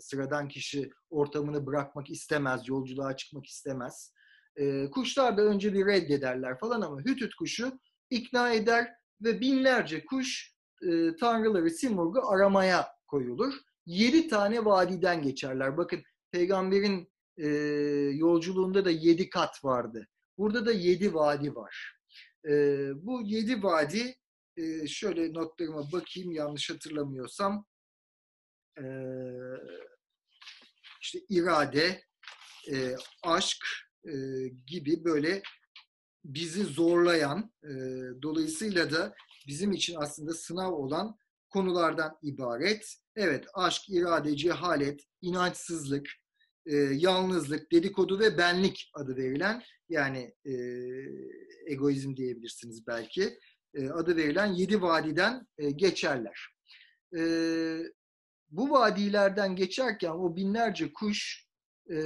sıradan 0.00 0.48
kişi 0.48 0.90
ortamını 1.10 1.66
bırakmak 1.66 2.10
istemez, 2.10 2.68
yolculuğa 2.68 3.16
çıkmak 3.16 3.46
istemez. 3.46 4.12
E, 4.56 4.90
kuşlar 4.90 5.36
da 5.36 5.42
önce 5.42 5.74
bir 5.74 5.86
reddederler 5.86 6.58
falan 6.58 6.80
ama 6.80 7.00
hütüt 7.00 7.34
kuşu 7.34 7.80
ikna 8.10 8.52
eder 8.52 8.88
ve 9.22 9.40
binlerce 9.40 10.04
kuş 10.04 10.54
e, 10.82 11.16
tanrıları 11.16 11.70
Simurg'u 11.70 12.28
aramaya 12.28 12.88
koyulur. 13.06 13.54
Yedi 13.86 14.28
tane 14.28 14.64
vadiden 14.64 15.22
geçerler. 15.22 15.76
Bakın 15.76 16.02
peygamberin 16.32 17.12
e, 17.38 17.48
yolculuğunda 18.14 18.84
da 18.84 18.90
yedi 18.90 19.30
kat 19.30 19.64
vardı. 19.64 20.08
Burada 20.38 20.66
da 20.66 20.72
yedi 20.72 21.14
vadi 21.14 21.54
var. 21.54 21.96
E, 22.48 22.52
bu 23.06 23.22
yedi 23.24 23.62
vadi 23.62 24.16
e, 24.56 24.86
şöyle 24.86 25.32
notlarıma 25.32 25.92
bakayım 25.92 26.32
yanlış 26.32 26.70
hatırlamıyorsam 26.70 27.64
işte 31.00 31.18
irade, 31.28 32.02
aşk 33.22 33.66
gibi 34.66 35.04
böyle 35.04 35.42
bizi 36.24 36.64
zorlayan, 36.64 37.52
dolayısıyla 38.22 38.90
da 38.90 39.14
bizim 39.46 39.72
için 39.72 39.96
aslında 39.98 40.34
sınav 40.34 40.72
olan 40.72 41.16
konulardan 41.50 42.18
ibaret. 42.22 42.94
Evet, 43.16 43.46
aşk, 43.54 43.82
irade, 43.88 44.36
cehalet, 44.36 45.00
inançsızlık, 45.22 46.08
e, 46.66 46.76
yalnızlık, 46.76 47.72
dedikodu 47.72 48.20
ve 48.20 48.38
benlik 48.38 48.90
adı 48.94 49.16
verilen 49.16 49.62
yani 49.88 50.34
e, 50.44 50.52
egoizm 51.66 52.16
diyebilirsiniz 52.16 52.86
belki 52.86 53.38
e, 53.74 53.88
adı 53.88 54.16
verilen 54.16 54.52
yedi 54.52 54.82
vadiden 54.82 55.46
e, 55.58 55.70
geçerler. 55.70 56.48
E, 57.18 57.22
bu 58.48 58.70
vadilerden 58.70 59.56
geçerken 59.56 60.10
o 60.10 60.36
binlerce 60.36 60.92
kuş 60.92 61.46
e, 61.90 61.96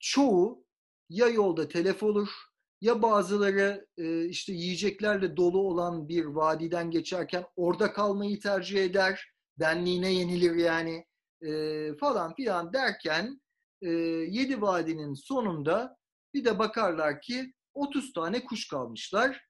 çoğu 0.00 0.64
ya 1.08 1.28
yolda 1.28 1.68
telef 1.68 2.02
olur 2.02 2.28
ya 2.80 3.02
bazıları 3.02 3.86
e, 3.98 4.24
işte 4.24 4.52
yiyeceklerle 4.52 5.36
dolu 5.36 5.58
olan 5.58 6.08
bir 6.08 6.24
vadiden 6.24 6.90
geçerken 6.90 7.44
orada 7.56 7.92
kalmayı 7.92 8.40
tercih 8.40 8.84
eder. 8.84 9.30
Benliğine 9.58 10.12
yenilir 10.12 10.54
yani 10.54 11.06
e, 11.42 11.94
falan 11.96 12.34
filan 12.34 12.72
derken 12.72 13.40
e, 13.82 13.88
yedi 14.28 14.60
vadinin 14.60 15.14
sonunda 15.14 15.96
bir 16.34 16.44
de 16.44 16.58
bakarlar 16.58 17.20
ki 17.20 17.54
30 17.74 18.12
tane 18.12 18.44
kuş 18.44 18.68
kalmışlar. 18.68 19.40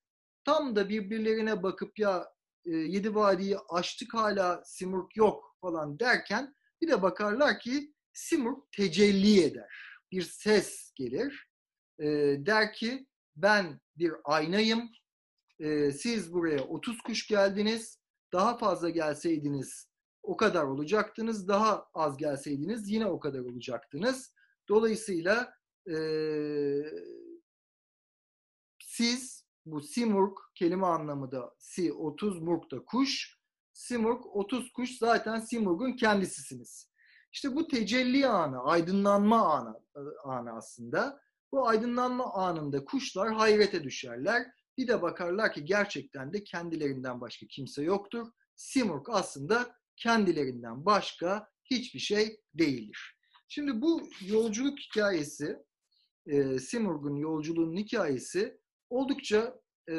Tam 0.45 0.77
da 0.77 0.89
birbirlerine 0.89 1.63
bakıp 1.63 1.99
ya 1.99 2.29
e, 2.65 2.71
yedi 2.77 3.15
vadiyi 3.15 3.57
açtık 3.69 4.15
hala 4.15 4.63
Simurg 4.65 5.17
yok 5.17 5.57
falan 5.61 5.99
derken 5.99 6.55
bir 6.83 6.89
de 6.89 7.03
bakarlar 7.03 7.59
ki 7.61 7.95
Simurg 8.13 8.59
tecelli 8.77 9.43
eder. 9.43 10.01
Bir 10.13 10.23
ses 10.23 10.93
gelir. 10.95 11.49
E, 11.99 12.07
der 12.47 12.73
ki 12.73 13.07
ben 13.37 13.81
bir 13.97 14.13
aynayım. 14.25 14.91
E, 15.59 15.91
siz 15.91 16.33
buraya 16.33 16.65
30 16.65 17.01
kuş 17.01 17.27
geldiniz. 17.27 18.01
Daha 18.33 18.59
fazla 18.59 18.91
gelseydiniz 18.91 19.91
o 20.23 20.37
kadar 20.37 20.65
olacaktınız. 20.65 21.49
Daha 21.49 21.87
az 21.95 22.17
gelseydiniz 22.17 22.91
yine 22.91 23.07
o 23.07 23.21
kadar 23.21 23.41
olacaktınız. 23.41 24.35
Dolayısıyla 24.69 25.55
e, 25.91 25.97
siz 28.79 29.40
bu 29.67 29.81
simurg 29.81 30.37
kelime 30.55 30.87
anlamı 30.87 31.33
da 31.33 31.55
si 31.59 31.93
30 31.93 32.43
murg 32.43 32.71
da 32.71 32.85
kuş. 32.85 33.41
Simurg 33.73 34.21
30 34.27 34.73
kuş 34.73 34.99
zaten 34.99 35.41
simurgun 35.41 35.93
kendisisiniz. 35.93 36.91
İşte 37.33 37.57
bu 37.57 37.69
tecelli 37.69 38.27
anı, 38.27 38.63
aydınlanma 38.63 39.55
anı, 39.55 39.81
anı 40.25 40.53
aslında. 40.53 41.21
Bu 41.53 41.69
aydınlanma 41.69 42.35
anında 42.35 42.85
kuşlar 42.85 43.33
hayrete 43.33 43.85
düşerler. 43.85 44.47
Bir 44.79 44.89
de 44.89 45.03
bakarlar 45.03 45.53
ki 45.53 45.65
gerçekten 45.65 46.33
de 46.33 46.45
kendilerinden 46.45 47.21
başka 47.21 47.47
kimse 47.47 47.83
yoktur. 47.83 48.27
Simurg 48.57 49.07
aslında 49.09 49.77
kendilerinden 49.97 50.87
başka 50.87 51.49
hiçbir 51.65 52.01
şey 52.01 52.41
değildir. 52.55 53.17
Şimdi 53.49 53.83
bu 53.83 54.09
yolculuk 54.27 54.79
hikayesi, 54.79 55.57
e, 56.27 56.59
Simurg'un 56.59 57.17
yolculuğunun 57.17 57.77
hikayesi 57.77 58.60
oldukça 58.91 59.61
e, 59.91 59.95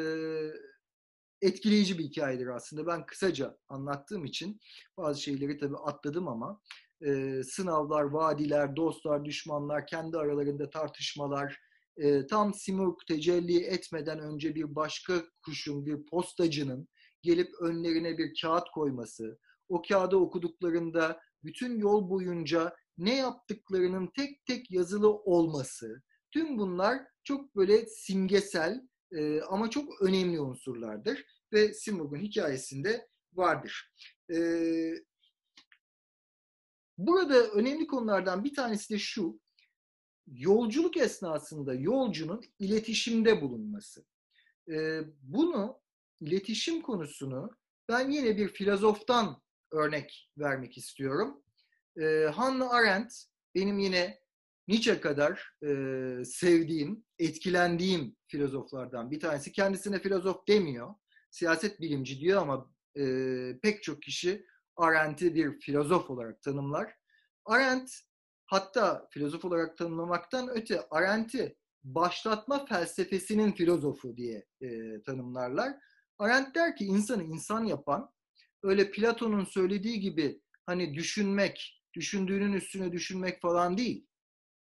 etkileyici 1.42 1.98
bir 1.98 2.04
hikayedir 2.04 2.46
aslında. 2.46 2.86
Ben 2.86 3.06
kısaca 3.06 3.58
anlattığım 3.68 4.24
için 4.24 4.60
bazı 4.96 5.22
şeyleri 5.22 5.58
tabii 5.58 5.76
atladım 5.76 6.28
ama 6.28 6.60
e, 7.06 7.42
sınavlar, 7.44 8.02
vadiler, 8.02 8.76
dostlar, 8.76 9.24
düşmanlar, 9.24 9.86
kendi 9.86 10.16
aralarında 10.16 10.70
tartışmalar, 10.70 11.58
e, 11.96 12.26
tam 12.26 12.54
Simurg 12.54 12.96
tecelli 13.08 13.64
etmeden 13.64 14.18
önce 14.18 14.54
bir 14.54 14.74
başka 14.74 15.22
kuşun, 15.44 15.86
bir 15.86 16.06
postacının 16.06 16.88
gelip 17.22 17.54
önlerine 17.60 18.18
bir 18.18 18.34
kağıt 18.42 18.70
koyması, 18.74 19.38
o 19.68 19.82
kağıdı 19.82 20.16
okuduklarında 20.16 21.20
bütün 21.44 21.78
yol 21.78 22.10
boyunca 22.10 22.76
ne 22.98 23.16
yaptıklarının 23.16 24.10
tek 24.16 24.46
tek 24.46 24.70
yazılı 24.70 25.12
olması, 25.12 26.02
tüm 26.32 26.58
bunlar 26.58 27.02
çok 27.24 27.56
böyle 27.56 27.86
simgesel 27.86 28.88
e, 29.12 29.40
ama 29.40 29.70
çok 29.70 30.02
önemli 30.02 30.40
unsurlardır 30.40 31.24
ve 31.52 31.74
Simurg'un 31.74 32.20
hikayesinde 32.20 33.08
vardır. 33.32 33.92
E, 34.32 34.36
burada 36.98 37.46
önemli 37.48 37.86
konulardan 37.86 38.44
bir 38.44 38.54
tanesi 38.54 38.94
de 38.94 38.98
şu, 38.98 39.40
yolculuk 40.26 40.96
esnasında 40.96 41.74
yolcunun 41.74 42.40
iletişimde 42.58 43.42
bulunması. 43.42 44.04
E, 44.70 45.00
bunu, 45.22 45.80
iletişim 46.20 46.82
konusunu 46.82 47.50
ben 47.88 48.10
yine 48.10 48.36
bir 48.36 48.48
filozoftan 48.48 49.42
örnek 49.72 50.30
vermek 50.38 50.78
istiyorum. 50.78 51.42
E, 52.00 52.24
Hannah 52.34 52.70
Arendt 52.70 53.12
benim 53.54 53.78
yine 53.78 54.21
Nietzsche 54.68 55.00
kadar 55.00 55.52
e, 55.62 56.24
sevdiğim, 56.24 57.04
etkilendiğim 57.18 58.16
filozoflardan 58.26 59.10
bir 59.10 59.20
tanesi. 59.20 59.52
Kendisine 59.52 59.98
filozof 59.98 60.48
demiyor, 60.48 60.94
siyaset 61.30 61.80
bilimci 61.80 62.20
diyor 62.20 62.42
ama 62.42 62.70
e, 62.98 63.04
pek 63.62 63.82
çok 63.82 64.02
kişi 64.02 64.46
Arendt'i 64.76 65.34
bir 65.34 65.60
filozof 65.60 66.10
olarak 66.10 66.42
tanımlar. 66.42 66.94
Arendt 67.44 67.90
hatta 68.46 69.08
filozof 69.10 69.44
olarak 69.44 69.78
tanımlamaktan 69.78 70.48
öte 70.48 70.86
Arendt'i 70.90 71.56
başlatma 71.84 72.66
felsefesinin 72.66 73.52
filozofu 73.52 74.16
diye 74.16 74.46
e, 74.60 75.02
tanımlarlar. 75.02 75.72
Arendt 76.18 76.54
der 76.54 76.76
ki 76.76 76.84
insanı 76.84 77.22
insan 77.22 77.64
yapan 77.64 78.12
öyle 78.62 78.90
Platon'un 78.90 79.44
söylediği 79.44 80.00
gibi 80.00 80.42
hani 80.66 80.94
düşünmek, 80.94 81.82
düşündüğünün 81.94 82.52
üstüne 82.52 82.92
düşünmek 82.92 83.40
falan 83.40 83.78
değil. 83.78 84.06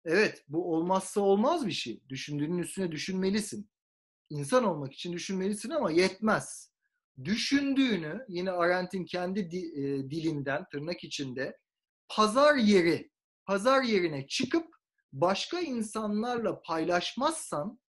Evet 0.05 0.45
bu 0.49 0.75
olmazsa 0.75 1.21
olmaz 1.21 1.67
bir 1.67 1.73
şey. 1.73 2.01
Düşündüğünün 2.09 2.59
üstüne 2.59 2.93
düşünmelisin. 2.93 3.71
İnsan 4.31 4.65
olmak 4.65 4.93
için 4.93 5.13
düşünmelisin 5.13 5.71
ama 5.71 5.91
yetmez. 5.91 6.73
Düşündüğünü 7.25 8.25
yine 8.29 8.51
Arendt'in 8.51 9.05
kendi 9.05 9.51
di, 9.51 9.59
e, 9.59 10.11
dilinden 10.11 10.65
tırnak 10.73 11.05
içinde 11.05 11.59
pazar 12.09 12.57
yeri, 12.57 13.11
pazar 13.47 13.83
yerine 13.83 14.27
çıkıp 14.27 14.67
başka 15.13 15.61
insanlarla 15.61 16.63
paylaşmazsan 16.63 17.81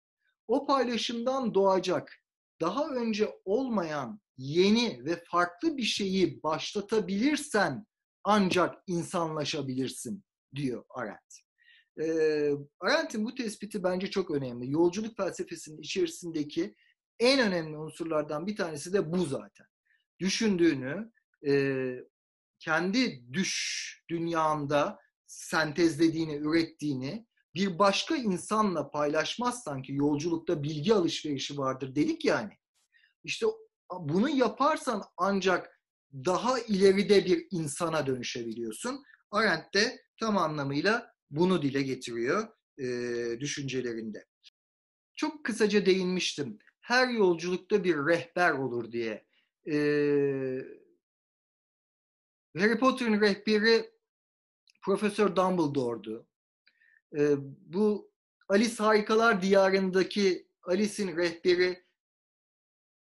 o 0.48 0.66
paylaşımdan 0.66 1.54
doğacak 1.54 2.24
daha 2.62 2.90
önce 2.90 3.30
olmayan 3.46 4.22
yeni 4.38 5.06
ve 5.06 5.24
farklı 5.32 5.78
bir 5.78 5.84
şeyi 5.84 6.44
başlatabilirsen 6.44 7.86
ancak 8.24 8.84
insanlaşabilirsin 8.88 10.24
diyor 10.56 10.86
Arendt. 10.90 11.43
E, 12.02 12.06
Arendt'in 12.80 13.26
bu 13.26 13.36
tespiti 13.36 13.84
bence 13.84 14.10
çok 14.10 14.32
önemli. 14.32 14.72
Yolculuk 14.72 15.18
felsefesinin 15.18 15.78
içerisindeki 15.78 16.76
en 17.20 17.40
önemli 17.40 17.78
unsurlardan 17.78 18.48
bir 18.48 18.56
tanesi 18.56 18.94
de 18.94 19.12
bu 19.12 19.26
zaten. 19.26 19.68
Düşündüğünü, 20.20 21.12
e, 21.48 21.54
kendi 22.60 23.34
düş 23.34 24.04
dünyanda 24.10 25.00
sentezlediğini, 25.26 26.36
ürettiğini 26.36 27.28
bir 27.56 27.80
başka 27.80 28.16
insanla 28.16 28.92
paylaşmazsan 28.92 29.82
ki 29.82 29.94
yolculukta 29.94 30.64
bilgi 30.64 30.94
alışverişi 30.94 31.58
vardır 31.58 31.96
dedik 31.96 32.26
yani. 32.26 32.58
İşte 33.24 33.46
bunu 34.00 34.30
yaparsan 34.30 35.04
ancak 35.18 35.82
daha 36.14 36.60
ileride 36.60 37.26
bir 37.26 37.48
insana 37.52 38.08
dönüşebiliyorsun. 38.08 39.04
Arendt 39.32 39.74
de 39.74 40.02
tam 40.20 40.38
anlamıyla 40.38 41.13
bunu 41.34 41.62
dile 41.62 41.82
getiriyor 41.82 42.48
e, 42.80 42.86
düşüncelerinde. 43.40 44.26
Çok 45.16 45.46
kısaca 45.46 45.86
değinmiştim. 45.86 46.60
Her 46.82 47.08
yolculukta 47.08 47.84
bir 47.84 47.96
rehber 47.96 48.52
olur 48.52 48.92
diye. 48.92 49.26
E, 49.68 49.76
Harry 52.58 52.80
Potter'ın 52.80 53.22
rehberi 53.22 53.92
Profesör 54.82 55.36
Dumbledore'du. 55.36 56.28
E, 57.18 57.36
bu 57.60 58.12
Alice 58.50 58.84
Harikalar 58.84 59.42
Diyarı'ndaki 59.42 60.48
Alice'in 60.64 61.18
rehberi 61.18 61.84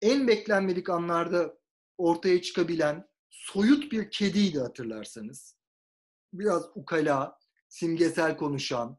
en 0.03 0.29
beklenmedik 0.29 0.91
anlarda 0.91 1.59
ortaya 1.99 2.43
çıkabilen 2.43 3.09
soyut 3.31 3.93
bir 3.93 4.11
kediydi 4.11 4.59
hatırlarsanız. 4.59 5.57
Biraz 6.33 6.71
ukala, 6.75 7.40
simgesel 7.71 8.37
konuşan, 8.37 8.99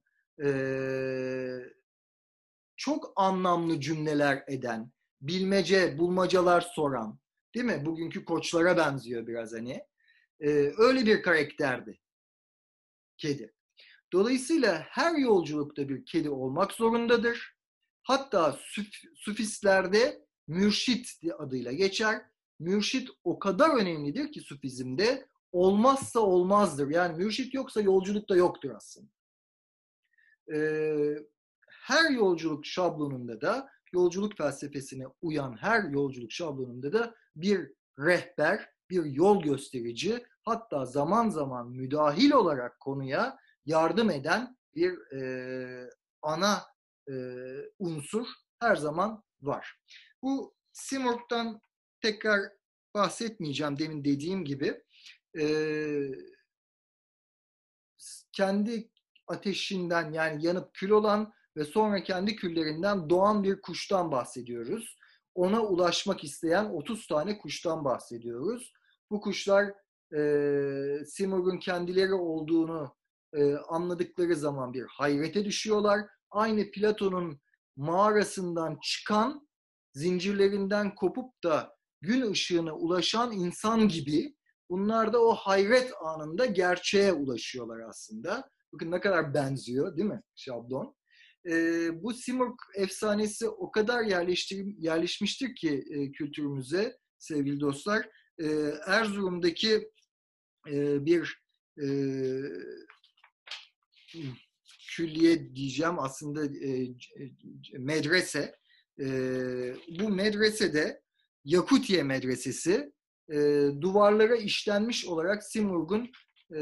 çok 2.77 3.13
anlamlı 3.15 3.79
cümleler 3.79 4.43
eden, 4.47 4.91
bilmece, 5.21 5.97
bulmacalar 5.97 6.61
soran, 6.61 7.19
değil 7.55 7.65
mi? 7.65 7.85
Bugünkü 7.85 8.25
koçlara 8.25 8.77
benziyor 8.77 9.27
biraz 9.27 9.53
hani. 9.53 9.83
Öyle 10.77 11.05
bir 11.05 11.21
karakterdi 11.21 11.99
kedi. 13.17 13.53
Dolayısıyla 14.13 14.85
her 14.89 15.15
yolculukta 15.15 15.89
bir 15.89 16.05
kedi 16.05 16.29
olmak 16.29 16.71
zorundadır. 16.71 17.55
Hatta 18.03 18.59
süf, 18.59 18.87
sufistlerde 19.15 20.25
mürşit 20.47 21.11
adıyla 21.37 21.71
geçer. 21.71 22.21
Mürşit 22.59 23.09
o 23.23 23.39
kadar 23.39 23.77
önemlidir 23.77 24.31
ki 24.31 24.41
sufizmde 24.41 25.27
olmazsa 25.51 26.19
olmazdır. 26.19 26.89
Yani 26.89 27.17
mürşit 27.17 27.53
yoksa 27.53 27.81
yolculuk 27.81 28.29
da 28.29 28.35
yoktur 28.35 28.71
aslında. 28.75 29.11
Ee, 30.53 31.15
her 31.67 32.11
yolculuk 32.11 32.65
şablonunda 32.65 33.41
da 33.41 33.69
yolculuk 33.93 34.37
felsefesine 34.37 35.05
uyan 35.21 35.57
her 35.57 35.83
yolculuk 35.83 36.31
şablonunda 36.31 36.93
da 36.93 37.15
bir 37.35 37.71
rehber, 37.99 38.69
bir 38.89 39.05
yol 39.05 39.43
gösterici, 39.43 40.25
hatta 40.43 40.85
zaman 40.85 41.29
zaman 41.29 41.69
müdahil 41.69 42.31
olarak 42.31 42.79
konuya 42.79 43.37
yardım 43.65 44.09
eden 44.09 44.57
bir 44.75 45.13
e, 45.15 45.89
ana 46.21 46.61
e, 47.09 47.13
unsur 47.79 48.27
her 48.59 48.75
zaman 48.75 49.23
var. 49.41 49.79
Bu 50.21 50.55
Simurg'dan 50.71 51.61
tekrar 52.01 52.41
bahsetmeyeceğim 52.93 53.79
demin 53.79 54.05
dediğim 54.05 54.45
gibi. 54.45 54.83
E, 55.39 55.45
kendi 58.31 58.91
ateşinden 59.27 60.11
yani 60.11 60.45
yanıp 60.45 60.73
kül 60.73 60.89
olan 60.89 61.33
ve 61.57 61.65
sonra 61.65 62.03
kendi 62.03 62.35
küllerinden 62.35 63.09
doğan 63.09 63.43
bir 63.43 63.61
kuştan 63.61 64.11
bahsediyoruz. 64.11 64.97
Ona 65.35 65.61
ulaşmak 65.61 66.23
isteyen 66.23 66.65
30 66.65 67.07
tane 67.07 67.37
kuştan 67.37 67.85
bahsediyoruz. 67.85 68.73
Bu 69.11 69.21
kuşlar 69.21 69.73
e, 70.15 71.05
Simurg'un 71.05 71.59
kendileri 71.59 72.13
olduğunu 72.13 72.95
e, 73.33 73.53
anladıkları 73.55 74.35
zaman 74.35 74.73
bir 74.73 74.85
hayrete 74.85 75.45
düşüyorlar. 75.45 76.01
Aynı 76.31 76.71
Platon'un 76.71 77.39
mağarasından 77.75 78.79
çıkan, 78.83 79.47
zincirlerinden 79.93 80.95
kopup 80.95 81.43
da 81.43 81.75
gün 82.01 82.31
ışığına 82.31 82.73
ulaşan 82.73 83.31
insan 83.31 83.87
gibi 83.87 84.35
bunlar 84.71 85.13
da 85.13 85.21
o 85.21 85.33
hayret 85.33 85.91
anında 86.01 86.45
gerçeğe 86.45 87.13
ulaşıyorlar 87.13 87.79
aslında. 87.89 88.49
Bakın 88.73 88.91
ne 88.91 88.99
kadar 88.99 89.33
benziyor 89.33 89.97
değil 89.97 90.09
mi 90.09 90.21
şablon? 90.35 90.95
E, 91.49 91.53
bu 92.03 92.13
Simurg 92.13 92.55
efsanesi 92.75 93.49
o 93.49 93.71
kadar 93.71 94.03
yerleşmiştir 94.77 95.55
ki 95.55 95.83
e, 95.89 96.11
kültürümüze 96.11 96.97
sevgili 97.19 97.59
dostlar. 97.59 98.09
E, 98.39 98.47
Erzurum'daki 98.85 99.89
e, 100.67 101.05
bir 101.05 101.41
e, 101.83 101.87
külliye 104.95 105.55
diyeceğim 105.55 105.99
aslında 105.99 106.45
e, 106.45 106.87
medrese. 107.77 108.55
E, 108.99 109.05
bu 109.99 110.09
medresede 110.09 111.01
Yakutiye 111.45 112.03
Medresesi 112.03 112.91
e, 113.31 113.69
duvarlara 113.81 114.35
işlenmiş 114.35 115.05
olarak 115.05 115.43
Simurg'un 115.43 116.11
e, 116.55 116.61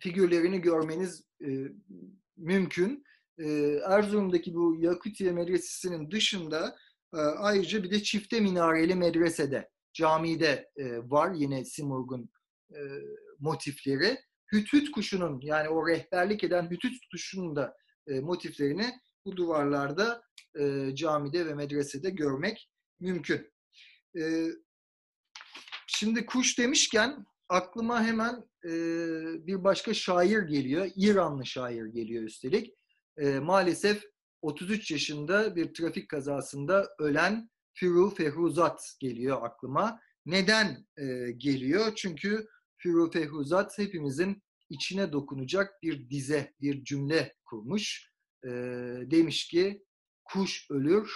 figürlerini 0.00 0.60
görmeniz 0.60 1.24
e, 1.44 1.48
mümkün. 2.36 3.04
E, 3.38 3.46
Erzurum'daki 3.86 4.54
bu 4.54 4.76
Yakutiye 4.78 5.32
Medresesi'nin 5.32 6.10
dışında 6.10 6.76
e, 7.14 7.18
ayrıca 7.18 7.82
bir 7.82 7.90
de 7.90 8.02
çifte 8.02 8.40
minareli 8.40 8.94
medresede, 8.94 9.68
camide 9.92 10.70
e, 10.76 10.98
var 11.10 11.34
yine 11.34 11.64
Simurg'un 11.64 12.30
e, 12.70 12.78
motifleri. 13.38 14.18
Hüthüt 14.52 14.90
kuşunun 14.90 15.40
yani 15.42 15.68
o 15.68 15.88
rehberlik 15.88 16.44
eden 16.44 16.70
hüthüt 16.70 16.92
kuşunun 17.12 17.56
da 17.56 17.76
e, 18.06 18.20
motiflerini 18.20 18.86
bu 19.24 19.36
duvarlarda 19.36 20.22
e, 20.60 20.94
camide 20.94 21.46
ve 21.46 21.54
medresede 21.54 22.10
görmek 22.10 22.70
mümkün. 23.00 23.52
E, 24.18 24.48
şimdi 25.86 26.26
kuş 26.26 26.58
demişken 26.58 27.26
aklıma 27.48 28.04
hemen 28.04 28.44
e, 28.64 28.70
bir 29.46 29.64
başka 29.64 29.94
şair 29.94 30.42
geliyor. 30.42 30.90
İranlı 30.96 31.46
şair 31.46 31.86
geliyor 31.86 32.22
üstelik. 32.22 32.74
E, 33.16 33.38
maalesef 33.38 34.04
33 34.42 34.90
yaşında 34.90 35.56
bir 35.56 35.74
trafik 35.74 36.08
kazasında 36.08 36.88
ölen 36.98 37.50
Firu 37.72 38.10
Fehruzat 38.10 38.96
geliyor 39.00 39.42
aklıma. 39.42 40.00
Neden 40.26 40.86
e, 40.96 41.30
geliyor? 41.30 41.94
Çünkü 41.96 42.46
Firu 42.76 43.10
Fehruzat 43.10 43.78
hepimizin 43.78 44.42
içine 44.70 45.12
dokunacak 45.12 45.82
bir 45.82 46.10
dize, 46.10 46.54
bir 46.60 46.84
cümle 46.84 47.34
kurmuş. 47.44 48.12
E, 48.44 48.50
demiş 49.10 49.48
ki, 49.48 49.84
kuş 50.24 50.70
ölür, 50.70 51.12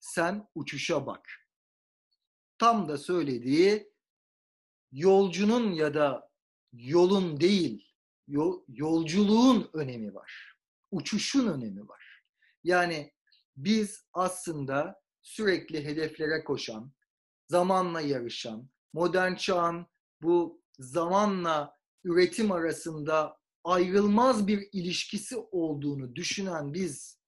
sen 0.00 0.48
uçuşa 0.54 1.06
bak. 1.06 1.45
Tam 2.58 2.88
da 2.88 2.98
söylediği 2.98 3.92
yolcunun 4.92 5.72
ya 5.72 5.94
da 5.94 6.30
yolun 6.72 7.40
değil, 7.40 7.92
yol, 8.28 8.62
yolculuğun 8.68 9.70
önemi 9.72 10.14
var. 10.14 10.58
Uçuşun 10.90 11.48
önemi 11.48 11.88
var. 11.88 12.22
Yani 12.64 13.12
biz 13.56 14.04
aslında 14.12 15.00
sürekli 15.22 15.84
hedeflere 15.84 16.44
koşan, 16.44 16.92
zamanla 17.48 18.00
yarışan, 18.00 18.70
modern 18.92 19.34
çağın 19.34 19.86
bu 20.22 20.62
zamanla 20.78 21.76
üretim 22.04 22.52
arasında 22.52 23.38
ayrılmaz 23.64 24.46
bir 24.46 24.68
ilişkisi 24.72 25.36
olduğunu 25.36 26.16
düşünen 26.16 26.74
biz 26.74 27.20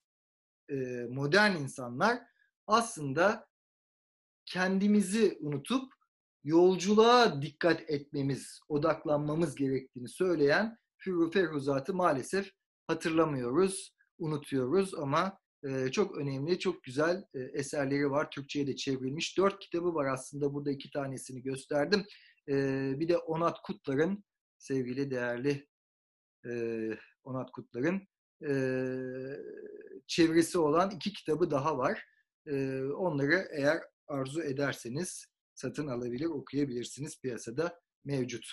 modern 1.08 1.56
insanlar 1.56 2.18
aslında 2.66 3.47
kendimizi 4.52 5.38
unutup 5.40 5.92
yolculuğa 6.44 7.42
dikkat 7.42 7.90
etmemiz, 7.90 8.60
odaklanmamız 8.68 9.54
gerektiğini 9.54 10.08
söyleyen 10.08 10.78
Hürrü 11.06 11.30
Ferhuzat'ı 11.30 11.94
maalesef 11.94 12.50
hatırlamıyoruz, 12.86 13.94
unutuyoruz 14.18 14.94
ama 14.94 15.38
e, 15.64 15.90
çok 15.90 16.18
önemli, 16.18 16.58
çok 16.58 16.82
güzel 16.82 17.24
e, 17.34 17.40
eserleri 17.40 18.10
var. 18.10 18.30
Türkçe'ye 18.30 18.66
de 18.66 18.76
çevrilmiş. 18.76 19.38
Dört 19.38 19.58
kitabı 19.58 19.94
var 19.94 20.06
aslında. 20.06 20.54
Burada 20.54 20.70
iki 20.70 20.90
tanesini 20.90 21.42
gösterdim. 21.42 22.04
E, 22.48 22.54
bir 23.00 23.08
de 23.08 23.18
Onat 23.18 23.62
Kutlar'ın, 23.62 24.24
sevgili 24.58 25.10
değerli 25.10 25.66
e, 26.46 26.52
Onat 27.24 27.50
Kutlar'ın 27.50 28.02
e, 28.48 28.52
çevresi 30.06 30.58
olan 30.58 30.90
iki 30.90 31.12
kitabı 31.12 31.50
daha 31.50 31.78
var. 31.78 32.04
E, 32.46 32.82
onları 32.82 33.48
eğer 33.50 33.82
arzu 34.08 34.42
ederseniz 34.42 35.26
satın 35.54 35.86
alabilir, 35.86 36.26
okuyabilirsiniz. 36.26 37.20
Piyasada 37.20 37.80
mevcut. 38.04 38.52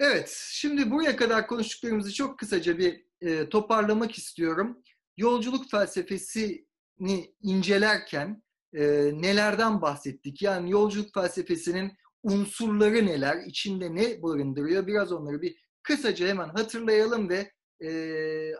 Evet, 0.00 0.36
şimdi 0.52 0.90
buraya 0.90 1.16
kadar 1.16 1.46
konuştuklarımızı 1.46 2.12
çok 2.14 2.38
kısaca 2.38 2.78
bir 2.78 3.06
e, 3.20 3.48
toparlamak 3.48 4.18
istiyorum. 4.18 4.82
Yolculuk 5.16 5.70
felsefesini 5.70 7.34
incelerken 7.42 8.42
e, 8.74 8.82
nelerden 9.12 9.82
bahsettik? 9.82 10.42
Yani 10.42 10.70
yolculuk 10.70 11.14
felsefesinin 11.14 11.92
unsurları 12.22 13.06
neler, 13.06 13.36
içinde 13.46 13.94
ne 13.94 14.22
barındırıyor? 14.22 14.86
Biraz 14.86 15.12
onları 15.12 15.42
bir 15.42 15.56
kısaca 15.82 16.26
hemen 16.26 16.48
hatırlayalım 16.48 17.28
ve 17.28 17.52
e, 17.84 17.90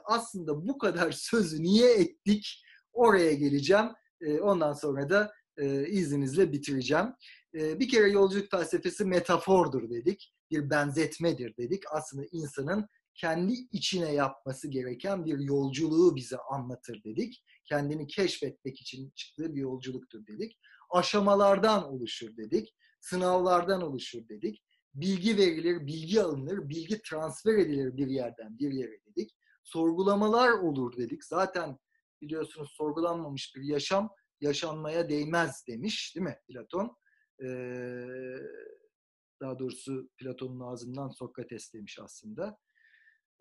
aslında 0.05 0.67
bu 0.69 0.79
kadar 0.79 1.13
sözü 1.31 1.63
niye 1.63 1.95
ettik 1.95 2.65
oraya 2.93 3.33
geleceğim. 3.33 3.87
E, 4.21 4.41
ondan 4.41 4.73
sonra 4.73 5.11
da 5.11 5.33
e, 5.57 5.89
izninizle 5.89 6.53
bitireceğim. 6.53 7.07
E, 7.55 7.81
bir 7.81 7.89
kere 7.89 8.11
yolculuk 8.11 8.51
felsefesi 8.51 9.05
metafordur 9.05 9.91
dedik. 9.91 10.33
Bir 10.51 10.71
benzetmedir 10.71 11.57
dedik. 11.57 11.83
Aslında 11.91 12.25
insanın 12.33 12.87
kendi 13.15 13.53
içine 13.73 14.13
yapması 14.13 14.69
gereken 14.69 15.25
bir 15.25 15.39
yolculuğu 15.39 16.17
bize 16.17 16.37
anlatır 16.37 17.05
dedik. 17.05 17.45
Kendini 17.65 18.07
keşfetmek 18.07 18.81
için 18.81 19.13
çıktığı 19.15 19.55
bir 19.55 19.61
yolculuktur 19.61 20.27
dedik. 20.27 20.59
Aşamalardan 20.91 21.93
oluşur 21.93 22.37
dedik. 22.37 22.75
Sınavlardan 23.01 23.83
oluşur 23.83 24.29
dedik. 24.29 24.63
Bilgi 24.95 25.37
verilir, 25.37 25.87
bilgi 25.87 26.23
alınır, 26.23 26.69
bilgi 26.69 27.03
transfer 27.03 27.55
edilir 27.55 27.97
bir 27.97 28.07
yerden 28.07 28.59
bir 28.59 28.73
yere 28.73 29.05
dedik. 29.07 29.37
Sorgulamalar 29.65 30.51
olur 30.51 30.97
dedik. 30.97 31.25
Zaten 31.25 31.79
biliyorsunuz 32.23 32.71
sorgulanmamış 32.71 33.57
bir 33.57 33.63
yaşam 33.63 34.11
yaşanmaya 34.41 35.09
değmez 35.09 35.65
demiş 35.69 36.17
değil 36.17 36.27
mi 36.27 36.39
Platon? 36.49 36.97
Ee, 37.43 37.47
daha 39.41 39.59
doğrusu 39.59 40.11
Platon'un 40.19 40.61
ağzından 40.61 41.09
Sokrates 41.09 41.75
demiş 41.75 41.99
aslında. 42.03 42.59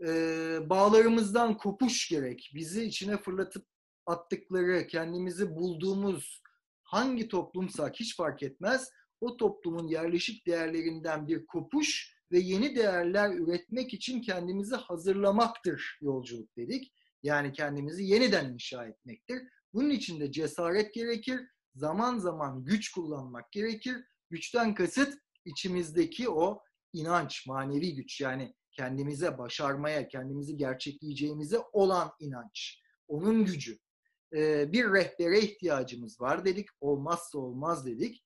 Ee, 0.07 0.57
bağlarımızdan 0.69 1.57
kopuş 1.57 2.09
gerek. 2.09 2.51
Bizi 2.55 2.83
içine 2.83 3.17
fırlatıp 3.17 3.65
attıkları, 4.05 4.87
kendimizi 4.87 5.55
bulduğumuz 5.55 6.41
hangi 6.83 7.27
toplumsak 7.27 7.95
hiç 7.95 8.17
fark 8.17 8.43
etmez. 8.43 8.89
O 9.21 9.37
toplumun 9.37 9.87
yerleşik 9.87 10.47
değerlerinden 10.47 11.27
bir 11.27 11.45
kopuş 11.45 12.15
ve 12.31 12.39
yeni 12.39 12.75
değerler 12.75 13.33
üretmek 13.33 13.93
için 13.93 14.21
kendimizi 14.21 14.75
hazırlamaktır 14.75 15.97
yolculuk 16.01 16.57
dedik. 16.57 16.93
Yani 17.23 17.51
kendimizi 17.51 18.03
yeniden 18.03 18.53
inşa 18.53 18.85
etmektir. 18.85 19.41
Bunun 19.76 19.89
için 19.89 20.19
de 20.19 20.32
cesaret 20.32 20.93
gerekir, 20.93 21.39
zaman 21.76 22.17
zaman 22.17 22.63
güç 22.63 22.91
kullanmak 22.91 23.51
gerekir. 23.51 23.95
Güçten 24.30 24.73
kasıt 24.73 25.13
içimizdeki 25.45 26.30
o 26.30 26.61
inanç, 26.93 27.47
manevi 27.47 27.95
güç 27.95 28.21
yani 28.21 28.53
kendimize 28.71 29.38
başarmaya, 29.38 30.07
kendimizi 30.07 30.57
gerçekleyeceğimize 30.57 31.59
olan 31.73 32.11
inanç, 32.19 32.82
onun 33.07 33.45
gücü. 33.45 33.80
Bir 34.71 34.93
rehbere 34.93 35.39
ihtiyacımız 35.39 36.21
var 36.21 36.45
dedik, 36.45 36.67
olmazsa 36.82 37.38
olmaz 37.38 37.86
dedik. 37.86 38.23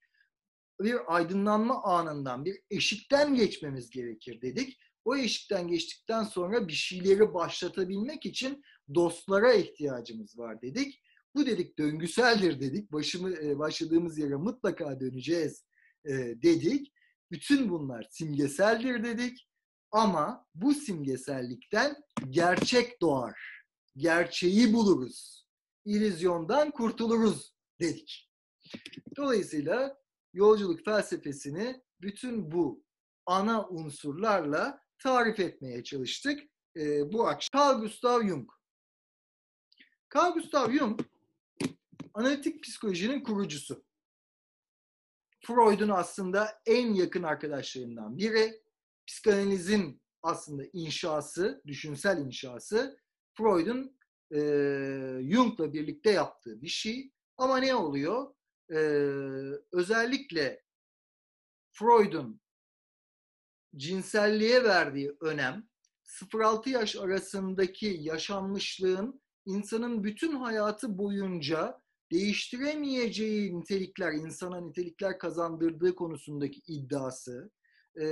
Bir 0.81 1.15
aydınlanma 1.15 1.83
anından, 1.83 2.45
bir 2.45 2.59
eşikten 2.69 3.35
geçmemiz 3.35 3.89
gerekir 3.89 4.41
dedik. 4.41 4.79
O 5.05 5.15
eşikten 5.15 5.67
geçtikten 5.67 6.23
sonra 6.23 6.67
bir 6.67 6.73
şeyleri 6.73 7.33
başlatabilmek 7.33 8.25
için 8.25 8.63
dostlara 8.95 9.53
ihtiyacımız 9.53 10.37
var 10.37 10.61
dedik. 10.61 11.01
Bu 11.35 11.45
dedik 11.45 11.79
döngüseldir 11.79 12.59
dedik. 12.59 12.91
Başımı, 12.91 13.35
e, 13.35 13.59
başladığımız 13.59 14.17
yere 14.17 14.35
mutlaka 14.35 14.99
döneceğiz 14.99 15.65
e, 16.05 16.11
dedik. 16.15 16.93
Bütün 17.31 17.69
bunlar 17.69 18.07
simgeseldir 18.09 19.03
dedik. 19.03 19.49
Ama 19.91 20.45
bu 20.55 20.73
simgesellikten 20.73 21.95
gerçek 22.29 23.01
doğar. 23.01 23.63
Gerçeği 23.97 24.73
buluruz. 24.73 25.47
İllüzyondan 25.85 26.71
kurtuluruz 26.71 27.55
dedik. 27.79 28.29
Dolayısıyla 29.17 29.97
yolculuk 30.33 30.85
felsefesini 30.85 31.81
bütün 32.01 32.51
bu 32.51 32.83
ana 33.25 33.69
unsurlarla 33.69 34.81
tarif 34.99 35.39
etmeye 35.39 35.83
çalıştık 35.83 36.39
e, 36.77 37.13
bu 37.13 37.27
akşam. 37.27 37.61
Carl 37.61 37.81
Gustav 37.81 38.27
Jung. 38.27 38.49
Carl 40.15 40.33
Gustav 40.33 40.71
Jung 40.71 41.01
analitik 42.19 42.63
psikolojinin 42.63 43.23
kurucusu. 43.23 43.85
Freud'un 45.45 45.89
aslında 45.89 46.61
en 46.65 46.93
yakın 46.93 47.23
arkadaşlarından 47.23 48.17
biri. 48.17 48.63
Psikanalizin 49.07 50.01
aslında 50.23 50.63
inşası, 50.73 51.61
düşünsel 51.67 52.17
inşası 52.17 52.99
Freud'un 53.37 53.97
e, 54.31 54.39
Jung'la 55.31 55.73
birlikte 55.73 56.11
yaptığı 56.11 56.61
bir 56.61 56.67
şey. 56.67 57.11
Ama 57.37 57.57
ne 57.57 57.75
oluyor? 57.75 58.35
E, 58.71 58.79
özellikle 59.71 60.63
Freud'un 61.71 62.41
cinselliğe 63.75 64.63
verdiği 64.63 65.17
önem 65.21 65.69
0-6 66.03 66.69
yaş 66.69 66.95
arasındaki 66.95 67.97
yaşanmışlığın 67.99 69.21
insanın 69.45 70.03
bütün 70.03 70.35
hayatı 70.35 70.97
boyunca 70.97 71.81
değiştiremeyeceği 72.11 73.59
nitelikler, 73.59 74.11
insana 74.11 74.61
nitelikler 74.61 75.19
kazandırdığı 75.19 75.95
konusundaki 75.95 76.61
iddiası 76.67 77.51
e, 77.95 78.05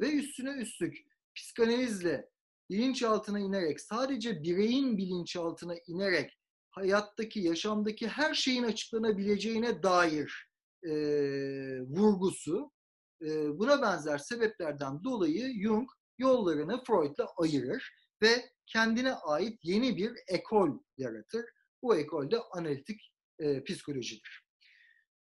ve 0.00 0.12
üstüne 0.12 0.50
üstlük 0.50 0.96
psikanalizle 1.34 2.30
bilinçaltına 2.70 3.40
inerek, 3.40 3.80
sadece 3.80 4.42
bireyin 4.42 4.98
bilinçaltına 4.98 5.74
inerek 5.86 6.38
hayattaki, 6.70 7.40
yaşamdaki 7.40 8.08
her 8.08 8.34
şeyin 8.34 8.62
açıklanabileceğine 8.62 9.82
dair 9.82 10.48
e, 10.82 10.92
vurgusu, 11.80 12.70
e, 13.22 13.58
buna 13.58 13.82
benzer 13.82 14.18
sebeplerden 14.18 15.04
dolayı 15.04 15.62
Jung 15.62 15.88
yollarını 16.18 16.84
Freud'la 16.84 17.28
ayırır 17.36 17.92
ve 18.22 18.50
kendine 18.66 19.12
ait 19.14 19.58
yeni 19.62 19.96
bir 19.96 20.12
ekol 20.28 20.78
yaratır. 20.96 21.44
Bu 21.82 21.96
ekol 21.96 22.30
de 22.30 22.38
analitik 22.52 23.13
e, 23.38 23.64
psikolojidir. 23.64 24.44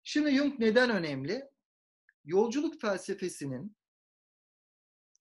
Şimdi 0.03 0.31
Jung 0.31 0.59
neden 0.59 0.91
önemli? 0.91 1.45
Yolculuk 2.25 2.81
felsefesinin 2.81 3.77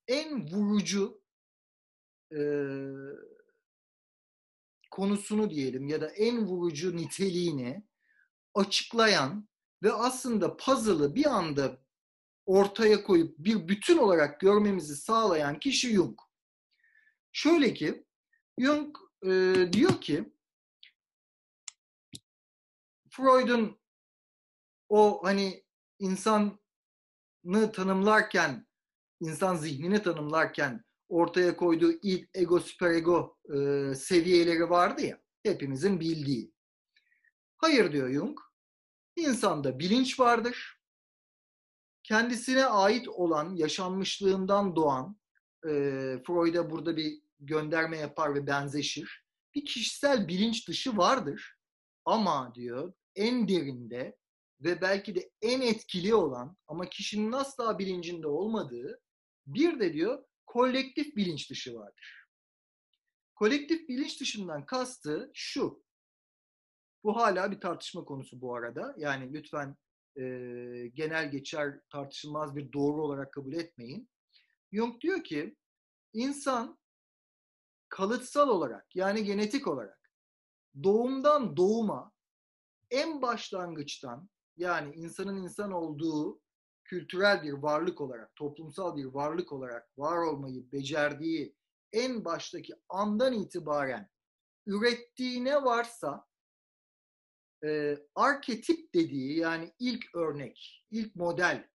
en 0.08 0.48
vurucu 0.48 1.24
e, 2.36 2.40
konusunu 4.92 5.50
diyelim 5.50 5.88
ya 5.88 6.02
da 6.02 6.08
en 6.08 6.46
vurucu 6.46 6.98
niteliğini 6.98 7.84
açıklayan 8.54 9.48
ve 9.84 9.92
aslında 9.92 10.58
puzzle'ı 10.58 11.16
bir 11.16 11.26
anda 11.26 11.84
ortaya 12.46 13.04
koyup 13.04 13.38
bir 13.38 13.68
bütün 13.68 13.98
olarak 13.98 14.40
görmemizi 14.40 14.96
sağlayan 14.96 15.60
kişi 15.60 15.94
Jung. 15.94 16.20
Şöyle 17.32 17.74
ki 17.74 18.06
Jung 18.60 18.98
e, 19.26 19.30
diyor 19.74 20.02
ki 20.02 20.33
Freud'un 23.16 23.80
o 24.90 25.22
hani 25.24 25.64
insanı 26.00 26.52
tanımlarken, 27.74 28.68
insan 29.20 29.56
zihnini 29.56 30.04
tanımlarken 30.04 30.84
ortaya 31.10 31.56
koyduğu 31.56 31.92
ilk 31.92 32.30
ego 32.34 32.60
süperego 32.60 33.38
e, 33.46 33.56
seviyeleri 33.96 34.70
vardı 34.70 35.02
ya, 35.02 35.22
hepimizin 35.44 36.00
bildiği. 36.00 36.54
Hayır 37.58 37.92
diyor 37.92 38.12
Jung, 38.12 38.40
insanda 39.16 39.80
bilinç 39.80 40.20
vardır. 40.20 40.80
Kendisine 42.04 42.66
ait 42.66 43.08
olan 43.08 43.56
yaşanmışlığından 43.56 44.76
doğan, 44.76 45.20
e, 45.66 45.70
Freud'a 46.28 46.70
burada 46.70 46.98
bir 46.98 47.22
gönderme 47.40 47.98
yapar 47.98 48.36
ve 48.36 48.48
benzeşir. 48.48 49.26
Bir 49.56 49.66
kişisel 49.66 50.28
bilinç 50.28 50.68
dışı 50.68 50.98
vardır. 50.98 51.58
Ama 52.06 52.56
diyor 52.56 52.94
en 53.16 53.48
derinde 53.48 54.18
ve 54.60 54.82
belki 54.82 55.16
de 55.16 55.32
en 55.42 55.62
etkili 55.62 56.16
olan 56.16 56.58
ama 56.68 56.90
kişinin 56.90 57.32
asla 57.32 57.80
bilincinde 57.80 58.28
olmadığı 58.28 59.02
bir 59.48 59.80
de 59.80 59.94
diyor 59.94 60.24
kolektif 60.46 61.16
bilinç 61.16 61.50
dışı 61.50 61.76
vardır. 61.76 62.26
Kolektif 63.36 63.90
bilinç 63.90 64.22
dışından 64.22 64.66
kastı 64.66 65.32
şu. 65.34 65.84
Bu 67.04 67.16
hala 67.16 67.52
bir 67.52 67.60
tartışma 67.60 68.06
konusu 68.06 68.42
bu 68.42 68.56
arada. 68.56 68.96
Yani 68.98 69.34
lütfen 69.34 69.78
e, 70.16 70.24
genel 70.94 71.32
geçer 71.32 71.80
tartışılmaz 71.90 72.56
bir 72.56 72.74
doğru 72.74 73.04
olarak 73.04 73.34
kabul 73.34 73.54
etmeyin. 73.54 74.10
Jung 74.72 75.02
diyor 75.02 75.24
ki 75.24 75.56
insan 76.14 76.80
kalıtsal 77.90 78.50
olarak 78.50 78.96
yani 78.96 79.24
genetik 79.24 79.68
olarak 79.68 80.12
doğumdan 80.84 81.58
doğuma 81.58 82.13
en 82.94 83.22
başlangıçtan 83.22 84.30
yani 84.58 84.96
insanın 84.96 85.44
insan 85.44 85.72
olduğu 85.72 86.42
kültürel 86.84 87.44
bir 87.44 87.54
varlık 87.54 88.02
olarak, 88.02 88.36
toplumsal 88.36 88.96
bir 88.96 89.06
varlık 89.06 89.52
olarak 89.52 89.98
var 89.98 90.18
olmayı 90.18 90.72
becerdiği 90.72 91.56
en 91.94 92.26
baştaki 92.26 92.74
andan 92.90 93.34
itibaren 93.34 94.10
ürettiği 94.66 95.46
ne 95.46 95.64
varsa 95.64 96.26
e, 97.66 97.98
arketip 98.16 98.94
dediği 98.94 99.40
yani 99.40 99.74
ilk 99.80 100.16
örnek, 100.16 100.86
ilk 100.92 101.16
model 101.16 101.70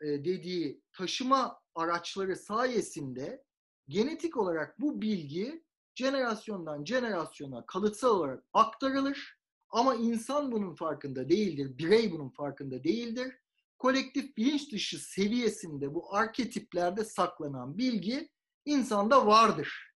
e, 0.00 0.06
dediği 0.06 0.82
taşıma 0.92 1.60
araçları 1.74 2.36
sayesinde 2.36 3.44
genetik 3.88 4.36
olarak 4.36 4.80
bu 4.80 5.02
bilgi 5.02 5.64
jenerasyondan 5.94 6.84
jenerasyona 6.84 7.66
kalıtsal 7.66 8.16
olarak 8.16 8.44
aktarılır 8.52 9.38
ama 9.74 9.94
insan 9.94 10.52
bunun 10.52 10.74
farkında 10.74 11.28
değildir, 11.28 11.78
birey 11.78 12.12
bunun 12.12 12.28
farkında 12.28 12.84
değildir. 12.84 13.34
Kolektif 13.78 14.36
bilinç 14.36 14.72
dışı 14.72 14.98
seviyesinde 14.98 15.94
bu 15.94 16.14
arketiplerde 16.14 17.04
saklanan 17.04 17.78
bilgi 17.78 18.28
insanda 18.64 19.26
vardır. 19.26 19.92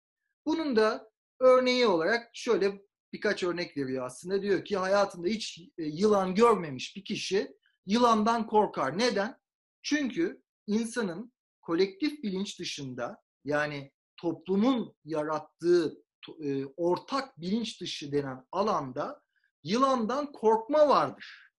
Bunun 0.46 0.76
da 0.76 1.10
örneği 1.40 1.86
olarak 1.86 2.30
şöyle 2.32 2.80
birkaç 3.12 3.42
örnek 3.42 3.76
veriyor 3.76 4.06
aslında. 4.06 4.42
Diyor 4.42 4.64
ki 4.64 4.76
hayatında 4.76 5.28
hiç 5.28 5.58
e, 5.78 5.84
yılan 5.84 6.34
görmemiş 6.34 6.96
bir 6.96 7.04
kişi 7.04 7.56
yılandan 7.86 8.46
korkar. 8.46 8.98
Neden? 8.98 9.38
Çünkü 9.82 10.42
insanın 10.66 11.32
kolektif 11.60 12.22
bilinç 12.22 12.60
dışında 12.60 13.22
yani 13.44 13.92
toplumun 14.16 14.94
yarattığı 15.04 16.02
e, 16.42 16.64
ortak 16.64 17.40
bilinç 17.40 17.80
dışı 17.80 18.12
denen 18.12 18.46
alanda 18.52 19.27
yılandan 19.62 20.32
korkma 20.32 20.88
vardır. 20.88 21.50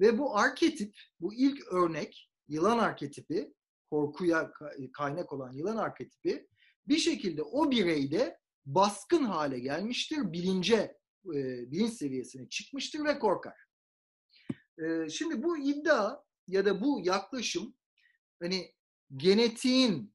Ve 0.00 0.18
bu 0.18 0.38
arketip, 0.38 0.96
bu 1.20 1.34
ilk 1.34 1.72
örnek, 1.72 2.30
yılan 2.48 2.78
arketipi, 2.78 3.54
korkuya 3.90 4.52
kaynak 4.92 5.32
olan 5.32 5.52
yılan 5.52 5.76
arketipi 5.76 6.48
bir 6.88 6.98
şekilde 6.98 7.42
o 7.42 7.70
bireyde 7.70 8.38
baskın 8.66 9.24
hale 9.24 9.58
gelmiştir, 9.58 10.32
bilince, 10.32 10.98
e, 11.34 11.70
bilinç 11.70 11.92
seviyesine 11.92 12.48
çıkmıştır 12.48 13.04
ve 13.04 13.18
korkar. 13.18 13.56
E, 14.78 15.08
şimdi 15.08 15.42
bu 15.42 15.58
iddia 15.58 16.22
ya 16.46 16.64
da 16.64 16.80
bu 16.80 17.00
yaklaşım 17.04 17.74
hani 18.42 18.74
genetiğin 19.16 20.14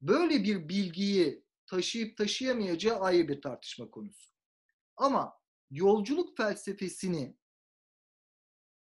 böyle 0.00 0.44
bir 0.44 0.68
bilgiyi 0.68 1.44
taşıyıp 1.66 2.16
taşıyamayacağı 2.16 3.00
ayrı 3.00 3.28
bir 3.28 3.40
tartışma 3.40 3.90
konusu. 3.90 4.30
Ama 4.96 5.39
yolculuk 5.70 6.36
felsefesini 6.36 7.36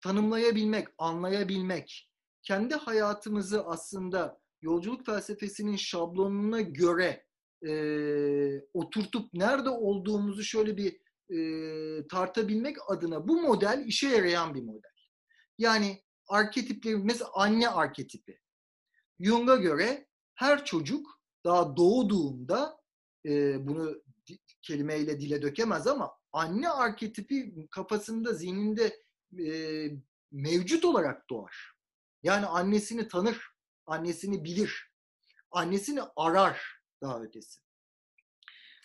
tanımlayabilmek, 0.00 0.88
anlayabilmek, 0.98 2.10
kendi 2.42 2.74
hayatımızı 2.74 3.66
aslında 3.66 4.40
yolculuk 4.62 5.06
felsefesinin 5.06 5.76
şablonuna 5.76 6.60
göre 6.60 7.26
e, 7.66 7.72
oturtup 8.74 9.34
nerede 9.34 9.70
olduğumuzu 9.70 10.42
şöyle 10.42 10.76
bir 10.76 11.00
e, 11.30 12.08
tartabilmek 12.08 12.76
adına 12.90 13.28
bu 13.28 13.42
model 13.42 13.84
işe 13.86 14.08
yarayan 14.08 14.54
bir 14.54 14.62
model. 14.62 14.90
Yani 15.58 16.02
arketipleri 16.28 16.96
mesela 16.96 17.30
anne 17.34 17.68
arketipi. 17.68 18.40
Jung'a 19.20 19.56
göre 19.56 20.08
her 20.34 20.64
çocuk 20.64 21.20
daha 21.44 21.76
doğduğunda 21.76 22.80
e, 23.26 23.66
bunu 23.66 24.02
kelimeyle 24.62 25.20
dile 25.20 25.42
dökemez 25.42 25.86
ama 25.86 26.12
anne 26.34 26.68
arketipi 26.68 27.68
kafasında, 27.70 28.32
zihninde 28.32 29.02
e, 29.38 29.88
mevcut 30.32 30.84
olarak 30.84 31.30
doğar. 31.30 31.74
Yani 32.22 32.46
annesini 32.46 33.08
tanır, 33.08 33.46
annesini 33.86 34.44
bilir, 34.44 34.92
annesini 35.50 36.00
arar 36.16 36.80
daha 37.02 37.22
ötesi. 37.22 37.60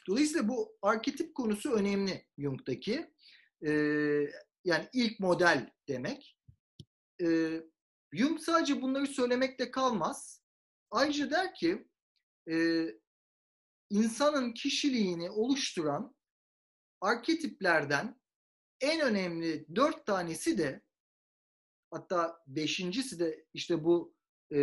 Dolayısıyla 0.07 0.47
bu 0.47 0.77
arketip 0.81 1.35
konusu 1.35 1.71
önemli 1.71 2.25
Jung'daki. 2.37 3.13
Ee, 3.67 3.71
yani 4.63 4.89
ilk 4.93 5.19
model 5.19 5.73
demek. 5.87 6.37
Ee, 7.21 7.61
Jung 8.13 8.39
sadece 8.39 8.81
bunları 8.81 9.07
söylemekle 9.07 9.71
kalmaz. 9.71 10.43
Ayrıca 10.91 11.31
der 11.31 11.55
ki 11.55 11.87
e, 12.51 12.85
insanın 13.89 14.53
kişiliğini 14.53 15.29
oluşturan 15.29 16.15
arketiplerden 17.01 18.19
en 18.81 19.01
önemli 19.01 19.65
dört 19.75 20.05
tanesi 20.05 20.57
de 20.57 20.81
hatta 21.91 22.43
beşincisi 22.47 23.19
de 23.19 23.45
işte 23.53 23.83
bu 23.83 24.13
e, 24.53 24.59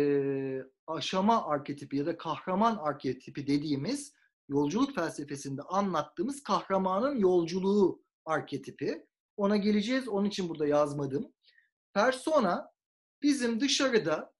aşama 0.87 1.47
arketipi 1.47 1.97
ya 1.97 2.05
da 2.05 2.17
kahraman 2.17 2.77
arketipi 2.77 3.47
dediğimiz 3.47 4.13
yolculuk 4.49 4.95
felsefesinde 4.95 5.61
anlattığımız 5.61 6.43
kahramanın 6.43 7.19
yolculuğu 7.19 8.03
arketipi. 8.25 9.07
Ona 9.37 9.57
geleceğiz. 9.57 10.07
Onun 10.07 10.25
için 10.25 10.49
burada 10.49 10.67
yazmadım. 10.67 11.33
Persona 11.93 12.71
bizim 13.21 13.59
dışarıda 13.59 14.33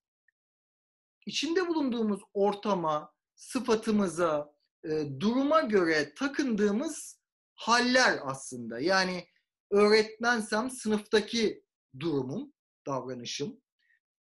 içinde 1.26 1.68
bulunduğumuz 1.68 2.22
ortama, 2.34 3.14
sıfatımıza, 3.36 4.54
e, 4.84 5.20
duruma 5.20 5.62
göre 5.62 6.14
takındığımız 6.14 7.17
haller 7.58 8.20
aslında. 8.24 8.80
Yani 8.80 9.28
öğretmensem 9.72 10.70
sınıftaki 10.70 11.64
durumum, 12.00 12.54
davranışım. 12.88 13.62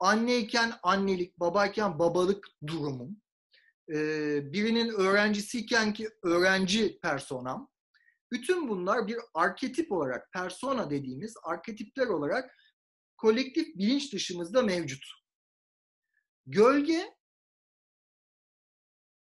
Anneyken 0.01 0.73
annelik, 0.83 1.41
babayken 1.41 1.99
babalık 1.99 2.49
durumum. 2.67 3.17
Ee, 3.91 4.53
birinin 4.53 4.89
öğrencisiyken 4.89 5.93
ki 5.93 6.11
öğrenci 6.23 7.01
personam. 7.01 7.71
Bütün 8.33 8.69
bunlar 8.69 9.07
bir 9.07 9.17
arketip 9.35 9.93
olarak, 9.93 10.33
persona 10.33 10.91
dediğimiz 10.91 11.35
arketipler 11.45 12.07
olarak 12.07 12.55
kolektif 13.17 13.67
bilinç 13.77 14.13
dışımızda 14.13 14.63
mevcut. 14.63 15.05
Gölge 16.47 17.15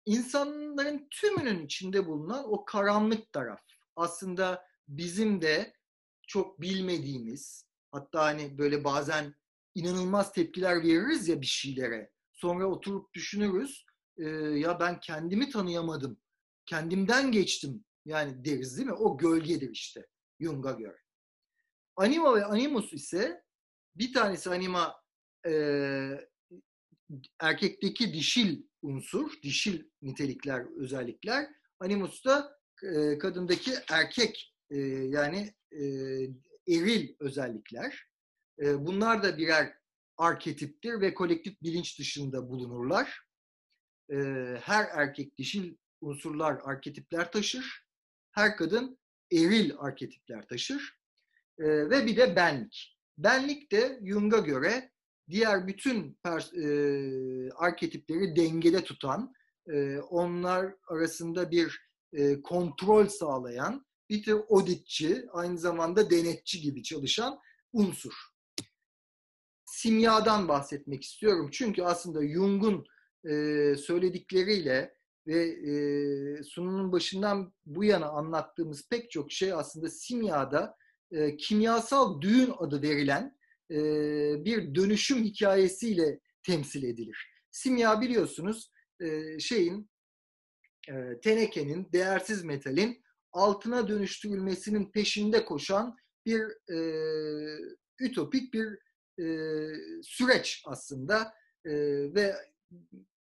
insanların 0.07 1.09
tümünün 1.11 1.67
içinde 1.67 2.07
bulunan 2.07 2.53
o 2.53 2.65
karanlık 2.65 3.33
taraf. 3.33 3.61
Aslında 3.97 4.67
bizim 4.89 5.43
de 5.43 5.75
çok 6.27 6.61
bilmediğimiz, 6.61 7.67
hatta 7.93 8.25
hani 8.25 8.59
böyle 8.59 8.85
bazen 8.85 9.35
inanılmaz 9.75 10.33
tepkiler 10.33 10.83
veririz 10.83 11.29
ya 11.29 11.41
bir 11.41 11.47
şeylere. 11.47 12.11
Sonra 12.33 12.67
oturup 12.67 13.15
düşünürüz. 13.15 13.87
E, 14.19 14.25
ya 14.29 14.81
ben 14.81 15.01
kendimi 15.01 15.51
tanıyamadım. 15.51 16.21
Kendimden 16.67 17.33
geçtim. 17.33 17.85
Yani 18.05 18.45
deriz 18.45 18.77
değil 18.77 18.89
mi? 18.89 18.95
O 18.95 19.19
gölgedir 19.19 19.71
işte 19.71 20.07
Jung'a 20.41 20.73
göre. 20.73 20.97
Anima 21.97 22.35
ve 22.37 22.45
animus 22.45 22.93
ise 22.93 23.45
bir 23.97 24.13
tanesi 24.13 24.51
anima 24.51 24.97
e, 25.47 25.53
erkekteki 27.41 28.13
dişil 28.13 28.63
unsur, 28.83 29.43
dişil 29.43 29.85
nitelikler, 30.03 30.81
özellikler. 30.81 31.49
Animus 31.81 32.25
da 32.25 32.54
e, 32.83 33.19
kadındaki 33.19 33.73
erkek 33.91 34.55
e, 34.71 34.79
yani 34.89 35.55
e, 35.73 35.85
eril 36.69 37.15
özellikler. 37.21 38.09
E, 38.59 38.87
bunlar 38.87 39.23
da 39.23 39.39
birer 39.39 39.75
arketiptir 40.17 41.01
ve 41.01 41.15
kolektif 41.15 41.63
bilinç 41.63 41.99
dışında 41.99 42.49
bulunurlar. 42.49 43.25
Her 44.61 44.87
erkek 44.93 45.39
dişil 45.39 45.77
unsurlar, 46.01 46.61
arketipler 46.65 47.33
taşır. 47.33 47.87
Her 48.33 48.57
kadın 48.57 48.99
eril 49.33 49.73
arketipler 49.79 50.49
taşır. 50.49 51.01
Ve 51.59 52.07
bir 52.07 52.17
de 52.17 52.37
benlik. 52.37 52.99
Benlik 53.19 53.73
de 53.73 54.01
Jung'a 54.05 54.39
göre 54.39 54.91
diğer 55.29 55.67
bütün 55.67 56.19
pers- 56.25 56.55
e, 56.57 57.51
arketipleri 57.51 58.37
dengede 58.37 58.85
tutan, 58.85 59.35
e, 59.73 59.99
onlar 59.99 60.75
arasında 60.89 61.51
bir 61.51 61.81
e, 62.15 62.43
kontrol 62.43 63.07
sağlayan, 63.07 63.87
bir 64.11 64.23
tür 64.23 64.41
auditçi, 64.51 65.27
aynı 65.33 65.59
zamanda 65.59 66.11
denetçi 66.11 66.61
gibi 66.61 66.83
çalışan 66.83 67.39
unsur. 67.73 68.13
Simyadan 69.65 70.49
bahsetmek 70.49 71.03
istiyorum. 71.03 71.49
Çünkü 71.53 71.83
aslında 71.83 72.29
Jung'un 72.29 72.87
e, 73.25 73.31
söyledikleriyle 73.77 74.95
ve 75.27 75.45
e, 75.47 76.43
sunumun 76.43 76.93
başından 76.93 77.55
bu 77.67 77.85
yana 77.85 78.07
anlattığımız 78.07 78.89
pek 78.89 79.11
çok 79.11 79.33
şey 79.33 79.53
aslında 79.53 79.89
simyada 79.89 80.77
e, 81.11 81.37
kimyasal 81.37 82.21
düğün 82.21 82.53
adı 82.59 82.83
verilen 82.83 83.37
bir 84.45 84.75
dönüşüm 84.75 85.25
hikayesiyle 85.25 86.21
temsil 86.43 86.83
edilir. 86.83 87.29
Simya 87.51 88.01
biliyorsunuz 88.01 88.73
şeyin 89.39 89.91
e, 90.89 91.21
tenekenin, 91.21 91.89
değersiz 91.93 92.45
metalin 92.45 93.03
altına 93.33 93.89
dönüştürülmesinin 93.89 94.91
peşinde 94.93 95.45
koşan 95.45 95.97
bir 96.27 96.43
e, 96.73 96.79
ütopik 98.01 98.55
bir 98.55 98.79
e, 99.19 99.27
süreç 100.03 100.63
aslında 100.67 101.35
e, 101.65 101.73
ve 102.15 102.35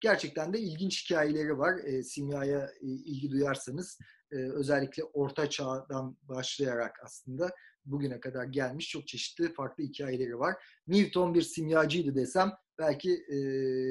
gerçekten 0.00 0.52
de 0.52 0.59
ilginç 0.59 1.04
hikayeleri 1.04 1.59
var. 1.59 1.78
E, 1.84 2.02
simyaya 2.02 2.70
e, 2.80 2.86
ilgi 2.86 3.30
duyarsanız 3.30 3.98
e, 4.32 4.36
özellikle 4.36 5.04
Orta 5.04 5.50
Çağ'dan 5.50 6.16
başlayarak 6.22 6.96
aslında 7.04 7.50
bugüne 7.84 8.20
kadar 8.20 8.44
gelmiş 8.44 8.88
çok 8.88 9.09
çeşitli 9.09 9.52
farklı 9.52 9.84
hikayeleri 9.84 10.38
var. 10.38 10.54
Newton 10.86 11.34
bir 11.34 11.42
simyacıydı 11.42 12.14
desem 12.14 12.52
belki 12.78 13.12
e, 13.12 13.36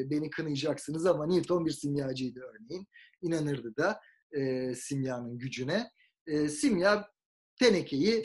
beni 0.09 0.29
kınayacaksınız 0.29 1.05
ama 1.05 1.27
Newton 1.27 1.65
bir 1.65 1.71
simyacıydı 1.71 2.39
örneğin. 2.39 2.87
İnanırdı 3.21 3.77
da 3.77 3.99
e, 4.31 4.75
simyanın 4.75 5.37
gücüne. 5.37 5.91
E, 6.27 6.49
simya 6.49 7.09
tenekeyi 7.59 8.23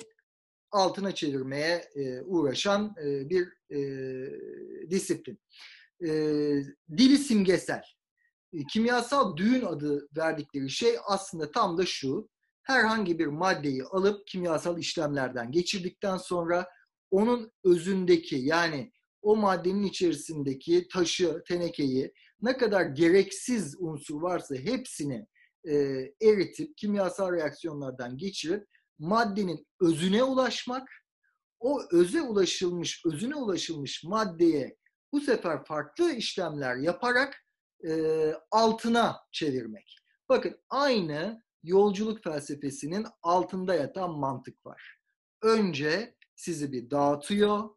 altına 0.71 1.15
çevirmeye 1.15 1.91
e, 1.95 2.21
uğraşan 2.21 2.95
e, 3.05 3.31
bir 3.31 3.49
e, 3.71 3.81
disiplin. 4.91 5.41
E, 6.05 6.09
dili 6.97 7.19
simgesel. 7.19 7.83
E, 8.53 8.59
kimyasal 8.73 9.37
düğün 9.37 9.63
adı 9.63 10.09
verdikleri 10.17 10.71
şey 10.71 10.97
aslında 11.07 11.51
tam 11.51 11.79
da 11.79 11.87
şu 11.87 12.29
herhangi 12.63 13.19
bir 13.19 13.27
maddeyi 13.27 13.85
alıp 13.85 14.27
kimyasal 14.27 14.79
işlemlerden 14.79 15.53
geçirdikten 15.53 16.17
sonra 16.17 16.67
onun 17.11 17.53
özündeki 17.65 18.37
yani 18.37 18.93
o 19.23 19.37
maddenin 19.37 19.83
içerisindeki 19.83 20.89
taşı, 20.89 21.43
tenekeyi 21.49 22.13
ne 22.43 22.57
kadar 22.57 22.87
gereksiz 22.87 23.77
unsur 23.79 24.23
varsa 24.23 24.55
hepsini 24.55 25.27
e, 25.65 25.75
eritip 26.23 26.77
kimyasal 26.77 27.33
reaksiyonlardan 27.33 28.19
geçirip 28.19 28.67
maddenin 28.99 29.67
özüne 29.81 30.23
ulaşmak, 30.23 30.89
o 31.59 31.83
öze 31.93 32.23
ulaşılmış, 32.23 33.03
özüne 33.07 33.35
ulaşılmış 33.35 34.05
maddeye 34.05 34.77
bu 35.13 35.21
sefer 35.21 35.65
farklı 35.65 36.13
işlemler 36.13 36.77
yaparak 36.77 37.45
e, 37.89 37.93
altına 38.51 39.17
çevirmek. 39.33 39.97
Bakın 40.29 40.61
aynı 40.71 41.43
yolculuk 41.63 42.25
felsefesinin 42.25 43.07
altında 43.23 43.75
yatan 43.75 44.11
mantık 44.11 44.67
var. 44.67 44.99
Önce 45.43 46.17
sizi 46.35 46.73
bir 46.73 46.91
dağıtıyor. 46.91 47.71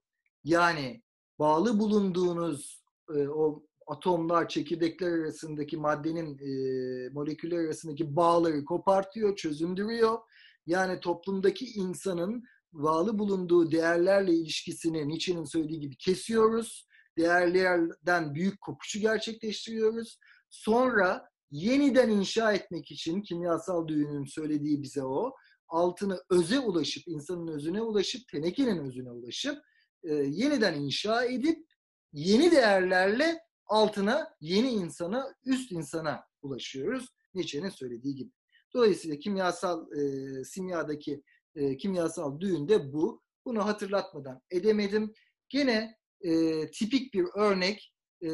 Yani 0.43 1.02
bağlı 1.39 1.79
bulunduğunuz 1.79 2.83
e, 3.15 3.27
o 3.27 3.63
atomlar, 3.87 4.47
çekirdekler 4.47 5.11
arasındaki 5.11 5.77
maddenin 5.77 6.37
e, 6.37 7.09
moleküller 7.09 7.57
arasındaki 7.57 8.15
bağları 8.15 8.65
kopartıyor, 8.65 9.35
çözündürüyor. 9.35 10.17
Yani 10.65 10.99
toplumdaki 10.99 11.65
insanın 11.65 12.43
bağlı 12.73 13.19
bulunduğu 13.19 13.71
değerlerle 13.71 14.33
ilişkisini 14.33 15.07
Nietzsche'nin 15.07 15.45
söylediği 15.45 15.79
gibi 15.79 15.97
kesiyoruz. 15.97 16.87
değerlerden 17.17 18.35
büyük 18.35 18.61
kopuşu 18.61 18.99
gerçekleştiriyoruz. 18.99 20.19
Sonra 20.49 21.29
yeniden 21.51 22.09
inşa 22.09 22.53
etmek 22.53 22.91
için 22.91 23.21
kimyasal 23.21 23.87
düğünün 23.87 24.25
söylediği 24.25 24.81
bize 24.81 25.03
o. 25.03 25.35
Altını 25.67 26.19
öze 26.29 26.59
ulaşıp, 26.59 27.03
insanın 27.07 27.47
özüne 27.47 27.81
ulaşıp, 27.81 28.27
tenekenin 28.27 28.77
özüne 28.77 29.11
ulaşıp 29.11 29.57
e, 30.03 30.13
yeniden 30.13 30.73
inşa 30.73 31.25
edip 31.25 31.65
yeni 32.13 32.51
değerlerle 32.51 33.39
altına, 33.65 34.35
yeni 34.41 34.69
insana, 34.69 35.35
üst 35.45 35.71
insana 35.71 36.23
ulaşıyoruz. 36.41 37.09
Nietzsche'nin 37.33 37.69
söylediği 37.69 38.15
gibi. 38.15 38.31
Dolayısıyla 38.73 39.17
kimyasal 39.17 39.91
e, 39.91 40.43
simyadaki 40.43 41.23
e, 41.55 41.77
kimyasal 41.77 42.39
düğünde 42.39 42.93
bu. 42.93 43.21
Bunu 43.45 43.65
hatırlatmadan 43.65 44.41
edemedim. 44.51 45.13
Gene 45.49 45.97
e, 46.21 46.31
tipik 46.71 47.13
bir 47.13 47.25
örnek 47.35 47.93
e, 48.21 48.31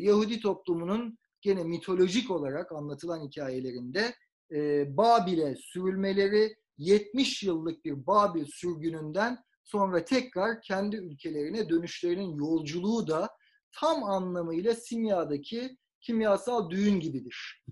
Yahudi 0.00 0.40
toplumunun 0.40 1.18
gene 1.40 1.64
mitolojik 1.64 2.30
olarak 2.30 2.72
anlatılan 2.72 3.26
hikayelerinde 3.26 4.14
e, 4.52 4.86
Babil'e 4.96 5.56
sürülmeleri 5.56 6.56
70 6.78 7.42
yıllık 7.42 7.84
bir 7.84 8.06
Babil 8.06 8.44
sürgününden 8.46 9.38
sonra 9.64 10.04
tekrar 10.04 10.62
kendi 10.62 10.96
ülkelerine 10.96 11.68
dönüşlerinin 11.68 12.36
yolculuğu 12.36 13.08
da 13.08 13.28
tam 13.72 14.04
anlamıyla 14.04 14.74
simyadaki 14.74 15.76
kimyasal 16.00 16.70
düğün 16.70 17.00
gibidir. 17.00 17.64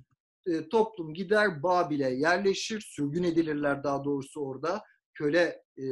E, 0.47 0.69
toplum 0.69 1.15
gider 1.15 1.63
Babil'e 1.63 2.11
yerleşir, 2.11 2.81
sürgün 2.81 3.23
edilirler 3.23 3.85
daha 3.85 4.05
doğrusu 4.05 4.41
orada. 4.41 4.83
Köle 5.15 5.63
e, 5.77 5.85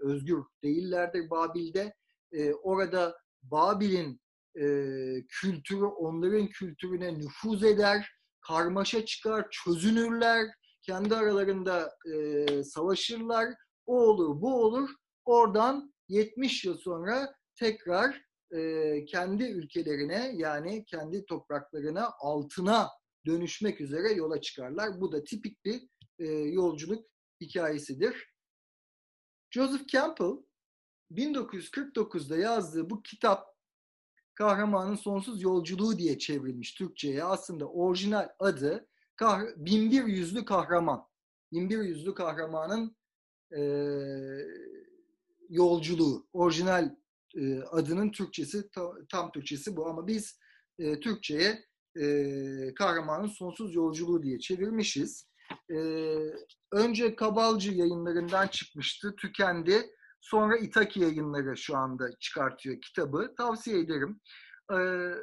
özgür 0.00 0.42
değillerdir 0.64 1.30
Babil'de. 1.30 1.94
E, 2.32 2.52
orada 2.52 3.16
Babil'in 3.42 4.20
e, 4.60 4.64
kültürü 5.28 5.84
onların 5.84 6.46
kültürüne 6.46 7.18
nüfuz 7.18 7.64
eder, 7.64 8.10
karmaşa 8.40 9.04
çıkar, 9.04 9.46
çözünürler, 9.50 10.46
kendi 10.82 11.14
aralarında 11.16 11.96
e, 12.14 12.64
savaşırlar. 12.64 13.54
O 13.90 14.00
olur, 14.00 14.40
bu 14.40 14.64
olur. 14.64 14.90
Oradan 15.24 15.94
70 16.08 16.64
yıl 16.64 16.78
sonra 16.78 17.34
tekrar 17.54 18.22
e, 18.54 19.04
kendi 19.04 19.44
ülkelerine 19.44 20.32
yani 20.36 20.84
kendi 20.84 21.26
topraklarına 21.26 22.12
altına 22.20 22.88
dönüşmek 23.26 23.80
üzere 23.80 24.12
yola 24.12 24.40
çıkarlar. 24.40 25.00
Bu 25.00 25.12
da 25.12 25.24
tipik 25.24 25.64
bir 25.64 25.88
e, 26.18 26.26
yolculuk 26.28 27.06
hikayesidir. 27.40 28.34
Joseph 29.50 29.88
Campbell 29.88 30.44
1949'da 31.10 32.36
yazdığı 32.36 32.90
bu 32.90 33.02
kitap 33.02 33.46
Kahramanın 34.34 34.96
Sonsuz 34.96 35.42
Yolculuğu 35.42 35.98
diye 35.98 36.18
çevrilmiş 36.18 36.74
Türkçe'ye. 36.74 37.24
Aslında 37.24 37.68
orijinal 37.68 38.28
adı 38.38 38.88
Binbir 39.56 40.04
Yüzlü 40.04 40.44
Kahraman. 40.44 41.06
Binbir 41.52 41.78
Yüzlü 41.78 42.14
Kahramanın 42.14 42.99
e, 43.56 43.62
yolculuğu. 45.48 46.26
Orijinal 46.32 46.96
e, 47.36 47.60
adının 47.62 48.10
Türkçesi, 48.10 48.70
ta, 48.70 48.92
tam 49.08 49.32
Türkçesi 49.32 49.76
bu 49.76 49.88
ama 49.88 50.06
biz 50.06 50.38
e, 50.78 51.00
Türkçe'ye 51.00 51.64
e, 52.00 52.74
Kahramanın 52.74 53.26
Sonsuz 53.26 53.74
Yolculuğu 53.74 54.22
diye 54.22 54.38
çevirmişiz. 54.38 55.30
E, 55.70 55.76
önce 56.72 57.16
Kabalcı 57.16 57.72
yayınlarından 57.72 58.46
çıkmıştı, 58.46 59.14
tükendi. 59.16 59.90
Sonra 60.20 60.56
Itaki 60.56 61.00
yayınları 61.00 61.56
şu 61.56 61.76
anda 61.76 62.10
çıkartıyor 62.20 62.80
kitabı. 62.80 63.34
Tavsiye 63.36 63.78
ederim. 63.80 64.20
Ee, 64.72 65.14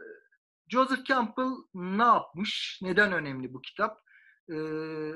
Joseph 0.69 1.05
Campbell 1.05 1.51
ne 1.73 2.03
yapmış? 2.03 2.80
Neden 2.82 3.13
önemli 3.13 3.53
bu 3.53 3.61
kitap? 3.61 3.99
Ee, 4.51 5.11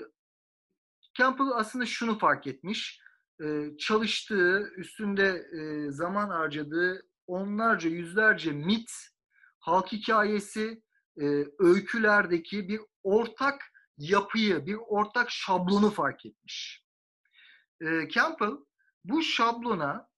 Campbell 1.14 1.51
aslında 1.53 1.86
şunu 1.86 2.20
fark 2.20 2.47
etmiş. 2.47 3.01
Ee, 3.43 3.78
çalıştığı, 3.80 4.72
üstünde 4.78 5.45
e, 5.53 5.91
zaman 5.91 6.30
harcadığı 6.30 7.07
onlarca, 7.28 7.89
yüzlerce 7.89 8.51
mit, 8.51 8.91
halk 9.59 9.91
hikayesi, 9.91 10.84
e, 11.22 11.26
öykülerdeki 11.59 12.68
bir 12.68 12.82
ortak 13.03 13.62
yapıyı, 13.97 14.66
bir 14.66 14.78
ortak 14.88 15.32
şablonu 15.32 15.89
fark 15.89 16.26
etmiş. 16.26 16.86
E, 17.82 18.09
Campbell 18.09 18.57
bu 19.03 19.22
şablona 19.22 20.09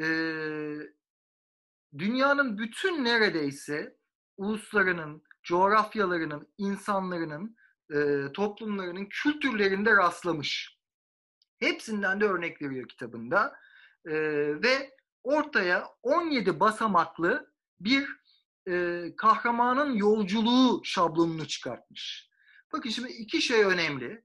e, 0.00 0.04
dünyanın 1.98 2.58
bütün 2.58 3.04
neredeyse 3.04 3.96
uluslarının, 4.36 5.22
coğrafyalarının, 5.42 6.48
insanlarının, 6.58 7.56
e, 7.94 8.32
toplumlarının 8.34 9.06
kültürlerinde 9.10 9.96
rastlamış. 9.96 10.78
Hepsinden 11.58 12.20
de 12.20 12.24
örnek 12.24 12.62
veriyor 12.62 12.88
kitabında. 12.88 13.56
E, 14.06 14.12
ve 14.62 14.96
ortaya 15.22 15.88
17 16.02 16.60
basamaklı 16.60 17.52
bir 17.80 18.08
e, 18.68 19.04
kahramanın 19.16 19.94
yolculuğu 19.94 20.80
şablonunu 20.84 21.46
çıkartmış. 21.48 22.30
Bakın 22.72 22.90
şimdi 22.90 23.12
iki 23.12 23.42
şey 23.42 23.64
önemli. 23.64 24.24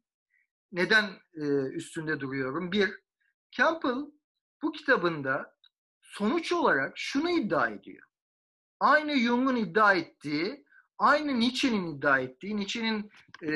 Neden 0.71 1.05
e, 1.33 1.43
üstünde 1.73 2.19
duruyorum? 2.19 2.71
Bir, 2.71 2.89
Campbell 3.51 4.11
bu 4.61 4.71
kitabında 4.71 5.57
sonuç 6.01 6.51
olarak 6.51 6.97
şunu 6.97 7.29
iddia 7.29 7.69
ediyor. 7.69 8.07
Aynı 8.79 9.19
Jung'un 9.19 9.55
iddia 9.55 9.93
ettiği, 9.93 10.65
aynı 11.01 11.39
Nietzsche'nin 11.39 11.97
iddia 11.97 12.19
ettiği, 12.19 12.57
Nietzsche'nin 12.57 13.11
e, 13.43 13.53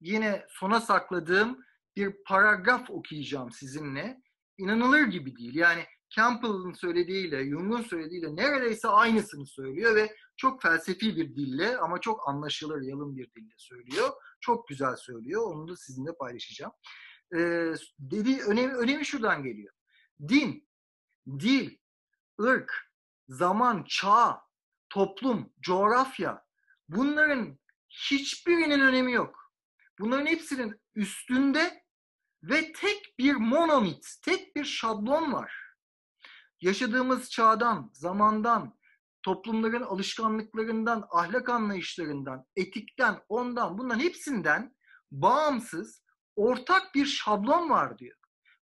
yine 0.00 0.46
sona 0.48 0.80
sakladığım 0.80 1.64
bir 1.96 2.14
paragraf 2.26 2.90
okuyacağım 2.90 3.52
sizinle. 3.52 4.22
İnanılır 4.58 5.02
gibi 5.02 5.36
değil. 5.36 5.54
Yani 5.54 5.84
Campbell'ın 6.10 6.72
söylediğiyle, 6.72 7.44
Jung'un 7.44 7.82
söylediğiyle 7.82 8.36
neredeyse 8.36 8.88
aynısını 8.88 9.46
söylüyor 9.46 9.96
ve 9.96 10.16
çok 10.36 10.62
felsefi 10.62 11.16
bir 11.16 11.36
dille 11.36 11.78
ama 11.78 12.00
çok 12.00 12.28
anlaşılır, 12.28 12.82
yalın 12.82 13.16
bir 13.16 13.34
dille 13.34 13.54
söylüyor. 13.56 14.08
Çok 14.40 14.68
güzel 14.68 14.96
söylüyor. 14.96 15.42
Onu 15.46 15.68
da 15.68 15.76
sizinle 15.76 16.10
paylaşacağım 16.20 16.72
e, 17.36 17.72
dediği 17.98 18.40
önemi, 18.40 18.74
önemi 18.74 19.06
şuradan 19.06 19.42
geliyor. 19.42 19.74
Din, 20.28 20.68
dil, 21.38 21.78
ırk, 22.40 22.72
zaman, 23.28 23.84
çağ, 23.88 24.40
toplum, 24.92 25.52
coğrafya 25.60 26.44
bunların 26.88 27.58
hiçbirinin 27.88 28.80
önemi 28.80 29.12
yok. 29.12 29.52
Bunların 30.00 30.26
hepsinin 30.26 30.80
üstünde 30.94 31.84
ve 32.42 32.72
tek 32.72 33.14
bir 33.18 33.34
monomit, 33.34 34.06
tek 34.24 34.56
bir 34.56 34.64
şablon 34.64 35.32
var. 35.32 35.54
Yaşadığımız 36.60 37.30
çağdan, 37.30 37.90
zamandan, 37.92 38.78
toplumların 39.22 39.82
alışkanlıklarından, 39.82 41.04
ahlak 41.10 41.48
anlayışlarından, 41.48 42.46
etikten, 42.56 43.20
ondan, 43.28 43.78
bunların 43.78 44.00
hepsinden 44.00 44.76
bağımsız 45.10 46.02
ortak 46.36 46.94
bir 46.94 47.06
şablon 47.06 47.70
var 47.70 47.98
diyor. 47.98 48.18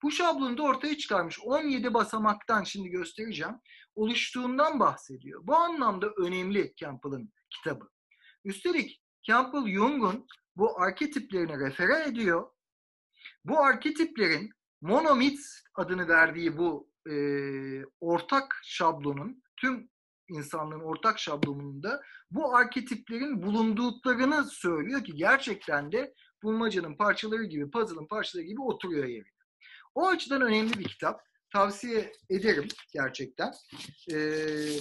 Bu 0.03 0.11
şablonu 0.11 0.57
da 0.57 0.63
ortaya 0.63 0.97
çıkarmış. 0.97 1.39
17 1.43 1.93
basamaktan 1.93 2.63
şimdi 2.63 2.89
göstereceğim. 2.89 3.55
Oluştuğundan 3.97 4.79
bahsediyor. 4.79 5.41
Bu 5.43 5.55
anlamda 5.55 6.13
önemli 6.17 6.73
Campbell'ın 6.75 7.33
kitabı. 7.49 7.89
Üstelik 8.43 9.01
Campbell 9.23 9.73
Jung'un 9.73 10.27
bu 10.55 10.81
arketiplerini 10.81 11.59
refere 11.59 12.09
ediyor. 12.09 12.49
Bu 13.45 13.59
arketiplerin 13.59 14.49
monomit 14.81 15.39
adını 15.75 16.07
verdiği 16.07 16.57
bu 16.57 16.91
e, 17.09 17.15
ortak 17.99 18.59
şablonun 18.63 19.43
tüm 19.55 19.89
insanlığın 20.29 20.79
ortak 20.79 21.19
şablonunda 21.19 22.01
bu 22.31 22.55
arketiplerin 22.55 23.43
bulunduklarını 23.43 24.45
söylüyor 24.45 25.03
ki 25.03 25.15
gerçekten 25.15 25.91
de 25.91 26.13
bulmacanın 26.43 26.97
parçaları 26.97 27.43
gibi, 27.43 27.71
puzzle'ın 27.71 28.07
parçaları 28.07 28.45
gibi 28.45 28.61
oturuyor 28.61 29.05
yerine. 29.05 29.37
O 29.95 30.07
açıdan 30.07 30.41
önemli 30.41 30.79
bir 30.79 30.87
kitap. 30.87 31.26
Tavsiye 31.53 32.11
ederim 32.29 32.67
gerçekten. 32.93 33.53
Ee, 34.11 34.79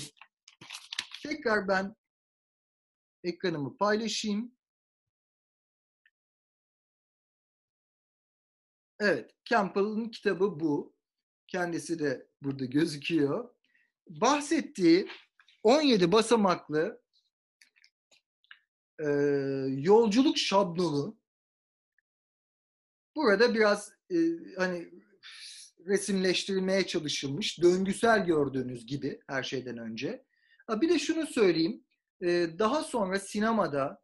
tekrar 1.22 1.68
ben 1.68 1.96
ekranımı 3.24 3.76
paylaşayım. 3.76 4.56
Evet, 9.00 9.30
Campbell'ın 9.44 10.08
kitabı 10.08 10.60
bu. 10.60 10.96
Kendisi 11.46 11.98
de 11.98 12.28
burada 12.42 12.64
gözüküyor. 12.64 13.54
Bahsettiği 14.08 15.08
17 15.62 16.12
basamaklı 16.12 17.02
e, 18.98 19.06
yolculuk 19.68 20.38
şablonu 20.38 21.18
Burada 23.16 23.54
biraz 23.54 23.92
e, 24.10 24.16
hani 24.56 24.90
resimleştirilmeye 25.86 26.86
çalışılmış. 26.86 27.62
Döngüsel 27.62 28.26
gördüğünüz 28.26 28.86
gibi 28.86 29.20
her 29.28 29.42
şeyden 29.42 29.78
önce. 29.78 30.24
Bir 30.70 30.88
de 30.88 30.98
şunu 30.98 31.26
söyleyeyim. 31.26 31.84
E, 32.22 32.48
daha 32.58 32.82
sonra 32.82 33.20
sinemada 33.20 34.00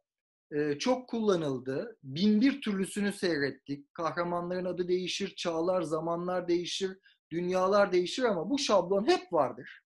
e, 0.51 0.79
çok 0.79 1.09
kullanıldı. 1.09 1.97
Bin 2.03 2.41
bir 2.41 2.61
türlüsünü 2.61 3.13
seyrettik. 3.13 3.93
Kahramanların 3.93 4.65
adı 4.65 4.87
değişir, 4.87 5.35
çağlar, 5.35 5.81
zamanlar 5.81 6.47
değişir, 6.47 6.97
dünyalar 7.31 7.91
değişir 7.91 8.23
ama 8.23 8.49
bu 8.49 8.59
şablon 8.59 9.07
hep 9.07 9.33
vardır. 9.33 9.83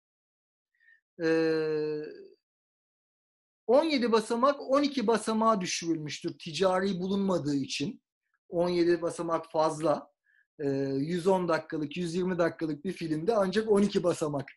17 3.68 4.12
basamak 4.12 4.62
12 4.62 5.08
basamağa 5.08 5.62
düşürülmüştür 5.62 6.38
ticari 6.38 7.00
bulunmadığı 7.00 7.56
için. 7.56 8.02
17 8.50 9.02
basamak 9.02 9.52
fazla. 9.52 10.12
110 10.60 11.47
dakikalık, 11.47 11.97
120 11.97 12.38
dakikalık 12.38 12.86
bir 12.86 12.91
filmde 12.91 13.36
ancak 13.36 13.72
12 13.72 14.03
basamak 14.03 14.49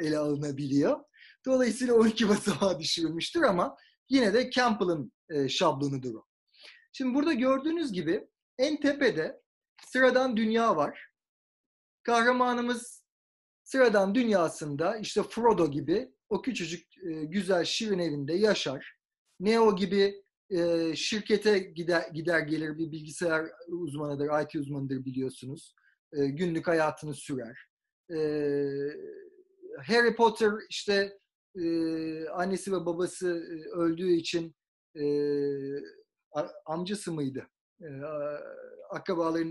ele 0.00 0.18
alınabiliyor. 0.18 1.00
Dolayısıyla 1.46 1.94
12 1.94 2.28
basamağa 2.28 2.80
düşürülmüştür 2.80 3.42
ama 3.42 3.76
yine 4.08 4.34
de 4.34 4.50
Campbell'ın 4.50 5.12
şablonudur 5.48 6.14
o. 6.14 6.24
Şimdi 6.92 7.14
burada 7.14 7.32
gördüğünüz 7.32 7.92
gibi 7.92 8.28
en 8.58 8.80
tepede 8.80 9.40
sıradan 9.86 10.36
dünya 10.36 10.76
var. 10.76 11.08
Kahramanımız 12.02 13.04
sıradan 13.64 14.14
dünyasında 14.14 14.96
işte 14.96 15.22
Frodo 15.22 15.70
gibi 15.70 16.12
o 16.28 16.42
küçücük 16.42 16.86
güzel 17.22 17.64
şirin 17.64 17.98
evinde 17.98 18.34
yaşar. 18.34 18.96
Neo 19.40 19.76
gibi 19.76 20.24
şirkete 20.94 21.58
gider, 21.58 22.08
gider 22.14 22.40
gelir 22.40 22.78
bir 22.78 22.92
bilgisayar 22.92 23.46
uzmanıdır, 23.68 24.42
IT 24.42 24.54
uzmanıdır 24.54 25.04
biliyorsunuz. 25.04 25.74
günlük 26.12 26.66
hayatını 26.68 27.14
sürer. 27.14 27.58
Harry 29.86 30.16
Potter 30.16 30.52
işte 30.70 31.18
annesi 32.32 32.72
ve 32.72 32.86
babası 32.86 33.28
öldüğü 33.72 34.12
için 34.12 34.54
amcası 36.66 37.12
mıydı? 37.12 37.46
E, 37.80 37.88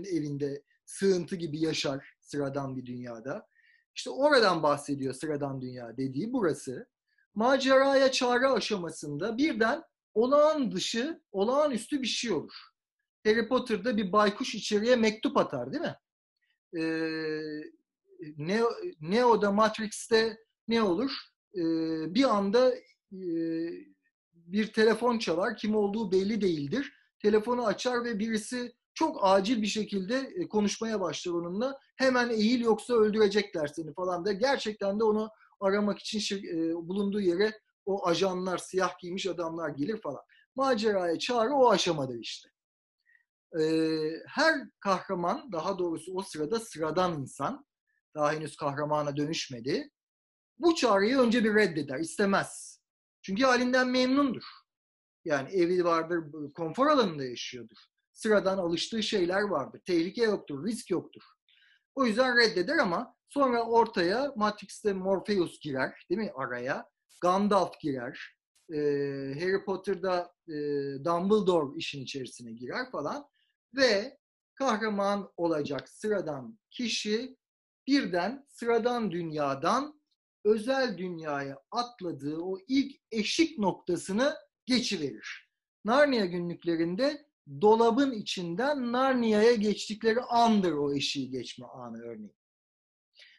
evinde 0.04 0.62
sığıntı 0.84 1.36
gibi 1.36 1.60
yaşar 1.60 2.14
sıradan 2.20 2.76
bir 2.76 2.86
dünyada. 2.86 3.46
İşte 3.94 4.10
oradan 4.10 4.62
bahsediyor 4.62 5.14
sıradan 5.14 5.60
dünya 5.60 5.96
dediği 5.96 6.32
burası. 6.32 6.88
Maceraya 7.34 8.12
çağrı 8.12 8.50
aşamasında 8.50 9.38
birden 9.38 9.82
olağan 10.16 10.72
dışı, 10.72 11.20
olağanüstü 11.32 12.02
bir 12.02 12.06
şey 12.06 12.32
olur. 12.32 12.54
Harry 13.26 13.48
Potter'da 13.48 13.96
bir 13.96 14.12
baykuş 14.12 14.54
içeriye 14.54 14.96
mektup 14.96 15.36
atar 15.36 15.72
değil 15.72 15.82
mi? 15.82 15.96
Ee, 16.80 17.60
Neo, 18.36 18.70
Neo'da 19.00 19.52
Matrix'te 19.52 20.38
ne 20.68 20.82
olur? 20.82 21.10
Ee, 21.54 21.60
bir 22.14 22.36
anda 22.36 22.74
e, 23.12 23.20
bir 24.32 24.72
telefon 24.72 25.18
çalar, 25.18 25.56
kim 25.56 25.76
olduğu 25.76 26.12
belli 26.12 26.40
değildir. 26.40 26.92
Telefonu 27.22 27.66
açar 27.66 28.04
ve 28.04 28.18
birisi 28.18 28.72
çok 28.94 29.18
acil 29.22 29.62
bir 29.62 29.66
şekilde 29.66 30.16
e, 30.16 30.48
konuşmaya 30.48 31.00
başlar 31.00 31.32
onunla. 31.32 31.78
Hemen 31.96 32.30
eğil 32.30 32.60
yoksa 32.60 32.94
öldürecekler 32.94 33.66
seni 33.66 33.94
falan 33.94 34.24
da. 34.24 34.32
Gerçekten 34.32 35.00
de 35.00 35.04
onu 35.04 35.30
aramak 35.60 35.98
için 35.98 36.36
e, 36.46 36.74
bulunduğu 36.74 37.20
yere 37.20 37.52
o 37.86 38.06
ajanlar, 38.08 38.58
siyah 38.58 38.98
giymiş 38.98 39.26
adamlar 39.26 39.68
gelir 39.68 40.00
falan. 40.00 40.22
Maceraya 40.54 41.18
çağrı 41.18 41.54
o 41.54 41.70
aşamadır 41.70 42.18
işte. 42.18 42.48
Ee, 43.60 44.10
her 44.28 44.54
kahraman, 44.80 45.52
daha 45.52 45.78
doğrusu 45.78 46.14
o 46.14 46.22
sırada 46.22 46.60
sıradan 46.60 47.20
insan, 47.20 47.66
daha 48.14 48.32
henüz 48.32 48.56
kahramana 48.56 49.16
dönüşmedi. 49.16 49.90
Bu 50.58 50.74
çağrıyı 50.74 51.18
önce 51.18 51.44
bir 51.44 51.54
reddeder, 51.54 51.98
istemez. 51.98 52.80
Çünkü 53.22 53.44
halinden 53.44 53.88
memnundur. 53.88 54.44
Yani 55.24 55.48
evi 55.48 55.84
vardır, 55.84 56.24
konfor 56.54 56.86
alanında 56.86 57.24
yaşıyordur. 57.24 57.76
Sıradan 58.12 58.58
alıştığı 58.58 59.02
şeyler 59.02 59.42
vardır. 59.42 59.80
Tehlike 59.86 60.22
yoktur, 60.22 60.66
risk 60.66 60.90
yoktur. 60.90 61.22
O 61.94 62.06
yüzden 62.06 62.36
reddeder 62.36 62.78
ama 62.78 63.14
sonra 63.28 63.62
ortaya 63.62 64.32
Matrix'te 64.36 64.92
Morpheus 64.92 65.60
girer, 65.60 66.06
değil 66.10 66.20
mi 66.20 66.32
araya? 66.34 66.88
Gandalf 67.20 67.80
girer. 67.80 68.36
E, 68.72 68.78
Harry 69.40 69.64
Potter'da 69.64 70.34
e, 70.48 70.54
Dumbledore 71.04 71.76
işin 71.76 72.02
içerisine 72.02 72.52
girer 72.52 72.90
falan. 72.90 73.28
Ve 73.76 74.18
kahraman 74.54 75.32
olacak 75.36 75.88
sıradan 75.88 76.58
kişi 76.70 77.36
birden 77.86 78.46
sıradan 78.48 79.10
dünyadan 79.10 80.00
özel 80.44 80.98
dünyaya 80.98 81.62
atladığı 81.70 82.36
o 82.36 82.58
ilk 82.68 82.96
eşik 83.10 83.58
noktasını 83.58 84.34
geçiverir. 84.66 85.50
Narnia 85.84 86.24
günlüklerinde 86.24 87.26
dolabın 87.60 88.12
içinden 88.12 88.92
Narnia'ya 88.92 89.54
geçtikleri 89.54 90.20
andır 90.20 90.72
o 90.72 90.94
eşiği 90.94 91.30
geçme 91.30 91.66
anı 91.66 92.02
örneğin. 92.02 92.36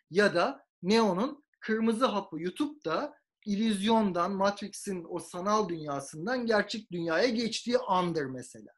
Ya 0.09 0.35
da 0.35 0.65
Neo'nun 0.83 1.43
kırmızı 1.59 2.05
hapı 2.05 2.39
yutup 2.39 2.85
da 2.85 3.17
illüzyondan, 3.47 4.31
Matrix'in 4.31 5.05
o 5.09 5.19
sanal 5.19 5.69
dünyasından 5.69 6.45
gerçek 6.45 6.91
dünyaya 6.91 7.29
geçtiği 7.29 7.77
andır 7.77 8.25
mesela. 8.25 8.71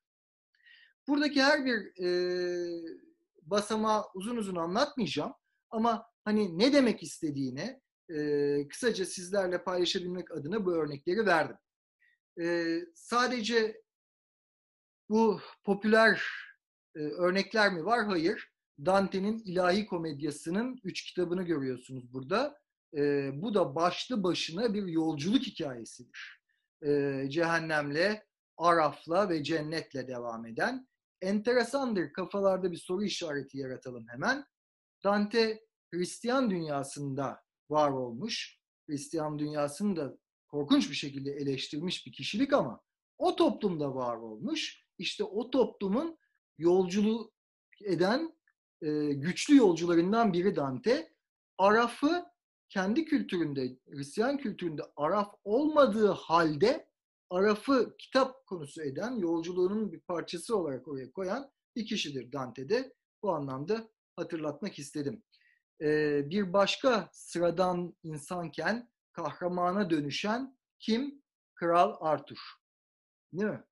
Buradaki 1.08 1.44
her 1.44 1.66
bir 1.66 2.04
e, 2.06 2.10
basamağı 3.42 4.04
uzun 4.14 4.38
uzun 4.38 4.56
anlatmayacağım 4.56 5.34
ama 5.70 6.06
hani 6.26 6.58
ne 6.58 6.74
demek 6.74 7.04
istediğini 7.04 7.82
e, 8.10 8.68
kısaca 8.68 9.06
sizlerle 9.06 9.64
paylaşabilmek 9.64 10.32
adına 10.32 10.66
bu 10.66 10.74
örnekleri 10.74 11.26
verdim. 11.26 11.58
E, 12.42 12.78
sadece 12.96 13.82
bu 15.10 15.40
popüler 15.64 16.24
e, 16.96 17.00
örnekler 17.00 17.74
mi 17.74 17.86
var? 17.86 18.06
Hayır. 18.06 18.52
Dante'nin 18.86 19.42
İlahi 19.46 19.86
Komedyası'nın 19.86 20.80
üç 20.84 21.04
kitabını 21.04 21.44
görüyorsunuz 21.44 22.14
burada. 22.14 22.60
E, 22.98 23.32
bu 23.42 23.54
da 23.54 23.76
başlı 23.76 24.24
başına 24.24 24.74
bir 24.74 24.88
yolculuk 24.88 25.42
hikayesidir. 25.42 26.42
E, 26.86 27.24
cehennemle, 27.30 28.26
Araf'la 28.58 29.30
ve 29.30 29.44
cennetle 29.44 30.08
devam 30.08 30.46
eden. 30.46 30.88
Enteresandır. 31.22 32.14
Kafalarda 32.14 32.72
bir 32.72 32.78
soru 32.78 33.04
işareti 33.04 33.58
yaratalım 33.58 34.08
hemen. 34.10 34.46
Dante 35.04 35.64
Hristiyan 35.94 36.50
dünyasında 36.50 37.42
var 37.70 37.92
olmuş. 37.92 38.60
Hristiyan 38.90 39.40
dünyasını 39.40 39.96
da 39.96 40.18
korkunç 40.48 40.90
bir 40.90 40.96
şekilde 40.96 41.32
eleştirmiş 41.32 42.06
bir 42.08 42.12
kişilik 42.12 42.54
ama 42.54 42.82
o 43.18 43.36
toplumda 43.36 43.96
var 43.96 44.18
olmuş. 44.18 44.84
İşte 44.98 45.24
o 45.24 45.50
toplumun 45.50 46.18
yolculuğu 46.58 47.32
eden 47.84 48.40
e, 48.82 49.14
güçlü 49.14 49.56
yolcularından 49.56 50.34
biri 50.34 50.56
Dante. 50.56 51.14
Araf'ı 51.58 52.26
kendi 52.70 53.06
kültüründe, 53.06 53.78
Hristiyan 53.90 54.38
kültüründe 54.38 54.82
Araf 54.96 55.34
olmadığı 55.44 56.08
halde 56.08 56.90
Araf'ı 57.30 57.96
kitap 57.98 58.46
konusu 58.46 58.82
eden, 58.82 59.16
yolculuğunun 59.16 59.92
bir 59.92 60.00
parçası 60.00 60.58
olarak 60.58 60.88
oraya 60.88 61.12
koyan 61.12 61.52
bir 61.76 61.86
kişidir 61.86 62.32
Dante'de. 62.32 62.94
Bu 63.24 63.34
anlamda 63.34 63.90
hatırlatmak 64.16 64.80
istedim. 64.80 65.24
Ee, 65.82 66.30
bir 66.30 66.54
başka 66.54 67.10
sıradan 67.14 67.96
insanken 68.04 68.90
kahramana 69.12 69.90
dönüşen 69.90 70.58
kim? 70.80 71.22
Kral 71.56 71.98
Arthur. 72.00 72.40
Değil 73.34 73.50
mi? 73.50 73.64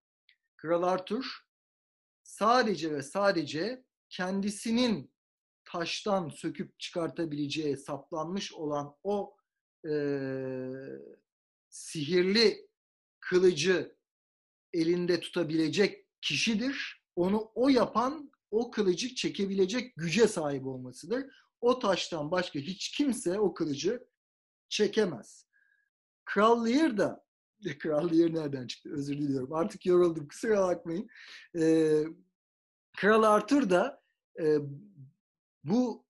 Kral 0.57 0.83
Arthur 0.83 1.47
sadece 2.23 2.91
ve 2.91 3.03
sadece 3.03 3.85
kendisinin 4.09 5.11
taştan 5.67 6.29
söküp 6.29 6.79
çıkartabileceği 6.79 7.77
saplanmış 7.77 8.53
olan 8.53 8.95
o 9.03 9.35
e, 9.89 9.93
sihirli 11.69 12.67
kılıcı 13.19 13.95
elinde 14.73 15.19
tutabilecek 15.19 16.07
kişidir. 16.21 17.03
Onu 17.15 17.51
o 17.55 17.69
yapan 17.69 18.31
o 18.51 18.71
kılıcı 18.71 19.15
çekebilecek 19.15 19.95
güce 19.95 20.27
sahip 20.27 20.65
olmasıdır. 20.65 21.25
O 21.61 21.79
taştan 21.79 22.31
başka 22.31 22.59
hiç 22.59 22.91
kimse 22.91 23.39
o 23.39 23.53
kılıcı 23.53 24.07
çekemez. 24.69 25.47
Kral 26.25 26.65
Lear 26.65 26.97
da 26.97 27.25
Kral 27.79 28.11
Lear 28.11 28.33
nereden 28.33 28.67
çıktı? 28.67 28.89
Özür 28.93 29.17
diliyorum. 29.17 29.53
Artık 29.53 29.85
yoruldum. 29.85 30.27
Kusura 30.27 30.67
bakmayın. 30.67 31.07
Ee, 31.59 32.03
Kral 32.97 33.23
Arthur 33.23 33.69
da 33.69 34.03
e, 34.39 34.57
bu 35.67 36.05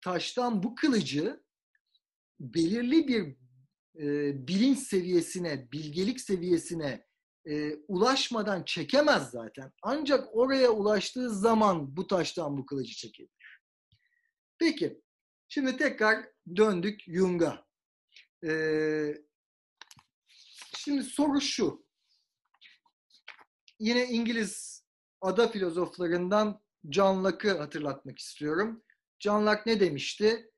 taştan 0.00 0.62
bu 0.62 0.74
kılıcı 0.74 1.42
belirli 2.40 3.08
bir 3.08 3.36
e, 4.00 4.34
bilinç 4.48 4.78
seviyesine, 4.78 5.72
bilgelik 5.72 6.20
seviyesine 6.20 7.06
e, 7.46 7.76
ulaşmadan 7.76 8.64
çekemez 8.64 9.30
zaten. 9.30 9.72
Ancak 9.82 10.36
oraya 10.36 10.70
ulaştığı 10.70 11.30
zaman 11.30 11.96
bu 11.96 12.06
taştan 12.06 12.56
bu 12.56 12.66
kılıcı 12.66 12.94
çekebilir. 12.94 13.60
Peki, 14.58 15.02
şimdi 15.48 15.76
tekrar 15.76 16.28
döndük 16.56 17.00
Jung'a. 17.06 17.66
Ee, 18.46 19.14
şimdi 20.76 21.02
soru 21.02 21.40
şu. 21.40 21.86
Yine 23.78 24.08
İngiliz 24.08 24.84
ada 25.20 25.48
filozoflarından 25.48 26.61
John 26.90 27.24
Locke'ı 27.24 27.58
hatırlatmak 27.58 28.18
istiyorum. 28.18 28.84
John 29.18 29.46
Locke 29.46 29.62
ne 29.66 29.80
demişti? 29.80 30.50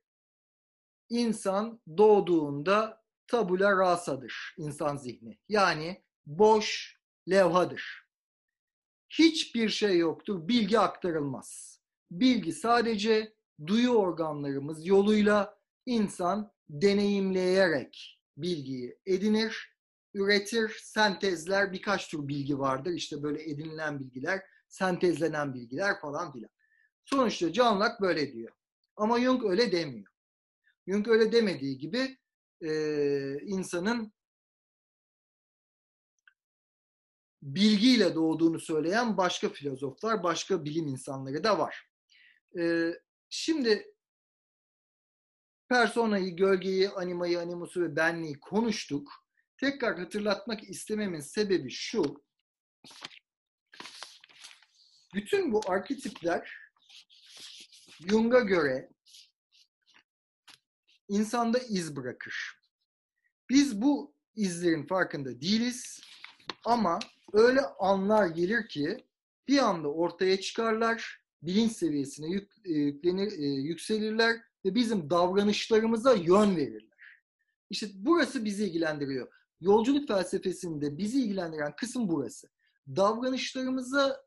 İnsan 1.09 1.81
doğduğunda 1.97 3.05
tabula 3.27 3.77
rasadır 3.77 4.55
insan 4.59 4.97
zihni. 4.97 5.39
Yani 5.49 6.05
boş 6.27 6.99
levhadır. 7.31 8.05
Hiçbir 9.11 9.69
şey 9.69 9.99
yoktur, 9.99 10.49
bilgi 10.49 10.79
aktarılmaz. 10.79 11.81
Bilgi 12.11 12.53
sadece 12.53 13.35
duyu 13.67 13.91
organlarımız 13.91 14.87
yoluyla 14.87 15.59
insan 15.87 16.53
deneyimleyerek 16.69 18.21
bilgiyi 18.37 18.99
edinir, 19.07 19.75
üretir, 20.15 20.79
sentezler 20.83 21.73
birkaç 21.73 22.09
tür 22.09 22.29
bilgi 22.29 22.59
vardır. 22.59 22.93
İşte 22.93 23.23
böyle 23.23 23.51
edinilen 23.51 24.01
bilgiler, 24.01 24.43
sentezlenen 24.75 25.55
bilgiler 25.55 26.01
falan 26.01 26.33
filan. 26.33 26.51
Sonuçta 27.05 27.53
John 27.53 27.81
Locke 27.81 28.01
böyle 28.01 28.33
diyor. 28.33 28.53
Ama 28.97 29.21
Jung 29.21 29.45
öyle 29.45 29.73
demiyor. 29.73 30.13
Jung 30.89 31.09
öyle 31.09 31.33
demediği 31.33 31.79
gibi 31.79 32.19
e, 32.61 32.71
insanın 33.41 34.13
bilgiyle 37.43 38.15
doğduğunu 38.15 38.61
söyleyen 38.61 39.17
başka 39.17 39.49
filozoflar, 39.49 40.23
başka 40.23 40.65
bilim 40.65 40.89
insanları 40.89 41.45
da 41.45 41.59
var. 41.59 41.91
E, 42.59 42.93
şimdi 43.29 43.95
personayı, 45.69 46.37
gölgeyi, 46.37 46.89
animayı, 46.91 47.41
animusu 47.41 47.83
ve 47.83 47.97
benliği 47.97 48.41
konuştuk. 48.41 49.13
Tekrar 49.57 49.99
hatırlatmak 49.99 50.65
istememin 50.65 51.21
sebebi 51.21 51.71
şu. 51.71 52.25
Bütün 55.15 55.53
bu 55.53 55.61
arketipler 55.67 56.53
Jung'a 58.09 58.41
göre 58.41 58.91
insanda 61.09 61.59
iz 61.59 61.97
bırakır. 61.97 62.61
Biz 63.51 63.83
bu 63.83 64.15
izlerin 64.37 64.87
farkında 64.87 65.41
değiliz 65.41 66.01
ama 66.65 66.99
öyle 67.33 67.61
anlar 67.61 68.27
gelir 68.27 68.69
ki 68.69 69.05
bir 69.49 69.59
anda 69.59 69.89
ortaya 69.89 70.41
çıkarlar, 70.41 71.21
bilinç 71.43 71.73
seviyesine 71.73 72.27
yük, 72.27 72.53
e, 72.65 72.73
yüklenir, 72.73 73.33
e, 73.33 73.47
yükselirler 73.47 74.37
ve 74.65 74.75
bizim 74.75 75.11
davranışlarımıza 75.11 76.15
yön 76.15 76.57
verirler. 76.57 77.21
İşte 77.71 77.87
burası 77.95 78.45
bizi 78.45 78.65
ilgilendiriyor. 78.65 79.29
Yolculuk 79.61 80.09
felsefesinde 80.09 80.99
bizi 80.99 81.23
ilgilendiren 81.23 81.77
kısım 81.77 82.09
burası. 82.09 82.49
Davranışlarımıza 82.89 84.24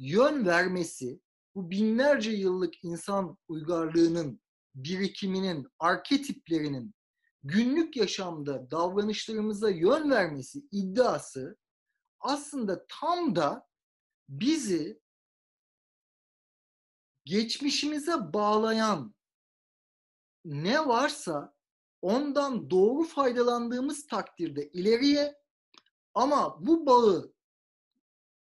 yön 0.00 0.46
vermesi, 0.46 1.20
bu 1.54 1.70
binlerce 1.70 2.30
yıllık 2.30 2.84
insan 2.84 3.38
uygarlığının 3.48 4.40
birikiminin, 4.74 5.66
arketiplerinin 5.78 6.94
günlük 7.42 7.96
yaşamda 7.96 8.70
davranışlarımıza 8.70 9.70
yön 9.70 10.10
vermesi 10.10 10.62
iddiası 10.72 11.58
aslında 12.20 12.86
tam 12.88 13.36
da 13.36 13.66
bizi 14.28 15.00
geçmişimize 17.24 18.32
bağlayan 18.32 19.14
ne 20.44 20.86
varsa 20.88 21.54
ondan 22.02 22.70
doğru 22.70 23.04
faydalandığımız 23.04 24.06
takdirde 24.06 24.70
ileriye 24.70 25.34
ama 26.14 26.66
bu 26.66 26.86
bağı 26.86 27.32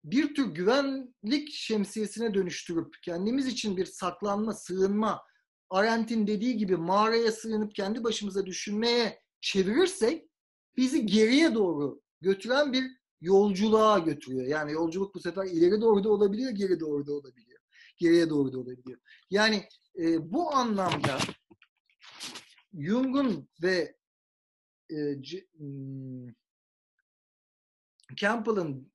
bir 0.03 0.35
tür 0.35 0.45
güvenlik 0.45 1.51
şemsiyesine 1.51 2.33
dönüştürüp 2.33 2.95
kendimiz 3.03 3.47
için 3.47 3.77
bir 3.77 3.85
saklanma, 3.85 4.53
sığınma, 4.53 5.21
Arendt'in 5.69 6.27
dediği 6.27 6.57
gibi 6.57 6.77
mağaraya 6.77 7.31
sığınıp 7.31 7.75
kendi 7.75 8.03
başımıza 8.03 8.45
düşünmeye 8.45 9.21
çevirirsek 9.41 10.29
bizi 10.77 11.05
geriye 11.05 11.55
doğru 11.55 12.01
götüren 12.21 12.73
bir 12.73 12.83
yolculuğa 13.21 13.99
götürüyor. 13.99 14.45
Yani 14.45 14.71
yolculuk 14.71 15.15
bu 15.15 15.19
sefer 15.19 15.45
ileri 15.45 15.81
doğru 15.81 16.03
da 16.03 16.09
olabiliyor, 16.09 16.51
geri 16.51 16.79
doğru 16.79 17.07
da 17.07 17.13
olabiliyor. 17.13 17.59
Geriye 17.97 18.29
doğru 18.29 18.53
da 18.53 18.59
olabiliyor. 18.59 18.99
Yani 19.29 19.67
e, 19.99 20.31
bu 20.31 20.55
anlamda 20.55 21.17
Jung'un 22.73 23.49
ve 23.63 23.95
e, 24.89 24.95
hmm, 25.57 26.27
Campbell'ın 28.15 28.91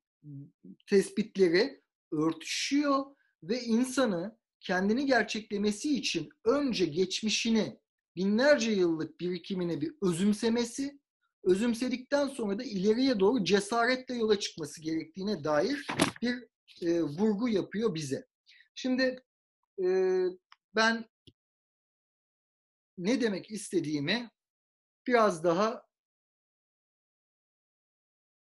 tespitleri 0.87 1.83
örtüşüyor 2.13 3.05
ve 3.43 3.61
insanı 3.61 4.39
kendini 4.61 5.07
gerçeklemesi 5.07 5.97
için 5.97 6.29
önce 6.45 6.87
geçmişini, 6.87 7.79
binlerce 8.17 8.71
yıllık 8.71 9.21
birikimini 9.21 9.81
bir 9.81 9.95
özümsemesi, 10.03 11.01
özümsedikten 11.45 12.29
sonra 12.29 12.59
da 12.59 12.63
ileriye 12.63 13.21
doğru 13.21 13.45
cesaretle 13.45 14.15
yola 14.15 14.41
çıkması 14.41 14.83
gerektiğine 14.83 15.45
dair 15.45 15.87
bir 16.23 16.45
e, 16.83 17.03
vurgu 17.03 17.49
yapıyor 17.49 17.95
bize. 17.95 18.27
Şimdi 18.75 19.23
e, 19.85 19.87
ben 20.75 21.05
ne 22.99 23.21
demek 23.21 23.51
istediğimi 23.51 24.31
biraz 25.07 25.45
daha 25.45 25.86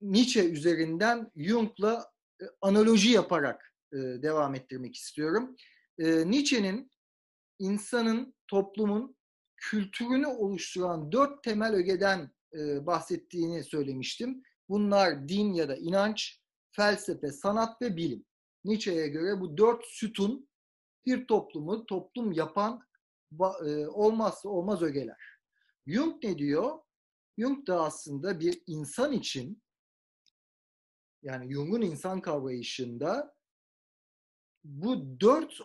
Nietzsche 0.03 0.49
üzerinden 0.49 1.31
Jung'la 1.35 2.11
e, 2.41 2.45
analoji 2.61 3.09
yaparak 3.09 3.75
e, 3.93 3.97
devam 3.97 4.55
ettirmek 4.55 4.95
istiyorum. 4.95 5.55
E, 5.99 6.31
Nietzsche'nin 6.31 6.91
insanın, 7.59 8.35
toplumun 8.47 9.15
kültürünü 9.57 10.27
oluşturan 10.27 11.11
dört 11.11 11.43
temel 11.43 11.73
ögeden 11.73 12.31
e, 12.53 12.85
bahsettiğini 12.85 13.63
söylemiştim. 13.63 14.43
Bunlar 14.69 15.27
din 15.27 15.53
ya 15.53 15.69
da 15.69 15.75
inanç, 15.75 16.41
felsefe, 16.71 17.31
sanat 17.31 17.81
ve 17.81 17.97
bilim. 17.97 18.25
Nietzsche'ye 18.63 19.07
göre 19.07 19.41
bu 19.41 19.57
dört 19.57 19.85
sütun 19.85 20.49
bir 21.05 21.27
toplumu 21.27 21.85
toplum 21.85 22.31
yapan 22.31 22.81
e, 23.41 23.87
olmazsa 23.87 24.49
olmaz 24.49 24.81
ögeler. 24.81 25.17
Jung 25.87 26.23
ne 26.23 26.37
diyor? 26.37 26.79
Jung 27.37 27.67
da 27.67 27.83
aslında 27.83 28.39
bir 28.39 28.61
insan 28.67 29.11
için 29.11 29.62
yani 31.23 31.53
Jung'un 31.53 31.81
insan 31.81 32.21
kavrayışında 32.21 33.35
bu 34.63 35.19
dört 35.19 35.59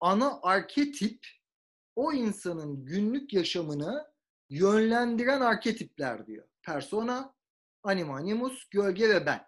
ana 0.00 0.40
arketip 0.42 1.26
o 1.96 2.12
insanın 2.12 2.84
günlük 2.84 3.32
yaşamını 3.32 4.06
yönlendiren 4.50 5.40
arketipler 5.40 6.26
diyor. 6.26 6.48
Persona, 6.62 7.34
anima, 7.82 8.16
animus, 8.16 8.68
gölge 8.70 9.08
ve 9.08 9.26
ben. 9.26 9.40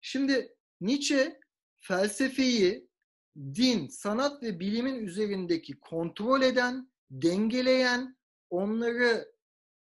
Şimdi 0.00 0.56
Nietzsche 0.80 1.40
felsefeyi 1.80 2.88
din, 3.36 3.88
sanat 3.88 4.42
ve 4.42 4.60
bilimin 4.60 4.94
üzerindeki 4.94 5.80
kontrol 5.80 6.42
eden, 6.42 6.92
dengeleyen, 7.10 8.16
onları 8.50 9.34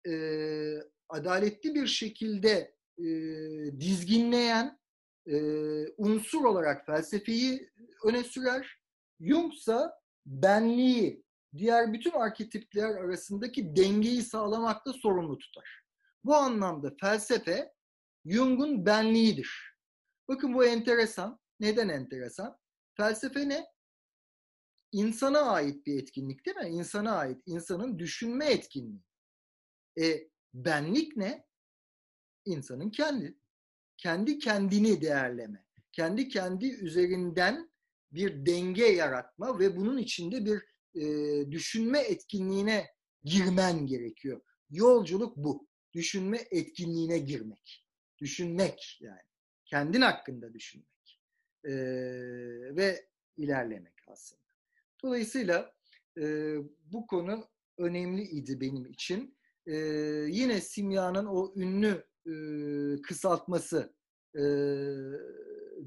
e, 0.08 0.14
adaletli 1.10 1.76
bir 1.76 1.88
şekilde 1.88 2.73
e, 2.98 3.06
dizginleyen 3.80 4.80
e, 5.28 5.36
unsur 5.98 6.46
olarak 6.46 6.86
felsefeyi 6.86 7.70
öne 8.04 8.24
sürer. 8.24 8.80
Jung 9.20 9.54
ise 9.54 9.80
benliği, 10.26 11.24
diğer 11.58 11.94
bütün 11.94 12.12
arketipler 12.12 12.90
arasındaki 12.96 13.76
dengeyi 13.76 14.22
sağlamakta 14.22 14.94
sorumlu 14.94 15.38
tutar. 15.38 15.84
Bu 16.24 16.36
anlamda 16.36 16.94
felsefe 17.02 17.74
Jung'un 18.26 18.86
benliğidir. 18.86 19.76
Bakın 20.28 20.54
bu 20.54 20.66
enteresan. 20.66 21.40
Neden 21.60 21.90
enteresan? 21.90 22.58
Felsefe 22.98 23.50
ne? 23.50 23.66
İnsana 24.92 25.40
ait 25.40 25.86
bir 25.86 26.02
etkinlik 26.02 26.46
değil 26.46 26.58
mi? 26.58 26.70
İnsana 26.70 27.16
ait, 27.16 27.42
insanın 27.46 28.00
düşünme 28.00 28.46
etkinliği. 28.46 29.04
E, 30.02 30.30
benlik 30.54 31.18
ne? 31.18 31.46
İnsanın 32.46 32.90
kendi. 32.90 33.38
Kendi 33.98 34.40
kendini 34.40 35.02
değerleme. 35.02 35.66
Kendi 35.92 36.28
kendi 36.28 36.66
üzerinden 36.68 37.70
bir 38.12 38.46
denge 38.46 38.86
yaratma 38.86 39.60
ve 39.60 39.76
bunun 39.76 39.98
içinde 39.98 40.46
bir 40.46 40.64
e, 41.02 41.52
düşünme 41.52 42.00
etkinliğine 42.00 42.88
girmen 43.24 43.88
gerekiyor. 43.88 44.42
Yolculuk 44.70 45.38
bu. 45.38 45.68
Düşünme 45.94 46.40
etkinliğine 46.52 47.18
girmek. 47.18 47.86
Düşünmek 48.18 48.98
yani. 49.02 49.22
Kendin 49.66 50.02
hakkında 50.02 50.54
düşünmek. 50.54 51.20
E, 51.64 51.74
ve 52.76 53.08
ilerlemek 53.38 53.94
aslında. 54.08 54.42
Dolayısıyla 55.04 55.74
E, 56.18 56.56
bu 56.92 57.08
konu 57.08 57.50
önemliydi 57.78 58.62
benim 58.62 58.86
için. 58.86 59.38
E, 59.68 59.76
yine 60.30 60.62
simyanın 60.62 61.26
o 61.26 61.54
ünlü 61.56 62.06
e, 62.28 62.34
kısaltması, 63.02 63.94
e, 64.36 64.44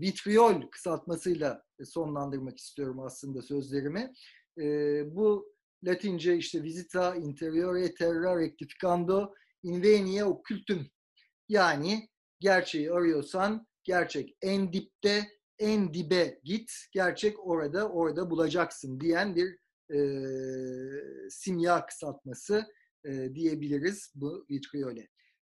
vitriol 0.01 0.71
kısaltmasıyla 0.71 1.65
sonlandırmak 1.85 2.59
istiyorum 2.59 3.01
aslında 3.01 3.43
sözlerimi. 3.43 4.13
E, 4.59 4.65
bu 5.17 5.57
Latince 5.85 6.37
işte 6.37 6.63
visita 6.63 7.15
interiore 7.17 7.95
terra 7.95 8.41
rectificando 8.41 9.35
invenie 9.63 10.25
occultum 10.25 10.87
yani 11.49 12.09
gerçeği 12.41 12.93
arıyorsan 12.93 13.67
gerçek 13.85 14.37
en 14.43 14.73
dipte 14.73 15.29
en 15.59 15.95
dibe 15.95 16.41
git 16.45 16.73
gerçek 16.93 17.47
orada 17.47 17.89
orada 17.89 18.31
bulacaksın 18.31 19.01
diyen 19.01 19.37
bir 19.37 19.59
e, 19.95 19.99
simya 21.31 21.87
kısaltması 21.87 22.67
e, 23.05 23.35
diyebiliriz 23.35 24.13
bu 24.15 24.47
vitriole. 24.51 25.09